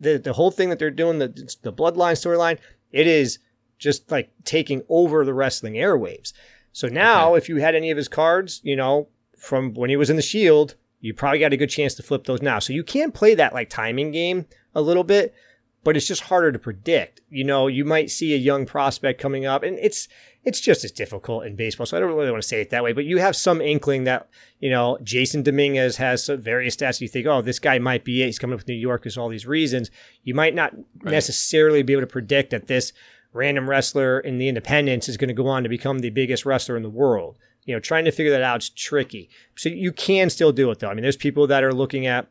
the, 0.00 0.18
the 0.18 0.32
whole 0.32 0.50
thing 0.50 0.70
that 0.70 0.78
they're 0.78 0.90
doing, 0.90 1.18
the, 1.18 1.28
the 1.62 1.72
bloodline 1.72 2.14
storyline, 2.14 2.58
it 2.92 3.06
is 3.06 3.38
just 3.78 4.10
like 4.10 4.30
taking 4.44 4.82
over 4.88 5.24
the 5.24 5.34
wrestling 5.34 5.74
airwaves. 5.74 6.32
So 6.72 6.88
now, 6.88 7.30
okay. 7.30 7.38
if 7.38 7.48
you 7.48 7.56
had 7.56 7.74
any 7.74 7.90
of 7.90 7.96
his 7.96 8.08
cards, 8.08 8.60
you 8.62 8.76
know, 8.76 9.08
from 9.36 9.74
when 9.74 9.90
he 9.90 9.96
was 9.96 10.10
in 10.10 10.16
the 10.16 10.22
Shield, 10.22 10.76
you 11.00 11.14
probably 11.14 11.38
got 11.38 11.52
a 11.52 11.56
good 11.56 11.70
chance 11.70 11.94
to 11.94 12.02
flip 12.02 12.24
those 12.24 12.42
now. 12.42 12.58
So 12.58 12.72
you 12.72 12.84
can 12.84 13.10
play 13.10 13.34
that 13.34 13.54
like 13.54 13.70
timing 13.70 14.10
game 14.10 14.46
a 14.74 14.82
little 14.82 15.04
bit, 15.04 15.34
but 15.82 15.96
it's 15.96 16.06
just 16.06 16.22
harder 16.22 16.52
to 16.52 16.58
predict. 16.58 17.20
You 17.30 17.44
know, 17.44 17.66
you 17.66 17.84
might 17.84 18.10
see 18.10 18.34
a 18.34 18.38
young 18.38 18.66
prospect 18.66 19.20
coming 19.20 19.46
up 19.46 19.62
and 19.62 19.78
it's 19.78 20.08
it's 20.42 20.60
just 20.60 20.84
as 20.84 20.92
difficult 20.92 21.44
in 21.44 21.54
baseball. 21.54 21.84
So 21.84 21.96
I 21.96 22.00
don't 22.00 22.14
really 22.14 22.30
want 22.30 22.42
to 22.42 22.48
say 22.48 22.62
it 22.62 22.70
that 22.70 22.82
way, 22.82 22.92
but 22.94 23.04
you 23.04 23.18
have 23.18 23.36
some 23.36 23.60
inkling 23.60 24.04
that, 24.04 24.28
you 24.58 24.70
know, 24.70 24.96
Jasson 25.02 25.44
Dominguez 25.44 25.96
has 25.96 26.24
some 26.24 26.40
various 26.40 26.76
stats. 26.76 27.00
You 27.00 27.08
think, 27.08 27.26
oh, 27.26 27.42
this 27.42 27.58
guy 27.58 27.78
might 27.78 28.04
be 28.04 28.22
it. 28.22 28.26
He's 28.26 28.38
coming 28.38 28.54
up 28.54 28.60
with 28.60 28.68
New 28.68 28.74
York 28.74 29.02
because 29.02 29.18
all 29.18 29.28
these 29.28 29.46
reasons. 29.46 29.90
You 30.24 30.34
might 30.34 30.54
not 30.54 30.74
right. 31.02 31.12
necessarily 31.12 31.82
be 31.82 31.92
able 31.92 32.02
to 32.02 32.06
predict 32.06 32.50
that 32.50 32.68
this 32.68 32.94
random 33.32 33.68
wrestler 33.68 34.18
in 34.18 34.38
the 34.38 34.48
independents 34.48 35.08
is 35.08 35.16
going 35.16 35.28
to 35.28 35.34
go 35.34 35.46
on 35.46 35.62
to 35.62 35.68
become 35.68 35.98
the 35.98 36.10
biggest 36.10 36.46
wrestler 36.46 36.76
in 36.76 36.82
the 36.82 36.90
world. 36.90 37.36
You 37.64 37.74
know, 37.74 37.80
trying 37.80 38.04
to 38.06 38.10
figure 38.10 38.32
that 38.32 38.42
out 38.42 38.62
is 38.62 38.70
tricky. 38.70 39.30
So 39.56 39.68
you 39.68 39.92
can 39.92 40.30
still 40.30 40.52
do 40.52 40.70
it 40.70 40.78
though. 40.78 40.88
I 40.88 40.94
mean, 40.94 41.02
there's 41.02 41.16
people 41.16 41.46
that 41.48 41.62
are 41.62 41.72
looking 41.72 42.06
at 42.06 42.28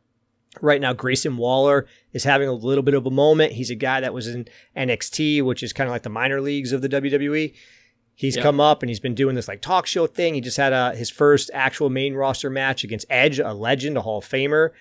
right 0.62 0.82
now. 0.82 0.94
Grayson 0.94 1.38
Waller 1.38 1.86
is 2.14 2.24
having 2.24 2.50
a 2.50 2.54
little 2.54 2.84
bit 2.84 2.94
of 2.94 3.06
a 3.06 3.12
moment. 3.12 3.54
He's 3.54 3.70
a 3.70 3.76
guy 3.76 4.02
that 4.02 4.14
was 4.14 4.28
in 4.28 4.48
NXT, 4.76 5.44
which 5.44 5.64
is 5.64 5.74
kind 5.74 5.88
of 5.88 5.92
like 5.92 6.04
the 6.04 6.10
minor 6.10 6.42
leagues 6.42 6.72
of 6.72 6.82
the 6.82 6.90
WWE. 6.90 7.54
He's 8.16 8.36
yep. 8.36 8.44
come 8.44 8.60
up 8.60 8.84
and 8.84 8.90
he's 8.90 9.00
been 9.00 9.16
doing 9.16 9.36
this 9.36 9.48
like 9.48 9.62
talk 9.62 9.86
show 9.86 10.06
thing. 10.06 10.34
He 10.34 10.42
just 10.42 10.58
had 10.58 10.74
a, 10.74 10.94
his 10.94 11.10
first 11.10 11.50
actual 11.54 11.90
main 11.90 12.16
roster 12.16 12.50
match 12.50 12.84
against 12.84 13.06
Edge, 13.10 13.40
a 13.40 13.54
legend, 13.54 13.98
a 13.98 14.02
Hall 14.02 14.18
of 14.18 14.26
Famer. 14.26 14.72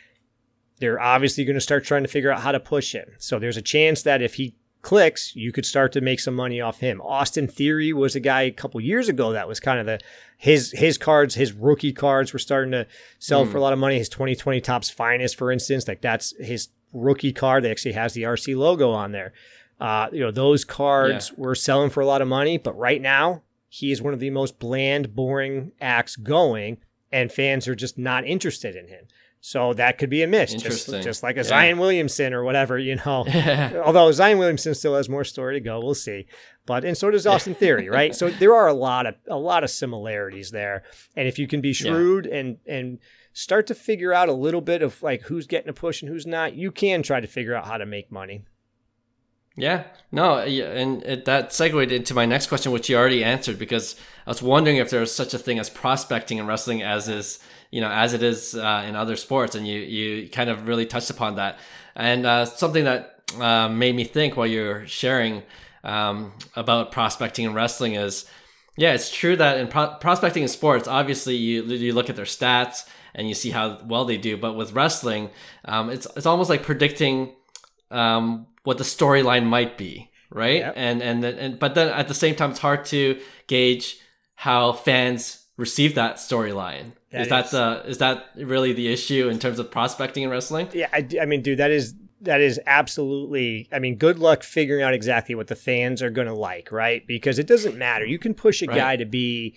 They're 0.80 1.00
obviously 1.00 1.44
going 1.44 1.54
to 1.54 1.60
start 1.60 1.84
trying 1.84 2.02
to 2.02 2.08
figure 2.08 2.32
out 2.32 2.40
how 2.40 2.50
to 2.50 2.58
push 2.58 2.92
him. 2.92 3.08
So 3.18 3.38
there's 3.38 3.56
a 3.56 3.62
chance 3.62 4.02
that 4.02 4.22
if 4.22 4.34
he 4.34 4.56
clicks, 4.88 5.36
you 5.36 5.52
could 5.52 5.66
start 5.66 5.92
to 5.92 6.00
make 6.00 6.18
some 6.18 6.34
money 6.34 6.62
off 6.62 6.80
him. 6.80 6.98
Austin 7.02 7.46
Theory 7.46 7.92
was 7.92 8.16
a 8.16 8.20
guy 8.20 8.40
a 8.40 8.50
couple 8.50 8.80
years 8.80 9.06
ago 9.06 9.32
that 9.32 9.46
was 9.46 9.60
kind 9.60 9.78
of 9.78 9.84
the 9.84 10.00
his 10.38 10.72
his 10.72 10.96
cards, 10.96 11.34
his 11.34 11.52
rookie 11.52 11.92
cards 11.92 12.32
were 12.32 12.38
starting 12.38 12.70
to 12.70 12.86
sell 13.18 13.44
mm. 13.44 13.52
for 13.52 13.58
a 13.58 13.60
lot 13.60 13.74
of 13.74 13.78
money. 13.78 13.98
His 13.98 14.08
2020 14.08 14.62
Topps 14.62 14.88
Finest, 14.88 15.36
for 15.36 15.52
instance, 15.52 15.86
like 15.86 16.00
that's 16.00 16.34
his 16.38 16.68
rookie 16.94 17.34
card 17.34 17.64
that 17.64 17.70
actually 17.70 17.92
has 17.92 18.14
the 18.14 18.22
RC 18.22 18.56
logo 18.56 18.90
on 18.90 19.12
there. 19.12 19.34
Uh, 19.78 20.08
you 20.10 20.20
know, 20.20 20.30
those 20.30 20.64
cards 20.64 21.28
yeah. 21.28 21.34
were 21.36 21.54
selling 21.54 21.90
for 21.90 22.00
a 22.00 22.06
lot 22.06 22.22
of 22.22 22.28
money, 22.28 22.56
but 22.56 22.72
right 22.78 23.02
now 23.02 23.42
he 23.68 23.92
is 23.92 24.00
one 24.00 24.14
of 24.14 24.20
the 24.20 24.30
most 24.30 24.58
bland, 24.58 25.14
boring 25.14 25.70
acts 25.82 26.16
going, 26.16 26.78
and 27.12 27.30
fans 27.30 27.68
are 27.68 27.74
just 27.74 27.98
not 27.98 28.24
interested 28.24 28.74
in 28.74 28.88
him. 28.88 29.04
So 29.40 29.72
that 29.74 29.98
could 29.98 30.10
be 30.10 30.22
a 30.22 30.26
miss, 30.26 30.52
just, 30.54 30.88
just 30.88 31.22
like 31.22 31.36
a 31.36 31.40
yeah. 31.40 31.44
Zion 31.44 31.78
Williamson 31.78 32.34
or 32.34 32.42
whatever, 32.42 32.76
you 32.76 32.96
know. 32.96 33.24
Although 33.84 34.10
Zion 34.10 34.38
Williamson 34.38 34.74
still 34.74 34.96
has 34.96 35.08
more 35.08 35.24
story 35.24 35.54
to 35.54 35.60
go, 35.60 35.80
we'll 35.80 35.94
see. 35.94 36.26
But 36.66 36.84
and 36.84 36.98
so 36.98 37.10
does 37.10 37.26
Austin 37.26 37.54
Theory, 37.54 37.88
right? 37.88 38.14
So 38.14 38.30
there 38.30 38.54
are 38.54 38.66
a 38.66 38.74
lot 38.74 39.06
of 39.06 39.14
a 39.28 39.38
lot 39.38 39.64
of 39.64 39.70
similarities 39.70 40.50
there. 40.50 40.82
And 41.16 41.28
if 41.28 41.38
you 41.38 41.46
can 41.46 41.60
be 41.60 41.72
shrewd 41.72 42.26
yeah. 42.26 42.38
and 42.38 42.56
and 42.66 42.98
start 43.32 43.68
to 43.68 43.74
figure 43.74 44.12
out 44.12 44.28
a 44.28 44.32
little 44.32 44.60
bit 44.60 44.82
of 44.82 45.00
like 45.02 45.22
who's 45.22 45.46
getting 45.46 45.68
a 45.68 45.72
push 45.72 46.02
and 46.02 46.10
who's 46.10 46.26
not, 46.26 46.54
you 46.54 46.72
can 46.72 47.02
try 47.02 47.20
to 47.20 47.26
figure 47.26 47.54
out 47.54 47.66
how 47.66 47.78
to 47.78 47.86
make 47.86 48.10
money. 48.10 48.44
Yeah, 49.58 49.84
no, 50.12 50.44
yeah, 50.44 50.66
and 50.66 51.02
it, 51.02 51.24
that 51.24 51.52
segued 51.52 51.90
into 51.90 52.14
my 52.14 52.26
next 52.26 52.46
question, 52.46 52.70
which 52.70 52.88
you 52.88 52.96
already 52.96 53.24
answered, 53.24 53.58
because 53.58 53.96
I 54.24 54.30
was 54.30 54.40
wondering 54.40 54.76
if 54.76 54.90
there 54.90 55.00
was 55.00 55.12
such 55.12 55.34
a 55.34 55.38
thing 55.38 55.58
as 55.58 55.68
prospecting 55.68 56.38
in 56.38 56.46
wrestling 56.46 56.82
as 56.82 57.08
is 57.08 57.40
you 57.70 57.80
know 57.80 57.90
as 57.90 58.14
it 58.14 58.22
is 58.22 58.54
uh, 58.54 58.84
in 58.86 58.94
other 58.94 59.16
sports 59.16 59.54
and 59.54 59.66
you 59.66 59.80
you 59.80 60.28
kind 60.28 60.48
of 60.48 60.68
really 60.68 60.86
touched 60.86 61.10
upon 61.10 61.34
that 61.36 61.58
and 61.94 62.24
uh, 62.24 62.46
something 62.46 62.84
that 62.84 63.20
uh, 63.38 63.68
made 63.68 63.94
me 63.94 64.04
think 64.04 64.36
while 64.36 64.46
you're 64.46 64.86
sharing 64.86 65.42
um, 65.84 66.32
about 66.56 66.92
prospecting 66.92 67.44
and 67.44 67.54
wrestling 67.54 67.94
is 67.94 68.24
yeah 68.78 68.94
it's 68.94 69.10
true 69.10 69.36
that 69.36 69.58
in 69.58 69.68
pro- 69.68 69.94
prospecting 70.00 70.42
in 70.42 70.48
sports 70.48 70.88
obviously 70.88 71.36
you 71.36 71.62
you 71.64 71.92
look 71.92 72.08
at 72.08 72.16
their 72.16 72.24
stats 72.24 72.84
and 73.14 73.28
you 73.28 73.34
see 73.34 73.50
how 73.50 73.78
well 73.84 74.04
they 74.04 74.16
do. 74.16 74.36
But 74.36 74.54
with 74.54 74.72
wrestling, 74.72 75.30
um, 75.64 75.90
it's 75.90 76.06
it's 76.16 76.26
almost 76.26 76.48
like 76.48 76.62
predicting 76.62 77.34
um, 77.90 78.46
what 78.64 78.78
the 78.78 78.84
storyline 78.84 79.44
might 79.44 79.78
be, 79.78 80.10
right? 80.30 80.58
Yep. 80.58 80.74
And 80.76 81.02
and 81.02 81.24
and 81.24 81.58
but 81.58 81.74
then 81.74 81.88
at 81.88 82.08
the 82.08 82.14
same 82.14 82.34
time, 82.34 82.50
it's 82.50 82.60
hard 82.60 82.84
to 82.86 83.20
gauge 83.46 83.98
how 84.34 84.72
fans 84.72 85.46
receive 85.56 85.94
that 85.96 86.16
storyline. 86.16 86.92
Is 87.10 87.28
that 87.28 87.50
the 87.50 87.82
is 87.86 87.98
that 87.98 88.26
really 88.36 88.72
the 88.72 88.92
issue 88.92 89.28
in 89.28 89.38
terms 89.38 89.58
of 89.58 89.70
prospecting 89.70 90.22
in 90.22 90.30
wrestling? 90.30 90.68
Yeah, 90.74 90.88
I, 90.92 91.08
I 91.22 91.24
mean, 91.24 91.40
dude, 91.40 91.58
that 91.58 91.70
is 91.70 91.94
that 92.20 92.40
is 92.40 92.60
absolutely 92.66 93.68
i 93.72 93.78
mean 93.78 93.96
good 93.96 94.18
luck 94.18 94.42
figuring 94.42 94.82
out 94.82 94.92
exactly 94.92 95.34
what 95.34 95.46
the 95.46 95.54
fans 95.54 96.02
are 96.02 96.10
going 96.10 96.26
to 96.26 96.34
like 96.34 96.72
right 96.72 97.06
because 97.06 97.38
it 97.38 97.46
doesn't 97.46 97.76
matter 97.76 98.04
you 98.04 98.18
can 98.18 98.34
push 98.34 98.62
a 98.62 98.66
right. 98.66 98.76
guy 98.76 98.96
to 98.96 99.04
be 99.04 99.54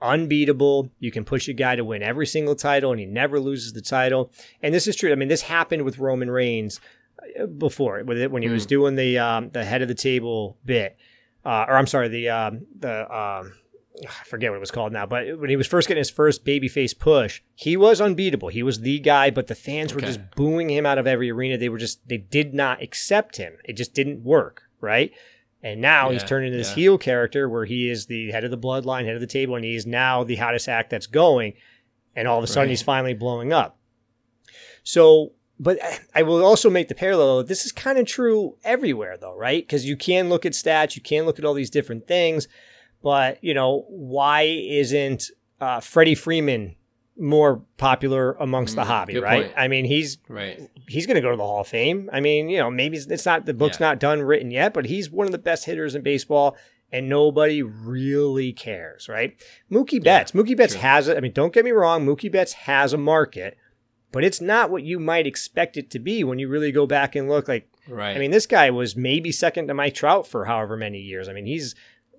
unbeatable 0.00 0.88
you 1.00 1.10
can 1.10 1.24
push 1.24 1.48
a 1.48 1.52
guy 1.52 1.74
to 1.74 1.84
win 1.84 2.02
every 2.02 2.26
single 2.26 2.54
title 2.54 2.92
and 2.92 3.00
he 3.00 3.06
never 3.06 3.40
loses 3.40 3.72
the 3.72 3.80
title 3.80 4.30
and 4.62 4.72
this 4.74 4.86
is 4.86 4.94
true 4.94 5.10
i 5.10 5.14
mean 5.14 5.28
this 5.28 5.42
happened 5.42 5.82
with 5.82 5.98
roman 5.98 6.30
reigns 6.30 6.80
before 7.58 8.00
when 8.02 8.42
he 8.42 8.48
was 8.48 8.64
hmm. 8.64 8.68
doing 8.68 8.94
the 8.96 9.18
um, 9.18 9.50
the 9.50 9.64
head 9.64 9.82
of 9.82 9.88
the 9.88 9.94
table 9.94 10.58
bit 10.64 10.96
uh, 11.44 11.66
or 11.68 11.76
i'm 11.76 11.86
sorry 11.86 12.08
the 12.08 12.28
um, 12.28 12.66
the 12.78 13.02
um, 13.14 13.52
I 14.04 14.24
forget 14.24 14.50
what 14.50 14.56
it 14.56 14.60
was 14.60 14.70
called 14.70 14.92
now, 14.92 15.06
but 15.06 15.38
when 15.38 15.48
he 15.48 15.56
was 15.56 15.66
first 15.66 15.88
getting 15.88 16.00
his 16.00 16.10
first 16.10 16.44
babyface 16.44 16.98
push, 16.98 17.40
he 17.54 17.76
was 17.76 18.00
unbeatable. 18.00 18.48
He 18.48 18.62
was 18.62 18.80
the 18.80 18.98
guy, 18.98 19.30
but 19.30 19.46
the 19.46 19.54
fans 19.54 19.94
were 19.94 20.02
just 20.02 20.20
booing 20.34 20.68
him 20.68 20.84
out 20.84 20.98
of 20.98 21.06
every 21.06 21.30
arena. 21.30 21.56
They 21.56 21.70
were 21.70 21.78
just 21.78 22.06
they 22.06 22.18
did 22.18 22.52
not 22.52 22.82
accept 22.82 23.38
him. 23.38 23.56
It 23.64 23.72
just 23.74 23.94
didn't 23.94 24.22
work, 24.22 24.64
right? 24.80 25.12
And 25.62 25.80
now 25.80 26.08
yeah, 26.08 26.14
he's 26.14 26.24
turned 26.24 26.46
into 26.46 26.58
this 26.58 26.70
yeah. 26.70 26.74
heel 26.74 26.98
character 26.98 27.48
where 27.48 27.64
he 27.64 27.88
is 27.88 28.06
the 28.06 28.30
head 28.30 28.44
of 28.44 28.50
the 28.50 28.58
bloodline, 28.58 29.04
head 29.04 29.14
of 29.14 29.20
the 29.20 29.26
table, 29.26 29.56
and 29.56 29.64
he 29.64 29.74
is 29.74 29.86
now 29.86 30.24
the 30.24 30.36
hottest 30.36 30.68
act 30.68 30.90
that's 30.90 31.06
going. 31.06 31.54
And 32.14 32.28
all 32.28 32.38
of 32.38 32.44
a 32.44 32.46
sudden, 32.46 32.62
right. 32.64 32.70
he's 32.70 32.82
finally 32.82 33.14
blowing 33.14 33.52
up. 33.52 33.78
So, 34.84 35.32
but 35.58 35.78
I 36.14 36.22
will 36.22 36.44
also 36.44 36.68
make 36.70 36.88
the 36.88 36.94
parallel. 36.94 37.44
This 37.44 37.64
is 37.64 37.72
kind 37.72 37.98
of 37.98 38.06
true 38.06 38.56
everywhere, 38.64 39.16
though, 39.16 39.36
right? 39.36 39.62
Because 39.62 39.84
you 39.84 39.96
can 39.96 40.28
look 40.28 40.44
at 40.44 40.52
stats, 40.52 40.96
you 40.96 41.02
can 41.02 41.24
look 41.24 41.38
at 41.38 41.44
all 41.44 41.54
these 41.54 41.70
different 41.70 42.06
things 42.06 42.48
but 43.06 43.42
you 43.42 43.54
know, 43.54 43.84
why 43.88 44.42
isn't 44.42 45.30
uh, 45.60 45.78
Freddie 45.78 46.16
Freeman 46.16 46.74
more 47.16 47.62
popular 47.76 48.32
amongst 48.32 48.72
mm, 48.72 48.78
the 48.78 48.84
hobby? 48.84 49.18
Right? 49.18 49.44
Point. 49.44 49.54
I 49.56 49.68
mean, 49.68 49.84
he's 49.84 50.18
right. 50.28 50.68
He's 50.88 51.06
going 51.06 51.14
to 51.14 51.20
go 51.20 51.30
to 51.30 51.36
the 51.36 51.44
Hall 51.44 51.60
of 51.60 51.68
Fame. 51.68 52.10
I 52.12 52.18
mean, 52.18 52.48
you 52.48 52.58
know, 52.58 52.68
maybe 52.68 52.96
it's 52.96 53.24
not 53.24 53.46
the 53.46 53.54
book's 53.54 53.78
yeah. 53.80 53.86
not 53.86 54.00
done 54.00 54.22
written 54.22 54.50
yet, 54.50 54.74
but 54.74 54.86
he's 54.86 55.08
one 55.08 55.26
of 55.26 55.30
the 55.30 55.38
best 55.38 55.66
hitters 55.66 55.94
in 55.94 56.02
baseball. 56.02 56.56
And 56.92 57.08
nobody 57.08 57.62
really 57.62 58.52
cares, 58.52 59.08
right? 59.08 59.36
Mookie 59.70 60.02
Betts. 60.02 60.32
Yeah, 60.32 60.40
Mookie 60.40 60.56
Betts 60.56 60.72
true. 60.72 60.82
has 60.82 61.06
it. 61.06 61.16
I 61.16 61.20
mean, 61.20 61.32
don't 61.32 61.52
get 61.52 61.64
me 61.64 61.72
wrong. 61.72 62.06
Mookie 62.06 62.30
Betts 62.30 62.52
has 62.52 62.92
a 62.92 62.98
market, 62.98 63.56
but 64.12 64.24
it's 64.24 64.40
not 64.40 64.70
what 64.70 64.82
you 64.82 64.98
might 64.98 65.26
expect 65.26 65.76
it 65.76 65.90
to 65.90 65.98
be 65.98 66.24
when 66.24 66.38
you 66.38 66.48
really 66.48 66.72
go 66.72 66.86
back 66.86 67.14
and 67.16 67.28
look. 67.28 67.48
Like, 67.48 67.68
right. 67.88 68.16
I 68.16 68.18
mean, 68.18 68.30
this 68.30 68.46
guy 68.46 68.70
was 68.70 68.96
maybe 68.96 69.32
second 69.32 69.68
to 69.68 69.74
Mike 69.74 69.94
Trout 69.94 70.26
for 70.26 70.44
however 70.44 70.76
many 70.76 71.00
years. 71.00 71.28
I 71.28 71.32
mean, 71.32 71.46
he's 71.46 71.74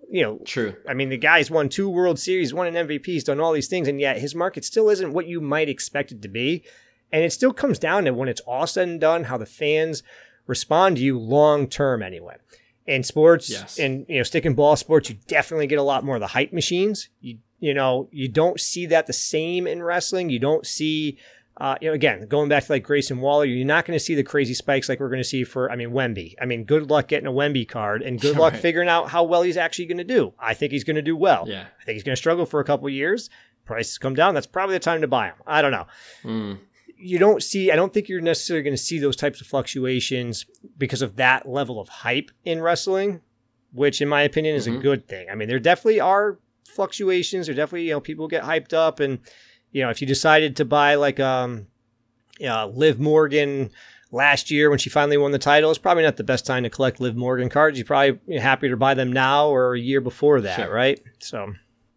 you 0.10 0.22
know, 0.22 0.40
true. 0.46 0.76
I 0.88 0.94
mean, 0.94 1.10
the 1.10 1.18
guy's 1.18 1.52
won 1.52 1.70
two 1.70 1.90
World 1.90 2.20
Series, 2.20 2.54
won 2.54 2.68
an 2.74 2.88
MVP, 2.88 3.06
he's 3.06 3.24
done 3.24 3.40
all 3.40 3.52
these 3.52 3.68
things, 3.68 3.88
and 3.88 4.00
yet 4.00 4.18
his 4.18 4.36
market 4.36 4.64
still 4.64 4.90
isn't 4.90 5.14
what 5.14 5.28
you 5.28 5.42
might 5.42 5.70
expect 5.70 6.12
it 6.12 6.22
to 6.22 6.28
be. 6.28 6.64
And 7.12 7.24
it 7.24 7.32
still 7.32 7.54
comes 7.54 7.80
down 7.80 8.06
to 8.06 8.14
when 8.14 8.30
it's 8.30 8.42
all 8.42 8.68
said 8.68 8.88
and 8.88 9.00
done, 9.00 9.26
how 9.26 9.38
the 9.38 9.46
fans 9.46 10.04
respond 10.46 10.98
to 10.98 11.04
you 11.04 11.18
long 11.18 11.68
term, 11.68 12.02
anyway. 12.02 12.36
In 12.86 13.04
sports, 13.04 13.50
yes. 13.50 13.80
and 13.80 14.06
you 14.08 14.18
know, 14.18 14.24
stick 14.24 14.46
and 14.46 14.56
ball 14.56 14.78
sports, 14.78 15.10
you 15.10 15.18
definitely 15.28 15.68
get 15.68 15.80
a 15.80 15.84
lot 15.84 16.06
more 16.06 16.16
of 16.16 16.22
the 16.22 16.28
hype 16.28 16.54
machines. 16.54 17.10
You 17.20 17.40
you 17.60 17.74
know, 17.74 18.08
you 18.12 18.30
don't 18.30 18.60
see 18.60 18.86
that 18.86 19.08
the 19.08 19.14
same 19.14 19.68
in 19.68 19.82
wrestling. 19.84 20.30
You 20.30 20.40
don't 20.40 20.66
see 20.66 21.18
uh, 21.60 21.76
you 21.82 21.88
know, 21.88 21.93
again, 21.93 22.28
going 22.28 22.49
back 22.49 22.66
to 22.66 22.72
like 22.72 22.84
Grayson 22.84 23.20
Waller, 23.20 23.45
you're 23.45 23.66
not 23.66 23.86
going 23.86 23.97
to 23.97 24.03
see 24.03 24.14
the 24.14 24.24
crazy 24.24 24.53
spikes 24.53 24.88
like 24.88 24.99
we're 24.99 25.10
going 25.10 25.22
to 25.22 25.28
see 25.28 25.43
for, 25.43 25.72
I 25.72 25.76
mean, 25.76 25.89
Wemby. 25.89 26.36
I 26.39 26.45
mean, 26.45 26.66
good 26.66 26.91
luck 26.91 27.08
getting 27.08 27.26
a 27.26 27.32
Wemby 27.32 27.68
card 27.68 28.03
and 28.03 28.22
good 28.22 28.38
luck 28.38 28.53
right. 28.53 28.62
figuring 28.62 28.88
out 28.88 29.10
how 29.10 29.24
well 29.24 29.41
he's 29.41 29.58
actually 29.58 29.88
going 29.88 29.97
to 29.97 30.03
do. 30.03 30.34
I 30.39 30.53
think 30.53 30.72
he's 30.72 30.84
going 30.84 30.97
to 30.97 31.01
do 31.01 31.16
well. 31.16 31.45
Yeah. 31.47 31.66
I 31.82 31.84
think 31.84 31.95
he's 31.95 32.03
going 32.03 32.14
to 32.14 32.20
struggle 32.20 32.45
for 32.45 32.60
a 32.60 32.64
couple 32.64 32.88
years. 32.89 33.32
Prices 33.66 33.97
come 33.97 34.14
down. 34.14 34.36
That's 34.36 34.45
probably 34.45 34.76
the 34.76 34.80
time 34.80 35.01
to 35.01 35.08
buy 35.08 35.28
him. 35.28 35.36
I 35.47 35.64
don't 35.64 35.72
know. 35.72 35.88
Mm. 36.24 36.60
You 36.95 37.18
don't 37.18 37.41
see, 37.41 37.72
I 37.72 37.76
don't 37.76 37.91
think 37.91 38.08
you're 38.08 38.22
necessarily 38.22 38.64
going 38.64 38.76
to 38.76 38.82
see 38.82 38.99
those 38.99 39.16
types 39.16 39.41
of 39.41 39.47
fluctuations 39.47 40.45
because 40.78 41.01
of 41.01 41.16
that 41.16 41.49
level 41.49 41.80
of 41.80 41.89
hype 41.89 42.30
in 42.45 42.62
wrestling, 42.62 43.22
which 43.74 43.99
in 43.99 44.08
my 44.08 44.22
opinion 44.22 44.55
is 44.55 44.68
mm-hmm. 44.68 44.78
a 44.78 44.82
good 44.82 45.08
thing. 45.08 45.28
I 45.30 45.36
mean, 45.36 45.47
there 45.47 45.60
definitely 45.60 46.01
are 46.01 46.38
fluctuations. 46.66 47.47
There 47.47 47.55
definitely, 47.55 47.88
you 47.88 47.91
know, 47.93 47.99
people 47.99 48.28
get 48.28 48.43
hyped 48.43 48.74
up 48.74 48.99
and, 48.99 49.20
you 49.72 49.84
know, 49.84 49.89
if 49.89 50.01
you 50.01 50.07
decided 50.07 50.55
to 50.57 50.65
buy 50.65 50.95
like 50.95 51.20
um, 51.20 51.68
uh, 52.43 52.68
Liv 52.68 52.99
Morgan 52.99 53.72
last 54.11 54.49
year 54.49 54.70
when 54.70 54.80
she 54.80 54.89
finally 54.89 55.18
won 55.18 55.32
the 55.32 55.39
title, 55.39 55.70
it's 55.70 55.80
probably 55.80 56.03
not 56.03 56.18
the 56.18 56.24
best 56.24 56.45
time 56.45 56.63
to 56.63 56.70
collect 56.70 56.99
Liv 56.99 57.15
Morgan 57.15 57.49
cards. 57.49 57.78
You're 57.78 57.86
probably 57.86 58.39
happier 58.39 58.70
to 58.72 58.78
buy 58.78 58.93
them 58.93 59.11
now 59.11 59.49
or 59.49 59.74
a 59.76 59.80
year 59.80 60.01
before 60.01 60.41
that, 60.41 60.55
sure. 60.55 60.74
right? 60.74 61.01
So, 61.20 61.53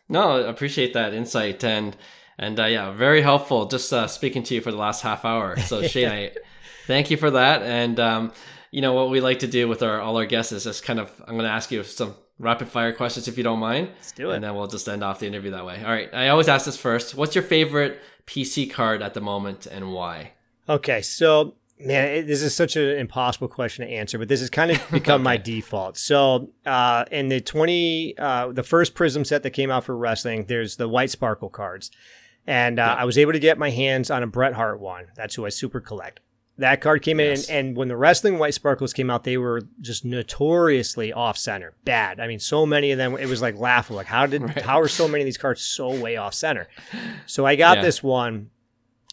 no, 0.08 0.44
I 0.44 0.48
appreciate 0.48 0.94
that 0.94 1.14
insight 1.14 1.62
and 1.64 1.96
and 2.38 2.58
uh, 2.58 2.64
yeah, 2.64 2.92
very 2.92 3.20
helpful. 3.20 3.66
Just 3.66 3.92
uh, 3.92 4.06
speaking 4.06 4.42
to 4.44 4.54
you 4.54 4.62
for 4.62 4.70
the 4.70 4.78
last 4.78 5.02
half 5.02 5.26
hour. 5.26 5.58
So 5.58 5.82
Shane, 5.86 6.08
I 6.08 6.32
thank 6.86 7.10
you 7.10 7.18
for 7.18 7.30
that. 7.32 7.62
And 7.62 8.00
um, 8.00 8.32
you 8.70 8.80
know 8.80 8.94
what 8.94 9.10
we 9.10 9.20
like 9.20 9.40
to 9.40 9.46
do 9.46 9.68
with 9.68 9.82
our 9.82 10.00
all 10.00 10.16
our 10.16 10.26
guests 10.26 10.50
is 10.52 10.64
just 10.64 10.82
kind 10.82 10.98
of 10.98 11.10
I'm 11.26 11.34
going 11.34 11.44
to 11.44 11.50
ask 11.50 11.70
you 11.70 11.82
some 11.82 12.14
rapid 12.40 12.68
fire 12.68 12.92
questions 12.92 13.28
if 13.28 13.36
you 13.36 13.44
don't 13.44 13.58
mind. 13.58 13.90
Let's 13.96 14.12
do 14.12 14.30
it. 14.30 14.36
And 14.36 14.44
then 14.44 14.54
we'll 14.54 14.66
just 14.66 14.88
end 14.88 15.04
off 15.04 15.20
the 15.20 15.26
interview 15.26 15.50
that 15.52 15.64
way. 15.64 15.80
All 15.84 15.90
right. 15.90 16.12
I 16.12 16.28
always 16.28 16.48
ask 16.48 16.64
this 16.66 16.76
first. 16.76 17.14
What's 17.14 17.34
your 17.34 17.44
favorite 17.44 18.00
PC 18.26 18.70
card 18.70 19.02
at 19.02 19.14
the 19.14 19.20
moment 19.20 19.66
and 19.66 19.92
why? 19.92 20.32
Okay. 20.68 21.02
So, 21.02 21.54
man, 21.78 22.26
this 22.26 22.42
is 22.42 22.56
such 22.56 22.76
an 22.76 22.96
impossible 22.96 23.48
question 23.48 23.86
to 23.86 23.92
answer, 23.92 24.18
but 24.18 24.28
this 24.28 24.40
has 24.40 24.48
kind 24.48 24.70
of 24.70 24.78
become 24.90 25.20
okay. 25.20 25.24
my 25.24 25.36
default. 25.36 25.98
So, 25.98 26.50
uh, 26.64 27.04
in 27.10 27.28
the 27.28 27.40
20, 27.40 28.16
uh, 28.18 28.52
the 28.52 28.62
first 28.62 28.94
Prizm 28.94 29.26
set 29.26 29.42
that 29.42 29.50
came 29.50 29.70
out 29.70 29.84
for 29.84 29.96
wrestling, 29.96 30.46
there's 30.46 30.76
the 30.76 30.88
white 30.88 31.10
sparkle 31.10 31.50
cards. 31.50 31.90
And 32.46 32.78
uh, 32.78 32.96
I 32.98 33.04
was 33.04 33.18
able 33.18 33.32
to 33.32 33.38
get 33.38 33.58
my 33.58 33.70
hands 33.70 34.10
on 34.10 34.22
a 34.22 34.26
Bret 34.26 34.54
Hart 34.54 34.80
one. 34.80 35.08
That's 35.14 35.34
who 35.34 35.44
I 35.44 35.50
super 35.50 35.78
collect. 35.78 36.20
That 36.60 36.80
card 36.82 37.02
came 37.02 37.20
yes. 37.20 37.48
in, 37.48 37.56
and, 37.56 37.66
and, 37.68 37.76
when 37.76 37.88
the 37.88 37.96
wrestling 37.96 38.38
white 38.38 38.54
sparkles 38.54 38.92
came 38.92 39.10
out, 39.10 39.24
they 39.24 39.38
were 39.38 39.62
just 39.80 40.04
notoriously 40.04 41.10
off 41.12 41.38
center, 41.38 41.74
bad. 41.84 42.20
I 42.20 42.26
mean, 42.26 42.38
so 42.38 42.66
many 42.66 42.92
of 42.92 42.98
them, 42.98 43.16
it 43.16 43.26
was 43.26 43.40
like 43.40 43.56
laughable. 43.56 43.96
Like, 43.96 44.06
how 44.06 44.26
did 44.26 44.42
right. 44.56 44.62
how 44.62 44.78
are 44.78 44.88
so 44.88 45.08
many 45.08 45.22
of 45.22 45.26
these 45.26 45.38
cards 45.38 45.62
so 45.62 45.98
way 45.98 46.16
off 46.16 46.34
center? 46.34 46.68
So 47.26 47.46
I 47.46 47.56
got 47.56 47.78
yeah. 47.78 47.82
this 47.82 48.02
one, 48.02 48.50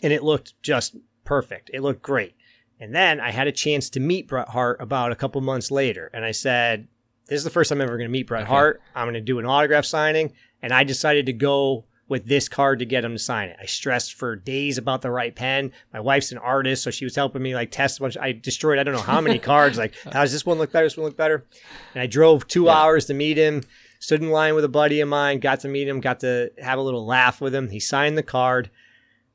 and 0.04 0.12
it 0.12 0.24
looked 0.24 0.62
just 0.62 0.98
perfect. 1.24 1.72
It 1.74 1.82
looked 1.82 2.02
great. 2.02 2.36
And 2.80 2.94
then 2.94 3.20
I 3.20 3.32
had 3.32 3.48
a 3.48 3.52
chance 3.52 3.90
to 3.92 4.00
meet 4.00 4.28
Bret 4.28 4.50
Hart 4.50 4.82
about 4.82 5.12
a 5.12 5.16
couple 5.16 5.42
months 5.42 5.72
later, 5.72 6.12
and 6.14 6.24
I 6.24 6.32
said, 6.32 6.88
"This 7.28 7.38
is 7.38 7.44
the 7.44 7.50
first 7.50 7.70
time 7.70 7.80
I'm 7.80 7.88
ever 7.88 7.98
going 7.98 8.10
to 8.10 8.12
meet 8.12 8.28
Bret 8.28 8.44
okay. 8.44 8.50
Hart. 8.50 8.82
I'm 8.94 9.06
going 9.06 9.16
to 9.16 9.22
do 9.22 9.40
an 9.40 9.46
autograph 9.46 9.86
signing." 9.86 10.34
And 10.62 10.74
I 10.74 10.84
decided 10.84 11.28
to 11.28 11.34
go 11.34 11.86
with 12.10 12.26
this 12.26 12.48
card 12.48 12.80
to 12.80 12.86
get 12.86 13.04
him 13.04 13.14
to 13.14 13.20
sign 13.20 13.50
it. 13.50 13.58
I 13.62 13.66
stressed 13.66 14.14
for 14.14 14.36
days 14.36 14.78
about 14.78 15.02
the 15.02 15.12
right 15.12 15.36
pen. 15.36 15.72
My 15.94 16.00
wife's 16.00 16.32
an 16.32 16.38
artist, 16.38 16.84
so 16.84 16.92
she 16.92 17.06
was 17.06 17.16
helping 17.16 17.42
me 17.42 17.54
like 17.54 17.72
test 17.72 18.00
a 18.00 18.02
bunch. 18.02 18.18
I 18.18 18.32
destroyed 18.32 18.80
I 18.80 18.84
don't 18.84 18.94
know 18.94 19.02
how 19.02 19.22
many 19.22 19.40
cards. 19.54 19.78
Like, 19.78 19.94
how 20.06 20.22
does 20.22 20.32
this 20.32 20.46
one 20.46 20.58
look 20.58 20.72
better? 20.72 20.86
This 20.86 20.98
one 20.98 21.06
look 21.06 21.18
better? 21.18 21.46
And 21.94 22.02
I 22.02 22.08
drove 22.08 22.48
two 22.48 22.66
yeah. 22.66 22.74
hours 22.74 23.06
to 23.06 23.14
meet 23.14 23.38
him. 23.38 23.64
Stood 24.00 24.22
in 24.22 24.30
line 24.30 24.54
with 24.56 24.64
a 24.64 24.70
buddy 24.70 25.02
of 25.02 25.10
mine. 25.10 25.40
Got 25.40 25.62
to 25.62 25.68
meet 25.68 25.88
him. 25.88 26.00
Got 26.00 26.20
to 26.22 26.52
have 26.60 26.80
a 26.80 26.84
little 26.84 27.06
laugh 27.06 27.42
with 27.42 27.54
him. 27.54 27.70
He 27.70 27.80
signed 27.80 28.18
the 28.18 28.24
card. 28.24 28.70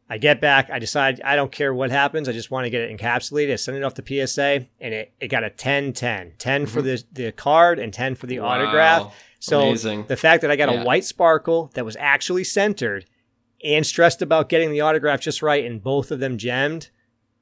I 0.09 0.19
get 0.19 0.41
back. 0.41 0.71
I 0.71 0.79
decide 0.79 1.21
I 1.25 1.37
don't 1.37 1.51
care 1.51 1.73
what 1.73 1.91
happens. 1.91 2.29
I 2.29 2.33
just 2.33 2.51
want 2.51 2.65
to 2.65 2.71
get 2.71 2.83
it 2.83 2.97
encapsulated. 2.97 3.53
I 3.53 3.57
send 3.57 3.79
it 3.79 3.83
off 3.83 3.95
to 3.95 4.27
PSA, 4.27 4.67
and 4.81 4.95
it, 4.95 5.13
it 5.21 5.29
got 5.29 5.43
a 5.43 5.51
10 5.51 5.95
10. 5.95 6.35
10 6.39 6.63
mm-hmm. 6.63 6.71
for 6.71 6.83
the, 6.83 7.03
the 7.13 7.33
card 7.33 7.79
and 7.79 7.93
10 7.93 8.15
for 8.17 8.27
the 8.27 8.41
wow. 8.41 8.49
autograph. 8.49 9.15
So 9.43 9.61
Amazing. 9.61 10.05
the 10.07 10.17
fact 10.17 10.43
that 10.43 10.53
I 10.53 10.57
got 10.57 10.73
yeah. 10.73 10.83
a 10.83 10.85
white 10.85 11.05
sparkle 11.05 11.73
that 11.75 11.85
was 11.85 11.97
actually 11.99 12.45
centered 12.45 13.07
and 13.65 13.85
stressed 13.85 14.23
about 14.23 14.49
getting 14.49 14.71
the 14.71 14.83
autograph 14.83 15.21
just 15.21 15.43
right 15.43 15.65
and 15.65 15.83
both 15.83 16.13
of 16.13 16.21
them 16.21 16.39
gemmed, 16.39 16.91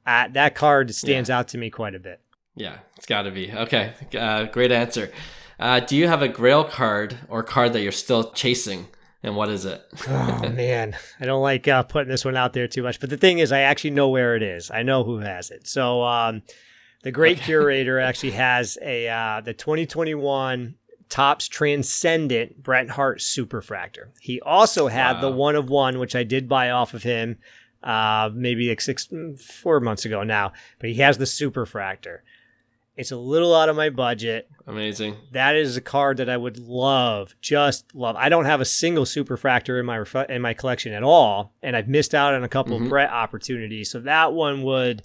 uh, 0.06 0.28
that 0.28 0.54
card 0.54 0.94
stands 0.94 1.28
yeah. 1.28 1.38
out 1.38 1.48
to 1.48 1.58
me 1.58 1.68
quite 1.68 1.94
a 1.94 1.98
bit. 1.98 2.22
Yeah, 2.56 2.78
it's 2.96 3.04
got 3.04 3.22
to 3.22 3.30
be. 3.30 3.52
Okay, 3.52 3.92
uh, 4.18 4.44
great 4.44 4.72
answer. 4.72 5.10
Uh, 5.58 5.80
do 5.80 5.94
you 5.94 6.08
have 6.08 6.22
a 6.22 6.28
grail 6.28 6.64
card 6.64 7.18
or 7.28 7.42
card 7.42 7.74
that 7.74 7.82
you're 7.82 7.92
still 7.92 8.32
chasing? 8.32 8.86
And 9.22 9.36
what 9.36 9.50
is 9.50 9.66
it? 9.66 9.84
oh 10.08 10.48
man, 10.48 10.96
I 11.20 11.26
don't 11.26 11.42
like 11.42 11.68
uh, 11.68 11.82
putting 11.82 12.08
this 12.08 12.24
one 12.24 12.34
out 12.34 12.54
there 12.54 12.66
too 12.66 12.82
much. 12.82 12.98
But 12.98 13.10
the 13.10 13.18
thing 13.18 13.40
is, 13.40 13.52
I 13.52 13.60
actually 13.60 13.90
know 13.90 14.08
where 14.08 14.36
it 14.36 14.42
is. 14.42 14.70
I 14.70 14.84
know 14.84 15.04
who 15.04 15.18
has 15.18 15.50
it. 15.50 15.66
So 15.66 16.02
um, 16.02 16.40
the 17.02 17.12
great 17.12 17.36
okay. 17.36 17.44
curator 17.44 18.00
actually 18.00 18.30
has 18.30 18.78
a 18.80 19.06
uh, 19.06 19.42
the 19.42 19.52
2021 19.52 20.76
Topps 21.10 21.48
Transcendent 21.48 22.62
Bret 22.62 22.90
Hart 22.90 23.18
Superfractor. 23.18 24.08
He 24.20 24.40
also 24.40 24.88
had 24.88 25.14
wow. 25.14 25.20
the 25.20 25.30
one 25.30 25.56
of 25.56 25.68
one, 25.68 25.98
which 25.98 26.16
I 26.16 26.22
did 26.22 26.48
buy 26.48 26.70
off 26.70 26.94
of 26.94 27.02
him 27.02 27.38
uh, 27.82 28.30
maybe 28.32 28.68
like 28.68 28.80
six, 28.80 29.08
four 29.62 29.80
months 29.80 30.04
ago 30.04 30.22
now. 30.22 30.52
But 30.78 30.90
he 30.90 30.96
has 30.96 31.18
the 31.18 31.24
Superfractor. 31.24 32.18
It's 32.96 33.12
a 33.12 33.16
little 33.16 33.54
out 33.54 33.68
of 33.68 33.76
my 33.76 33.88
budget. 33.88 34.50
Amazing. 34.66 35.16
That 35.32 35.56
is 35.56 35.76
a 35.76 35.80
card 35.80 36.18
that 36.18 36.28
I 36.28 36.36
would 36.36 36.58
love, 36.58 37.34
just 37.40 37.94
love. 37.94 38.14
I 38.16 38.28
don't 38.28 38.44
have 38.44 38.60
a 38.60 38.66
single 38.66 39.04
superfractor 39.04 39.80
in 39.80 39.86
my 39.86 40.04
in 40.28 40.42
my 40.42 40.52
collection 40.52 40.92
at 40.92 41.02
all, 41.02 41.54
and 41.62 41.76
I've 41.76 41.88
missed 41.88 42.14
out 42.14 42.34
on 42.34 42.44
a 42.44 42.48
couple 42.48 42.74
mm-hmm. 42.76 42.84
of 42.84 42.90
Bret 42.90 43.10
opportunities. 43.10 43.90
So 43.90 44.00
that 44.00 44.34
one 44.34 44.62
would, 44.64 45.02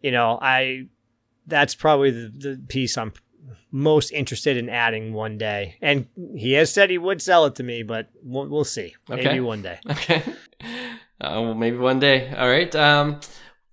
you 0.00 0.12
know, 0.12 0.38
I 0.40 0.86
that's 1.46 1.74
probably 1.74 2.10
the, 2.10 2.28
the 2.28 2.62
piece 2.68 2.96
I'm 2.96 3.12
most 3.70 4.10
interested 4.10 4.56
in 4.56 4.68
adding 4.68 5.12
one 5.12 5.38
day. 5.38 5.76
And 5.80 6.06
he 6.36 6.52
has 6.54 6.72
said 6.72 6.90
he 6.90 6.98
would 6.98 7.20
sell 7.22 7.46
it 7.46 7.54
to 7.56 7.62
me, 7.62 7.82
but 7.82 8.08
we'll, 8.22 8.48
we'll 8.48 8.64
see. 8.64 8.94
Okay. 9.10 9.24
Maybe 9.24 9.40
one 9.40 9.62
day. 9.62 9.78
Okay. 9.90 10.22
Uh, 11.18 11.40
well, 11.40 11.54
maybe 11.54 11.78
one 11.78 11.98
day. 11.98 12.30
All 12.36 12.48
right. 12.48 12.74
Um, 12.74 13.20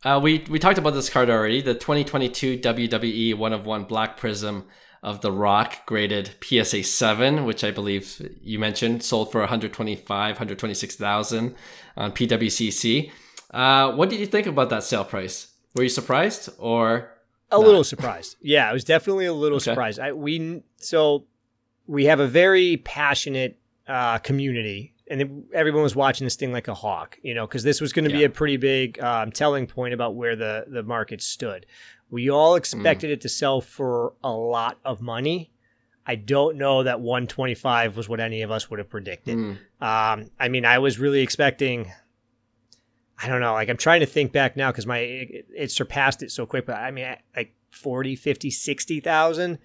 uh, 0.06 0.20
we 0.22 0.46
we 0.50 0.60
talked 0.60 0.78
about 0.78 0.94
this 0.94 1.10
card 1.10 1.30
already. 1.30 1.62
The 1.62 1.74
2022 1.74 2.60
WWE 2.60 3.38
One 3.38 3.54
of 3.54 3.66
One 3.66 3.84
Black 3.84 4.18
Prizm 4.20 4.64
of 5.02 5.20
The 5.20 5.32
Rock 5.32 5.86
graded 5.86 6.32
PSA 6.42 6.84
7, 6.84 7.44
which 7.44 7.64
I 7.64 7.72
believe 7.72 8.22
you 8.42 8.58
mentioned, 8.58 9.04
sold 9.04 9.32
for 9.32 9.42
125, 9.42 10.08
126,000 10.08 11.56
on 11.98 12.12
PWCC. 12.14 13.12
Uh, 13.52 13.92
what 13.92 14.10
did 14.10 14.20
you 14.20 14.26
think 14.26 14.48
about 14.48 14.70
that 14.70 14.84
sale 14.84 15.04
price? 15.04 15.54
Were 15.76 15.84
you 15.84 15.90
surprised 15.90 16.50
or 16.58 17.13
a 17.54 17.60
not? 17.60 17.66
little 17.66 17.84
surprised? 17.84 18.36
Yeah, 18.42 18.70
I 18.70 18.74
was 18.74 18.84
definitely 18.84 19.26
a 19.26 19.34
little 19.34 19.58
okay. 19.58 19.64
surprised. 19.64 20.00
I, 20.00 20.12
we 20.14 20.62
so 20.78 21.26
we 21.88 22.06
have 22.06 22.20
a 22.20 22.28
very 22.28 22.78
passionate 22.78 23.60
uh, 23.88 24.18
community 24.20 24.94
and 25.10 25.46
everyone 25.54 25.84
was 25.84 25.96
watching 25.96 26.26
this 26.26 26.36
thing 26.36 26.52
like 26.52 26.68
a 26.68 26.74
hawk, 26.74 27.20
you 27.22 27.34
know, 27.34 27.46
because 27.46 27.64
this 27.64 27.82
was 27.82 27.94
going 27.94 28.06
to 28.06 28.12
yeah. 28.12 28.18
be 28.18 28.24
a 28.24 28.30
pretty 28.30 28.58
big 28.58 29.02
um, 29.02 29.32
telling 29.32 29.68
point 29.68 29.94
about 29.94 30.16
where 30.16 30.36
the 30.36 30.66
the 30.68 30.84
market 30.84 31.22
stood. 31.22 31.66
We 32.10 32.30
all 32.30 32.56
expected 32.56 33.10
mm. 33.10 33.14
it 33.14 33.22
to 33.22 33.30
sell 33.30 33.62
for 33.62 34.14
a 34.24 34.32
lot 34.32 34.80
of 34.86 35.02
money. 35.02 35.52
I 36.06 36.16
don't 36.16 36.58
know 36.58 36.84
that 36.84 37.00
125 37.00 37.96
was 37.96 38.10
what 38.10 38.20
any 38.20 38.42
of 38.42 38.52
us 38.52 38.70
would 38.70 38.80
have 38.80 38.90
predicted. 38.90 39.38
Mm. 39.38 39.58
Um, 39.82 40.30
I 40.40 40.50
mean, 40.50 40.66
I 40.66 40.80
was 40.80 41.00
really 41.00 41.22
expecting. 41.22 41.92
I 43.24 43.28
don't 43.28 43.40
know. 43.40 43.54
Like 43.54 43.70
I'm 43.70 43.78
trying 43.78 44.02
to 44.02 44.06
think 44.06 44.32
back 44.32 44.56
now 44.56 44.72
because 44.72 44.86
my 44.86 44.98
it, 45.00 45.46
it, 45.56 45.72
surpassed 45.72 46.24
it 46.24 46.32
so 46.32 46.46
quick. 46.46 46.66
But 46.66 46.76
I 46.76 46.92
mean, 46.92 47.16
like 47.36 47.54
40, 47.70 48.16
50, 48.16 48.50
60,000. 48.50 49.60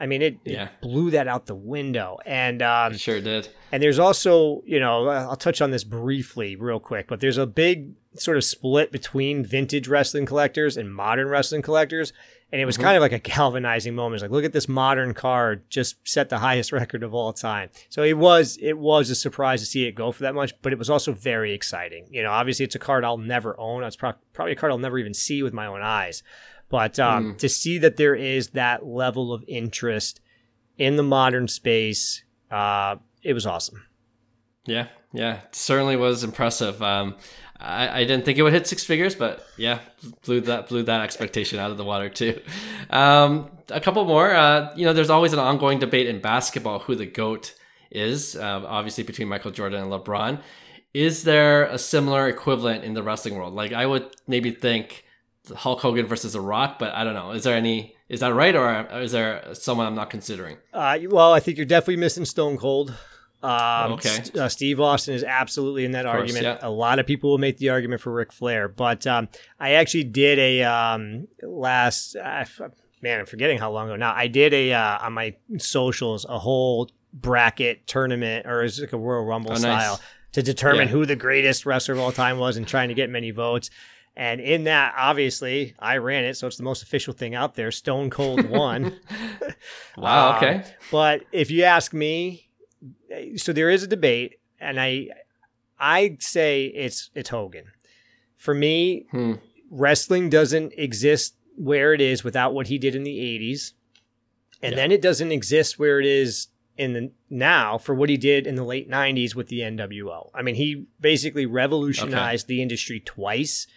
I 0.00 0.06
mean, 0.06 0.22
it, 0.22 0.38
yeah. 0.44 0.64
it 0.64 0.70
blew 0.80 1.10
that 1.12 1.28
out 1.28 1.46
the 1.46 1.54
window. 1.54 2.18
And 2.26 2.62
um, 2.62 2.96
sure 2.96 3.20
did. 3.20 3.48
And 3.72 3.82
there's 3.82 3.98
also, 3.98 4.62
you 4.66 4.80
know, 4.80 5.08
I'll 5.08 5.36
touch 5.36 5.60
on 5.60 5.70
this 5.70 5.84
briefly, 5.84 6.56
real 6.56 6.80
quick, 6.80 7.06
but 7.08 7.20
there's 7.20 7.38
a 7.38 7.46
big 7.46 7.92
sort 8.14 8.36
of 8.36 8.44
split 8.44 8.92
between 8.92 9.44
vintage 9.44 9.88
wrestling 9.88 10.26
collectors 10.26 10.76
and 10.76 10.94
modern 10.94 11.28
wrestling 11.28 11.62
collectors. 11.62 12.12
And 12.52 12.60
it 12.60 12.66
was 12.66 12.76
mm-hmm. 12.76 12.84
kind 12.84 12.96
of 12.96 13.00
like 13.00 13.12
a 13.12 13.18
galvanizing 13.18 13.94
moment. 13.94 14.16
It's 14.16 14.22
like, 14.22 14.30
look 14.30 14.44
at 14.44 14.52
this 14.52 14.68
modern 14.68 15.12
card, 15.12 15.68
just 15.68 15.96
set 16.06 16.28
the 16.28 16.38
highest 16.38 16.72
record 16.80 17.02
of 17.02 17.14
all 17.14 17.32
time. 17.32 17.70
So 17.88 18.02
it 18.02 18.16
was, 18.16 18.58
it 18.62 18.78
was 18.78 19.10
a 19.10 19.14
surprise 19.14 19.60
to 19.60 19.66
see 19.66 19.86
it 19.86 19.92
go 19.92 20.12
for 20.12 20.22
that 20.22 20.34
much, 20.34 20.52
but 20.62 20.72
it 20.72 20.78
was 20.78 20.90
also 20.90 21.12
very 21.12 21.52
exciting. 21.52 22.06
You 22.10 22.22
know, 22.22 22.30
obviously 22.30 22.64
it's 22.64 22.74
a 22.76 22.80
card 22.80 23.04
I'll 23.04 23.18
never 23.18 23.58
own. 23.58 23.82
It's 23.82 23.96
pro- 23.96 24.12
probably 24.32 24.52
a 24.52 24.56
card 24.56 24.70
I'll 24.70 24.78
never 24.78 24.98
even 24.98 25.14
see 25.14 25.42
with 25.42 25.52
my 25.52 25.66
own 25.66 25.82
eyes. 25.82 26.22
But 26.68 26.98
um, 26.98 27.34
mm. 27.34 27.38
to 27.38 27.48
see 27.48 27.78
that 27.78 27.96
there 27.96 28.14
is 28.14 28.48
that 28.50 28.86
level 28.86 29.32
of 29.32 29.44
interest 29.46 30.20
in 30.78 30.96
the 30.96 31.02
modern 31.02 31.48
space, 31.48 32.24
uh, 32.50 32.96
it 33.22 33.32
was 33.32 33.46
awesome. 33.46 33.86
Yeah, 34.66 34.88
yeah, 35.12 35.40
certainly 35.52 35.96
was 35.96 36.24
impressive. 36.24 36.82
Um, 36.82 37.16
I, 37.64 38.00
I, 38.00 38.04
didn't 38.04 38.24
think 38.24 38.38
it 38.38 38.42
would 38.42 38.52
hit 38.52 38.66
six 38.66 38.84
figures, 38.84 39.14
but 39.14 39.46
yeah, 39.56 39.80
blew 40.24 40.42
that 40.42 40.68
blew 40.68 40.82
that 40.82 41.00
expectation 41.00 41.58
out 41.58 41.70
of 41.70 41.76
the 41.76 41.84
water 41.84 42.08
too. 42.08 42.40
Um, 42.90 43.50
a 43.70 43.80
couple 43.80 44.04
more. 44.04 44.30
Uh, 44.30 44.72
you 44.76 44.84
know, 44.84 44.92
there's 44.92 45.10
always 45.10 45.32
an 45.32 45.38
ongoing 45.38 45.78
debate 45.78 46.06
in 46.06 46.20
basketball 46.20 46.80
who 46.80 46.94
the 46.94 47.06
goat 47.06 47.54
is. 47.90 48.36
Uh, 48.36 48.62
obviously, 48.66 49.04
between 49.04 49.28
Michael 49.28 49.50
Jordan 49.50 49.82
and 49.82 49.90
LeBron. 49.90 50.40
Is 50.92 51.24
there 51.24 51.64
a 51.64 51.78
similar 51.78 52.28
equivalent 52.28 52.84
in 52.84 52.94
the 52.94 53.02
wrestling 53.02 53.34
world? 53.34 53.54
Like, 53.54 53.72
I 53.72 53.84
would 53.84 54.14
maybe 54.28 54.52
think 54.52 55.04
Hulk 55.52 55.80
Hogan 55.80 56.06
versus 56.06 56.34
The 56.34 56.40
Rock, 56.40 56.78
but 56.78 56.94
I 56.94 57.02
don't 57.02 57.14
know. 57.14 57.32
Is 57.32 57.44
there 57.44 57.56
any? 57.56 57.96
Is 58.08 58.20
that 58.20 58.34
right, 58.34 58.54
or 58.54 59.00
is 59.00 59.12
there 59.12 59.54
someone 59.54 59.86
I'm 59.86 59.94
not 59.94 60.10
considering? 60.10 60.58
Uh, 60.72 60.98
well, 61.08 61.32
I 61.32 61.40
think 61.40 61.56
you're 61.56 61.66
definitely 61.66 61.96
missing 61.96 62.24
Stone 62.24 62.58
Cold. 62.58 62.94
Um, 63.44 63.92
okay. 63.92 64.24
uh, 64.38 64.48
Steve 64.48 64.80
Austin 64.80 65.14
is 65.14 65.22
absolutely 65.22 65.84
in 65.84 65.90
that 65.92 66.06
course, 66.06 66.20
argument. 66.20 66.44
Yeah. 66.44 66.58
A 66.62 66.70
lot 66.70 66.98
of 66.98 67.06
people 67.06 67.30
will 67.30 67.38
make 67.38 67.58
the 67.58 67.68
argument 67.68 68.00
for 68.00 68.10
Ric 68.10 68.32
Flair, 68.32 68.68
but 68.68 69.06
um, 69.06 69.28
I 69.60 69.72
actually 69.72 70.04
did 70.04 70.38
a 70.38 70.62
um, 70.62 71.28
last. 71.42 72.16
Uh, 72.16 72.46
man, 73.02 73.20
I'm 73.20 73.26
forgetting 73.26 73.58
how 73.58 73.70
long 73.70 73.88
ago 73.88 73.96
now. 73.96 74.14
I 74.14 74.28
did 74.28 74.54
a 74.54 74.72
uh, 74.72 74.98
on 75.02 75.12
my 75.12 75.36
socials 75.58 76.24
a 76.26 76.38
whole 76.38 76.90
bracket 77.12 77.86
tournament, 77.86 78.46
or 78.46 78.64
is 78.64 78.80
like 78.80 78.94
a 78.94 78.98
Royal 78.98 79.26
Rumble 79.26 79.52
oh, 79.52 79.56
style, 79.56 79.92
nice. 79.92 80.00
to 80.32 80.42
determine 80.42 80.88
yeah. 80.88 80.92
who 80.92 81.04
the 81.04 81.14
greatest 81.14 81.66
wrestler 81.66 81.94
of 81.94 82.00
all 82.00 82.12
time 82.12 82.38
was, 82.38 82.56
and 82.56 82.66
trying 82.66 82.88
to 82.88 82.94
get 82.94 83.10
many 83.10 83.30
votes. 83.30 83.68
And 84.16 84.40
in 84.40 84.64
that, 84.64 84.94
obviously, 84.96 85.74
I 85.78 85.98
ran 85.98 86.24
it, 86.24 86.38
so 86.38 86.46
it's 86.46 86.56
the 86.56 86.62
most 86.62 86.82
official 86.82 87.12
thing 87.12 87.34
out 87.34 87.56
there. 87.56 87.70
Stone 87.70 88.08
Cold 88.08 88.48
won. 88.48 88.98
wow. 89.98 90.30
Um, 90.30 90.36
okay. 90.36 90.64
but 90.90 91.24
if 91.30 91.50
you 91.50 91.64
ask 91.64 91.92
me, 91.92 92.43
so 93.36 93.52
there 93.52 93.70
is 93.70 93.82
a 93.82 93.86
debate, 93.86 94.38
and 94.60 94.80
I, 94.80 95.08
I 95.78 96.16
say 96.20 96.66
it's 96.66 97.10
it's 97.14 97.30
Hogan. 97.30 97.66
For 98.36 98.54
me, 98.54 99.06
hmm. 99.10 99.34
wrestling 99.70 100.28
doesn't 100.28 100.72
exist 100.76 101.34
where 101.56 101.94
it 101.94 102.00
is 102.00 102.24
without 102.24 102.54
what 102.54 102.66
he 102.66 102.78
did 102.78 102.94
in 102.94 103.04
the 103.04 103.18
'80s, 103.18 103.72
and 104.62 104.72
yeah. 104.72 104.76
then 104.76 104.92
it 104.92 105.02
doesn't 105.02 105.32
exist 105.32 105.78
where 105.78 106.00
it 106.00 106.06
is 106.06 106.48
in 106.76 106.92
the 106.92 107.10
now 107.30 107.78
for 107.78 107.94
what 107.94 108.08
he 108.08 108.16
did 108.16 108.48
in 108.48 108.56
the 108.56 108.64
late 108.64 108.90
90s 108.90 109.32
with 109.32 109.46
the 109.46 109.60
NWO. 109.60 110.30
I 110.34 110.42
mean, 110.42 110.56
he 110.56 110.86
basically 111.00 111.46
revolutionized 111.46 112.46
okay. 112.46 112.54
the 112.56 112.62
industry 112.62 112.98
twice 112.98 113.68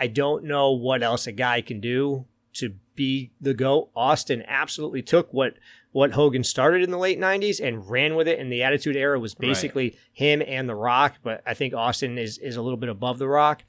I 0.00 0.06
don't 0.06 0.44
know 0.44 0.72
what 0.72 1.02
else 1.02 1.26
a 1.26 1.32
guy 1.32 1.60
can 1.60 1.80
do 1.80 2.26
to 2.54 2.74
be 2.94 3.30
the 3.40 3.54
GOAT. 3.54 3.90
Austin 3.94 4.44
absolutely 4.46 5.02
took 5.02 5.32
what 5.32 5.54
what 5.94 6.10
Hogan 6.10 6.42
started 6.42 6.82
in 6.82 6.90
the 6.90 6.98
late 6.98 7.20
90s 7.20 7.64
and 7.64 7.88
ran 7.88 8.16
with 8.16 8.26
it 8.26 8.40
and 8.40 8.50
the 8.50 8.64
attitude 8.64 8.96
era 8.96 9.16
was 9.16 9.32
basically 9.32 9.90
right. 9.90 9.98
him 10.12 10.42
and 10.44 10.68
the 10.68 10.74
rock 10.74 11.14
but 11.22 11.40
i 11.46 11.54
think 11.54 11.72
austin 11.72 12.18
is 12.18 12.36
is 12.38 12.56
a 12.56 12.62
little 12.62 12.76
bit 12.76 12.88
above 12.88 13.18
the 13.18 13.28
rock. 13.28 13.62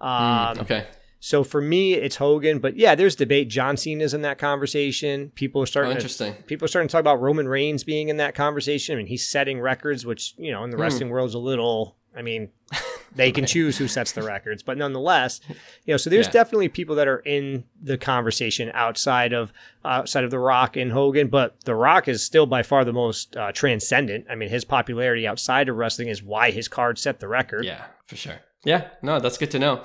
Hmm, 0.00 0.06
um, 0.06 0.56
mm, 0.56 0.60
okay. 0.62 0.86
so 1.20 1.44
for 1.44 1.60
me 1.60 1.92
it's 1.92 2.16
hogan 2.16 2.58
but 2.58 2.76
yeah 2.76 2.94
there's 2.94 3.14
debate. 3.14 3.48
John 3.48 3.76
cena's 3.76 4.14
in 4.14 4.22
that 4.22 4.38
conversation. 4.38 5.30
People 5.34 5.62
are 5.62 5.66
starting 5.66 5.92
oh, 5.92 5.96
interesting. 5.96 6.34
to, 6.34 6.42
people 6.44 6.64
are 6.64 6.68
starting 6.68 6.88
to 6.88 6.92
talk 6.92 7.00
about 7.00 7.20
roman 7.20 7.46
reigns 7.46 7.84
being 7.84 8.08
in 8.08 8.16
that 8.16 8.34
conversation. 8.34 8.94
I 8.94 8.96
mean, 8.96 9.06
he's 9.06 9.28
setting 9.28 9.60
records 9.60 10.06
which 10.06 10.34
you 10.38 10.50
know 10.50 10.64
in 10.64 10.70
the 10.70 10.78
mm. 10.78 10.80
wrestling 10.80 11.10
world 11.10 11.28
is 11.28 11.34
a 11.34 11.38
little 11.38 11.96
I 12.16 12.22
mean, 12.22 12.48
they 13.18 13.32
can 13.32 13.44
choose 13.44 13.76
who 13.76 13.88
sets 13.88 14.12
the 14.12 14.22
records, 14.22 14.62
but 14.62 14.78
nonetheless, 14.78 15.40
you 15.48 15.92
know, 15.92 15.96
so 15.96 16.08
there's 16.08 16.26
yeah. 16.26 16.32
definitely 16.32 16.68
people 16.68 16.94
that 16.96 17.08
are 17.08 17.18
in 17.18 17.64
the 17.82 17.98
conversation 17.98 18.70
outside 18.72 19.32
of 19.32 19.52
outside 19.84 20.24
of 20.24 20.30
The 20.30 20.38
Rock 20.38 20.76
and 20.76 20.92
Hogan, 20.92 21.28
but 21.28 21.60
The 21.64 21.74
Rock 21.74 22.08
is 22.08 22.22
still 22.22 22.46
by 22.46 22.62
far 22.62 22.84
the 22.84 22.92
most 22.92 23.36
uh, 23.36 23.52
transcendent. 23.52 24.26
I 24.30 24.36
mean, 24.36 24.48
his 24.48 24.64
popularity 24.64 25.26
outside 25.26 25.68
of 25.68 25.76
wrestling 25.76 26.08
is 26.08 26.22
why 26.22 26.52
his 26.52 26.68
card 26.68 26.98
set 26.98 27.20
the 27.20 27.28
record. 27.28 27.64
Yeah, 27.64 27.84
for 28.06 28.16
sure. 28.16 28.40
Yeah, 28.64 28.88
no, 29.02 29.18
that's 29.18 29.36
good 29.36 29.50
to 29.50 29.58
know. 29.58 29.84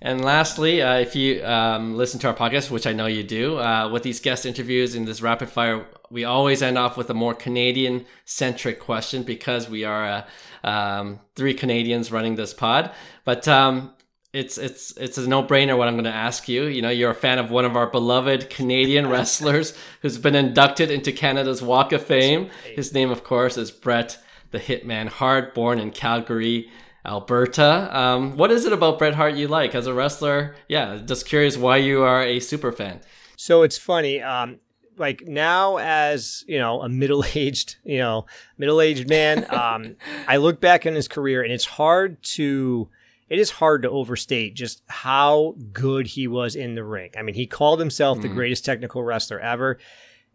And 0.00 0.24
lastly, 0.24 0.82
uh, 0.82 0.98
if 0.98 1.16
you 1.16 1.44
um, 1.44 1.96
listen 1.96 2.20
to 2.20 2.28
our 2.28 2.34
podcast, 2.34 2.70
which 2.70 2.86
I 2.86 2.92
know 2.92 3.06
you 3.06 3.24
do, 3.24 3.58
uh, 3.58 3.88
with 3.88 4.02
these 4.02 4.20
guest 4.20 4.46
interviews 4.46 4.94
in 4.94 5.04
this 5.04 5.20
rapid 5.22 5.48
fire, 5.48 5.86
we 6.10 6.24
always 6.24 6.62
end 6.62 6.78
off 6.78 6.96
with 6.96 7.10
a 7.10 7.14
more 7.14 7.34
Canadian 7.34 8.06
centric 8.24 8.80
question 8.80 9.22
because 9.22 9.68
we 9.68 9.84
are 9.84 10.26
uh, 10.64 10.66
um, 10.66 11.20
three 11.34 11.54
Canadians 11.54 12.10
running 12.10 12.36
this 12.36 12.54
pod. 12.54 12.92
But 13.24 13.46
um, 13.46 13.94
it's 14.32 14.58
it's 14.58 14.96
it's 14.96 15.18
a 15.18 15.28
no 15.28 15.42
brainer 15.42 15.76
what 15.76 15.88
I'm 15.88 15.94
going 15.94 16.04
to 16.04 16.10
ask 16.10 16.48
you. 16.48 16.64
You 16.64 16.82
know, 16.82 16.90
you're 16.90 17.10
a 17.10 17.14
fan 17.14 17.38
of 17.38 17.50
one 17.50 17.64
of 17.64 17.76
our 17.76 17.86
beloved 17.86 18.50
Canadian 18.50 19.06
wrestlers 19.10 19.76
who's 20.02 20.18
been 20.18 20.34
inducted 20.34 20.90
into 20.90 21.12
Canada's 21.12 21.62
Walk 21.62 21.92
of 21.92 22.04
Fame. 22.04 22.50
His 22.74 22.92
name, 22.92 23.10
of 23.10 23.24
course, 23.24 23.56
is 23.56 23.70
Bret 23.70 24.18
the 24.50 24.58
Hitman 24.58 25.08
Hart, 25.08 25.54
born 25.54 25.78
in 25.78 25.90
Calgary. 25.90 26.70
Alberta. 27.06 27.96
Um, 27.96 28.36
what 28.36 28.50
is 28.50 28.66
it 28.66 28.72
about 28.72 28.98
Bret 28.98 29.14
Hart 29.14 29.34
you 29.34 29.48
like 29.48 29.74
as 29.74 29.86
a 29.86 29.94
wrestler? 29.94 30.54
Yeah, 30.68 30.98
just 31.02 31.26
curious 31.26 31.56
why 31.56 31.78
you 31.78 32.02
are 32.02 32.22
a 32.22 32.38
super 32.38 32.70
fan. 32.70 33.00
So 33.36 33.62
it's 33.62 33.78
funny. 33.78 34.20
Um, 34.20 34.58
like 34.98 35.22
now, 35.26 35.78
as 35.78 36.44
you 36.46 36.58
know, 36.58 36.82
a 36.82 36.88
middle-aged, 36.88 37.76
you 37.84 37.98
know, 37.98 38.26
middle-aged 38.58 39.08
man, 39.08 39.46
um, 39.50 39.96
I 40.26 40.36
look 40.36 40.60
back 40.60 40.86
on 40.86 40.94
his 40.94 41.08
career, 41.08 41.42
and 41.42 41.52
it's 41.52 41.66
hard 41.66 42.22
to. 42.34 42.88
It 43.28 43.38
is 43.38 43.50
hard 43.50 43.82
to 43.82 43.90
overstate 43.90 44.54
just 44.54 44.82
how 44.86 45.54
good 45.70 46.06
he 46.06 46.26
was 46.26 46.56
in 46.56 46.74
the 46.74 46.82
ring. 46.82 47.10
I 47.14 47.20
mean, 47.20 47.34
he 47.34 47.46
called 47.46 47.78
himself 47.78 48.16
mm. 48.16 48.22
the 48.22 48.28
greatest 48.28 48.64
technical 48.64 49.04
wrestler 49.04 49.38
ever. 49.38 49.78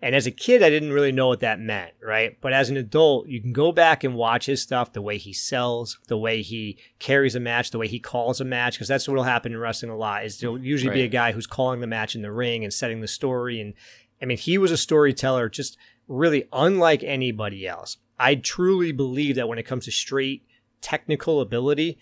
And 0.03 0.13
as 0.13 0.27
a 0.27 0.31
kid, 0.31 0.61
I 0.61 0.69
didn't 0.69 0.91
really 0.91 1.13
know 1.13 1.29
what 1.29 1.39
that 1.39 1.61
meant, 1.61 1.93
right? 2.03 2.37
But 2.41 2.51
as 2.51 2.69
an 2.69 2.75
adult, 2.75 3.29
you 3.29 3.39
can 3.39 3.53
go 3.53 3.71
back 3.71 4.03
and 4.03 4.15
watch 4.15 4.47
his 4.47 4.61
stuff, 4.61 4.91
the 4.91 5.01
way 5.01 5.17
he 5.17 5.31
sells, 5.31 5.97
the 6.09 6.17
way 6.17 6.41
he 6.41 6.77
carries 6.99 7.35
a 7.35 7.39
match, 7.39 7.71
the 7.71 7.77
way 7.77 7.87
he 7.87 7.99
calls 7.99 8.41
a 8.41 8.45
match, 8.45 8.73
because 8.73 8.89
that's 8.89 9.07
what 9.07 9.15
will 9.15 9.23
happen 9.23 9.53
in 9.53 9.57
wrestling 9.57 9.93
a 9.93 9.95
lot. 9.95 10.25
Is 10.25 10.39
there'll 10.39 10.59
usually 10.59 10.89
right. 10.89 10.95
be 10.95 11.03
a 11.03 11.07
guy 11.07 11.31
who's 11.31 11.47
calling 11.47 11.79
the 11.79 11.87
match 11.87 12.15
in 12.15 12.21
the 12.21 12.33
ring 12.33 12.65
and 12.65 12.73
setting 12.73 12.99
the 12.99 13.07
story. 13.07 13.61
And 13.61 13.75
I 14.23 14.25
mean, 14.25 14.37
he 14.37 14.57
was 14.57 14.71
a 14.71 14.77
storyteller, 14.77 15.49
just 15.49 15.77
really 16.07 16.47
unlike 16.53 17.03
anybody 17.03 17.67
else. 17.67 17.97
I 18.17 18.35
truly 18.35 18.93
believe 18.93 19.35
that 19.35 19.49
when 19.49 19.59
it 19.59 19.63
comes 19.63 19.83
to 19.85 19.91
straight 19.91 20.45
technical 20.79 21.41
ability, 21.41 21.99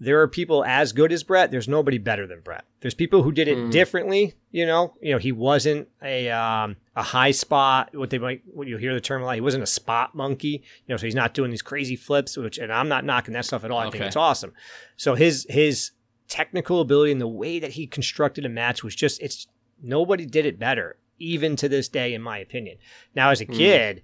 there 0.00 0.20
are 0.20 0.26
people 0.26 0.64
as 0.64 0.92
good 0.92 1.12
as 1.12 1.22
Bret. 1.22 1.52
There's 1.52 1.68
nobody 1.68 1.98
better 1.98 2.26
than 2.26 2.40
Bret. 2.40 2.64
There's 2.80 2.94
people 2.94 3.22
who 3.22 3.30
did 3.30 3.46
it 3.46 3.56
mm. 3.56 3.70
differently. 3.70 4.34
You 4.50 4.66
know, 4.66 4.94
you 5.00 5.12
know, 5.12 5.18
he 5.18 5.30
wasn't 5.30 5.86
a 6.02 6.28
um, 6.30 6.74
a 6.96 7.02
high 7.04 7.30
spot. 7.30 7.94
What 7.94 8.10
they 8.10 8.18
might, 8.18 8.42
what 8.52 8.66
you 8.66 8.76
hear 8.78 8.94
the 8.94 9.00
term 9.00 9.22
a 9.22 9.26
lot. 9.26 9.36
He 9.36 9.40
wasn't 9.40 9.62
a 9.62 9.68
spot 9.68 10.16
monkey. 10.16 10.64
You 10.86 10.92
know, 10.92 10.96
so 10.96 11.06
he's 11.06 11.14
not 11.14 11.32
doing 11.32 11.52
these 11.52 11.62
crazy 11.62 11.94
flips. 11.94 12.36
Which, 12.36 12.58
and 12.58 12.72
I'm 12.72 12.88
not 12.88 13.04
knocking 13.04 13.34
that 13.34 13.44
stuff 13.44 13.62
at 13.62 13.70
all. 13.70 13.78
I 13.78 13.86
okay. 13.86 13.98
think 13.98 14.08
it's 14.08 14.16
awesome. 14.16 14.52
So 14.96 15.14
his 15.14 15.46
his 15.48 15.92
technical 16.26 16.80
ability 16.80 17.12
and 17.12 17.20
the 17.20 17.28
way 17.28 17.60
that 17.60 17.72
he 17.72 17.86
constructed 17.86 18.44
a 18.44 18.48
match 18.48 18.82
was 18.82 18.96
just 18.96 19.22
it's 19.22 19.46
nobody 19.80 20.26
did 20.26 20.46
it 20.46 20.58
better, 20.58 20.96
even 21.22 21.56
to 21.56 21.68
this 21.68 21.88
day, 21.88 22.14
in 22.14 22.22
my 22.22 22.38
opinion. 22.38 22.78
Now, 23.14 23.30
as 23.30 23.40
a 23.40 23.46
mm. 23.46 23.56
kid. 23.56 23.96
Mm 23.98 24.02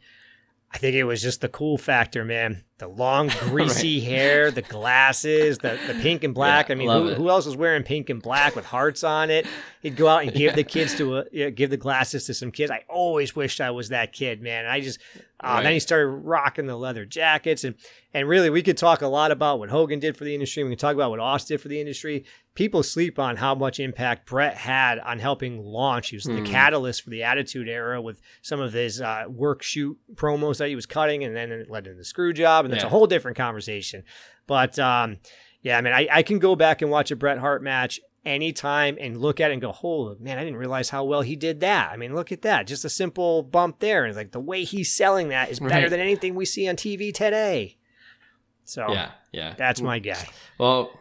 I 0.71 0.79
think 0.79 0.95
it 0.95 1.05
was 1.05 1.23
just 1.23 1.41
the 1.41 1.49
cool 1.49 1.79
factor, 1.79 2.25
man. 2.25 2.65
The 2.79 2.89
long, 2.89 3.29
greasy 3.41 3.99
right. 3.99 4.09
hair, 4.09 4.51
the 4.51 4.63
glasses, 4.63 5.59
the, 5.59 5.79
the 5.87 5.95
pink 5.95 6.23
and 6.23 6.33
black. 6.33 6.69
Yeah, 6.69 6.75
I 6.75 6.79
mean, 6.79 6.89
who, 6.89 7.15
who, 7.15 7.29
else 7.29 7.45
was 7.45 7.57
wearing 7.57 7.83
pink 7.83 8.09
and 8.09 8.23
black 8.23 8.55
with 8.55 8.65
hearts 8.65 9.03
on 9.03 9.31
it? 9.31 9.47
He'd 9.83 9.97
go 9.97 10.07
out 10.07 10.23
and 10.23 10.33
give 10.33 10.41
yeah. 10.41 10.55
the 10.55 10.65
kids 10.65 10.95
to 10.97 11.19
a, 11.19 11.25
you 11.33 11.45
know, 11.45 11.51
give 11.51 11.71
the 11.71 11.77
glasses 11.77 12.27
to 12.27 12.35
some 12.35 12.53
kids. 12.53 12.71
I 12.71 12.85
always 12.89 13.35
wished 13.35 13.61
I 13.61 13.71
was 13.71 13.89
that 13.89 14.13
kid, 14.13 14.41
man. 14.41 14.67
I 14.67 14.81
just 14.81 15.01
uh, 15.41 15.49
right. 15.49 15.63
then 15.63 15.73
he 15.73 15.81
started 15.81 16.09
rocking 16.09 16.67
the 16.67 16.77
leather 16.77 17.05
jackets 17.05 17.63
and 17.63 17.77
and 18.15 18.27
really 18.27 18.51
we 18.51 18.63
could 18.63 18.77
talk 18.77 19.03
a 19.03 19.07
lot 19.07 19.31
about 19.31 19.59
what 19.59 19.69
Hogan 19.69 20.01
did 20.01 20.17
for 20.17 20.25
the 20.25 20.35
industry. 20.35 20.65
We 20.65 20.71
can 20.71 20.79
talk 20.79 20.95
about 20.95 21.11
what 21.11 21.21
Austin 21.21 21.55
did 21.55 21.63
for 21.63 21.69
the 21.69 21.79
industry. 21.79 22.25
People 22.55 22.83
sleep 22.83 23.19
on 23.19 23.37
how 23.37 23.55
much 23.55 23.79
impact 23.79 24.29
Bret 24.29 24.55
had 24.55 24.99
on 24.99 25.19
helping 25.19 25.63
launch. 25.63 26.09
He 26.09 26.17
was 26.17 26.25
mm. 26.25 26.37
the 26.37 26.41
hmm. 26.41 26.47
catalyst 26.47 27.03
for 27.03 27.11
the 27.11 27.23
Attitude 27.23 27.69
Era 27.69 28.01
with 28.01 28.21
some 28.43 28.61
of 28.61 28.73
his 28.73 29.01
uh, 29.01 29.25
work 29.29 29.63
shoot 29.63 29.97
promos 30.15 30.59
that 30.59 30.69
he 30.69 30.75
was 30.75 30.87
cutting, 30.87 31.23
and 31.23 31.37
then 31.37 31.53
it 31.53 31.71
led 31.71 31.85
to 31.85 31.95
the 31.95 32.05
screw 32.05 32.33
job, 32.33 32.65
and 32.69 32.75
that's 32.75 32.85
yeah. 32.85 32.89
a 32.89 32.91
whole 32.91 33.07
different 33.07 33.37
conversation. 33.37 34.05
But 34.47 34.79
um, 34.79 35.19
yeah, 35.63 35.79
I 35.79 35.81
mean, 35.81 35.93
I, 35.93 36.09
I 36.11 36.23
can 36.23 36.39
go 36.39 36.57
back 36.57 36.83
and 36.83 36.91
watch 36.91 37.11
a 37.11 37.17
Bret 37.17 37.39
Hart 37.39 37.63
match 37.63 38.01
anytime 38.25 38.99
and 39.01 39.17
look 39.17 39.41
at 39.41 39.51
it 39.51 39.55
and 39.55 39.63
go, 39.63 39.75
"Oh 39.83 40.17
man, 40.21 40.39
I 40.39 40.45
didn't 40.45 40.59
realize 40.59 40.91
how 40.91 41.05
well 41.05 41.23
he 41.23 41.37
did 41.37 41.61
that." 41.61 41.91
I 41.93 41.97
mean, 41.97 42.15
look 42.15 42.33
at 42.33 42.43
that, 42.43 42.67
just 42.67 42.85
a 42.85 42.91
simple 42.91 43.43
bump 43.43 43.81
there, 43.81 44.05
and 44.05 44.15
like 44.15 44.33
the 44.33 44.41
way 44.41 44.65
he's 44.65 44.93
selling 44.93 45.29
that 45.29 45.51
is 45.51 45.61
better 45.61 45.75
right. 45.75 45.91
than 45.91 46.01
anything 46.01 46.35
we 46.35 46.45
see 46.45 46.69
on 46.69 46.77
TV 46.77 47.13
today. 47.13 47.77
So 48.65 48.91
yeah, 48.91 49.11
yeah, 49.33 49.55
that's 49.57 49.81
my 49.81 49.99
guy. 49.99 50.29
Well, 50.59 50.93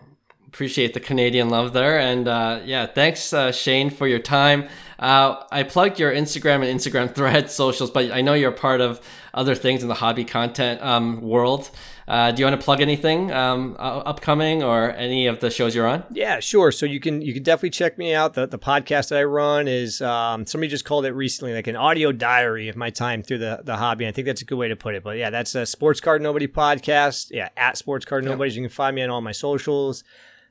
appreciate 0.48 0.94
the 0.94 1.00
Canadian 1.00 1.50
love 1.50 1.74
there, 1.74 2.00
and 2.00 2.28
uh, 2.28 2.62
yeah, 2.64 2.86
thanks 2.86 3.34
uh, 3.34 3.52
Shane 3.52 3.90
for 3.90 4.08
your 4.08 4.20
time. 4.20 4.70
Uh, 5.00 5.44
I 5.52 5.64
plugged 5.64 6.00
your 6.00 6.12
Instagram 6.12 6.68
and 6.68 6.80
Instagram 6.80 7.14
thread 7.16 7.52
socials, 7.52 7.92
but 7.92 8.12
I 8.12 8.22
know 8.22 8.34
you're 8.34 8.52
part 8.52 8.82
of 8.82 9.02
other 9.34 9.56
things 9.56 9.84
in 9.84 9.88
the 9.88 9.96
hobby 9.96 10.26
content 10.26 10.82
um, 10.82 11.22
world. 11.22 11.70
Uh, 12.08 12.32
do 12.32 12.40
you 12.40 12.46
want 12.46 12.60
to 12.60 12.64
plug 12.64 12.80
anything 12.80 13.32
um, 13.34 13.76
upcoming 13.80 14.64
or 14.64 14.92
any 14.92 15.28
of 15.28 15.42
the 15.42 15.50
shows 15.50 15.76
you're 15.76 15.86
on? 15.86 16.04
Yeah, 16.10 16.40
sure. 16.40 16.72
So 16.72 16.86
you 16.86 17.02
can 17.02 17.22
you 17.22 17.34
can 17.34 17.44
definitely 17.44 17.72
check 17.72 17.98
me 17.98 18.14
out. 18.14 18.34
The 18.34 18.48
the 18.48 18.58
podcast 18.58 19.10
that 19.10 19.20
I 19.20 19.24
run 19.26 19.68
is 19.68 20.02
um, 20.02 20.46
somebody 20.46 20.70
just 20.70 20.86
called 20.86 21.06
it 21.06 21.12
recently 21.12 21.54
like 21.54 21.68
an 21.68 21.76
audio 21.76 22.14
diary 22.14 22.70
of 22.70 22.78
my 22.78 22.90
time 22.90 23.24
through 23.24 23.40
the 23.40 23.60
the 23.64 23.76
hobby. 23.76 24.08
I 24.08 24.14
think 24.14 24.26
that's 24.26 24.42
a 24.42 24.46
good 24.46 24.56
way 24.56 24.70
to 24.70 24.76
put 24.78 24.96
it. 24.96 25.04
But 25.04 25.18
yeah, 25.18 25.30
that's 25.30 25.54
a 25.54 25.66
Sports 25.66 26.00
Card 26.00 26.22
Nobody 26.22 26.48
podcast. 26.48 27.28
Yeah, 27.30 27.50
at 27.58 27.78
Sports 27.78 28.06
Card 28.06 28.24
Nobody. 28.24 28.52
Yep. 28.52 28.56
You 28.56 28.62
can 28.64 28.70
find 28.70 28.96
me 28.96 29.04
on 29.04 29.10
all 29.10 29.22
my 29.22 29.34
socials. 29.34 30.06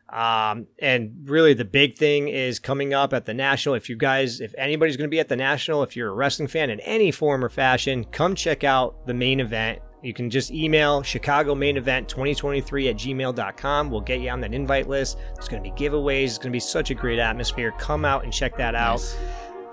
Um, 0.09 0.69
and 0.79 1.13
really 1.25 1.53
the 1.55 1.65
big 1.65 1.97
thing 1.97 2.29
is 2.29 2.59
coming 2.59 2.95
up 2.95 3.13
at 3.13 3.27
the 3.27 3.35
national. 3.35 3.75
If 3.75 3.89
you 3.89 3.97
guys, 3.97 4.41
if 4.41 4.55
anybody's 4.57 4.97
going 4.97 5.09
to 5.09 5.15
be 5.15 5.21
at 5.21 5.29
the 5.29 5.37
national, 5.37 5.83
if 5.83 5.97
you're 5.97 6.11
a 6.11 6.15
wrestling 6.15 6.49
fan 6.49 6.71
in 6.71 6.81
any 6.81 7.11
form 7.11 7.45
or 7.45 7.49
fashion, 7.49 8.05
come 8.05 8.35
check 8.35 8.63
out 8.65 9.07
the 9.07 9.15
main 9.15 9.41
event. 9.41 9.81
You 10.03 10.15
can 10.15 10.31
just 10.31 10.53
email 10.53 11.03
Chicago 11.03 11.55
Main 11.55 11.77
Event 11.77 12.09
2023 12.09 12.89
at 12.91 12.97
gmail.com. 12.97 13.91
We'll 13.91 14.01
get 14.03 14.21
you 14.21 14.31
on 14.31 14.41
that 14.43 14.55
invite 14.55 14.89
list. 14.89 15.19
There's 15.35 15.49
going 15.49 15.65
to 15.65 15.69
be 15.69 15.77
giveaways. 15.77 16.25
It's 16.27 16.39
going 16.39 16.53
to 16.53 16.57
be 16.57 16.61
such 16.61 16.91
a 16.91 16.95
great 16.95 17.19
atmosphere. 17.19 17.73
Come 17.79 18.05
out 18.05 18.23
and 18.23 18.33
check 18.33 18.57
that 18.59 18.77
out. 18.77 19.01
Nice. 19.01 19.17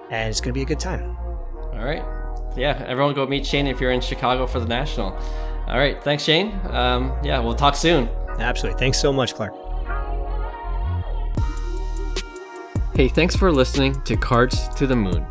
And 0.10 0.30
it's 0.30 0.42
going 0.42 0.54
to 0.54 0.58
be 0.58 0.64
a 0.64 0.66
good 0.66 0.80
time. 0.80 1.16
All 1.74 1.84
right. 1.84 2.04
Yeah, 2.58 2.84
everyone 2.88 3.14
go 3.14 3.28
meet 3.28 3.46
Shane 3.46 3.68
if 3.68 3.80
you're 3.80 3.92
in 3.92 4.02
Chicago 4.02 4.48
for 4.48 4.60
the 4.60 4.68
National. 4.68 5.12
All 5.68 5.78
right. 5.78 6.04
Thanks, 6.04 6.24
Shane. 6.24 6.60
Um, 6.66 7.16
yeah, 7.24 7.40
we'll 7.40 7.56
talk 7.56 7.76
soon. 7.76 8.10
Absolutely. 8.40 8.80
Thanks 8.80 9.00
so 9.00 9.14
much, 9.14 9.36
Clark. 9.36 9.63
Hey, 12.96 13.08
thanks 13.08 13.36
for 13.36 13.52
listening 13.52 14.00
to 14.04 14.16
Cards 14.16 14.70
to 14.76 14.86
the 14.86 14.96
Moon. 14.96 15.26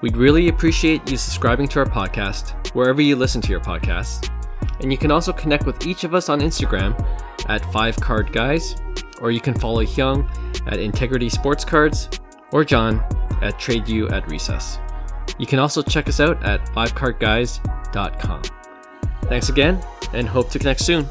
We'd 0.00 0.16
really 0.16 0.46
appreciate 0.46 1.10
you 1.10 1.16
subscribing 1.16 1.66
to 1.70 1.80
our 1.80 1.84
podcast 1.84 2.72
wherever 2.72 3.02
you 3.02 3.16
listen 3.16 3.40
to 3.42 3.50
your 3.50 3.58
podcasts. 3.58 4.30
And 4.78 4.92
you 4.92 4.96
can 4.96 5.10
also 5.10 5.32
connect 5.32 5.66
with 5.66 5.84
each 5.88 6.04
of 6.04 6.14
us 6.14 6.28
on 6.28 6.40
Instagram 6.40 6.94
at 7.48 7.62
5Card 7.62 8.32
Guys, 8.32 8.76
or 9.20 9.32
you 9.32 9.40
can 9.40 9.54
follow 9.54 9.82
Hyung 9.82 10.24
at 10.68 10.78
Integrity 10.78 11.28
Sports 11.28 11.64
Cards, 11.64 12.08
or 12.52 12.64
John 12.64 13.04
at 13.42 13.58
Trade 13.58 13.88
You 13.88 14.08
at 14.10 14.30
Recess. 14.30 14.78
You 15.36 15.46
can 15.46 15.58
also 15.58 15.82
check 15.82 16.08
us 16.08 16.20
out 16.20 16.40
at 16.44 16.64
5cardguys.com. 16.66 18.42
Thanks 19.22 19.48
again, 19.48 19.84
and 20.12 20.28
hope 20.28 20.48
to 20.50 20.60
connect 20.60 20.80
soon. 20.80 21.08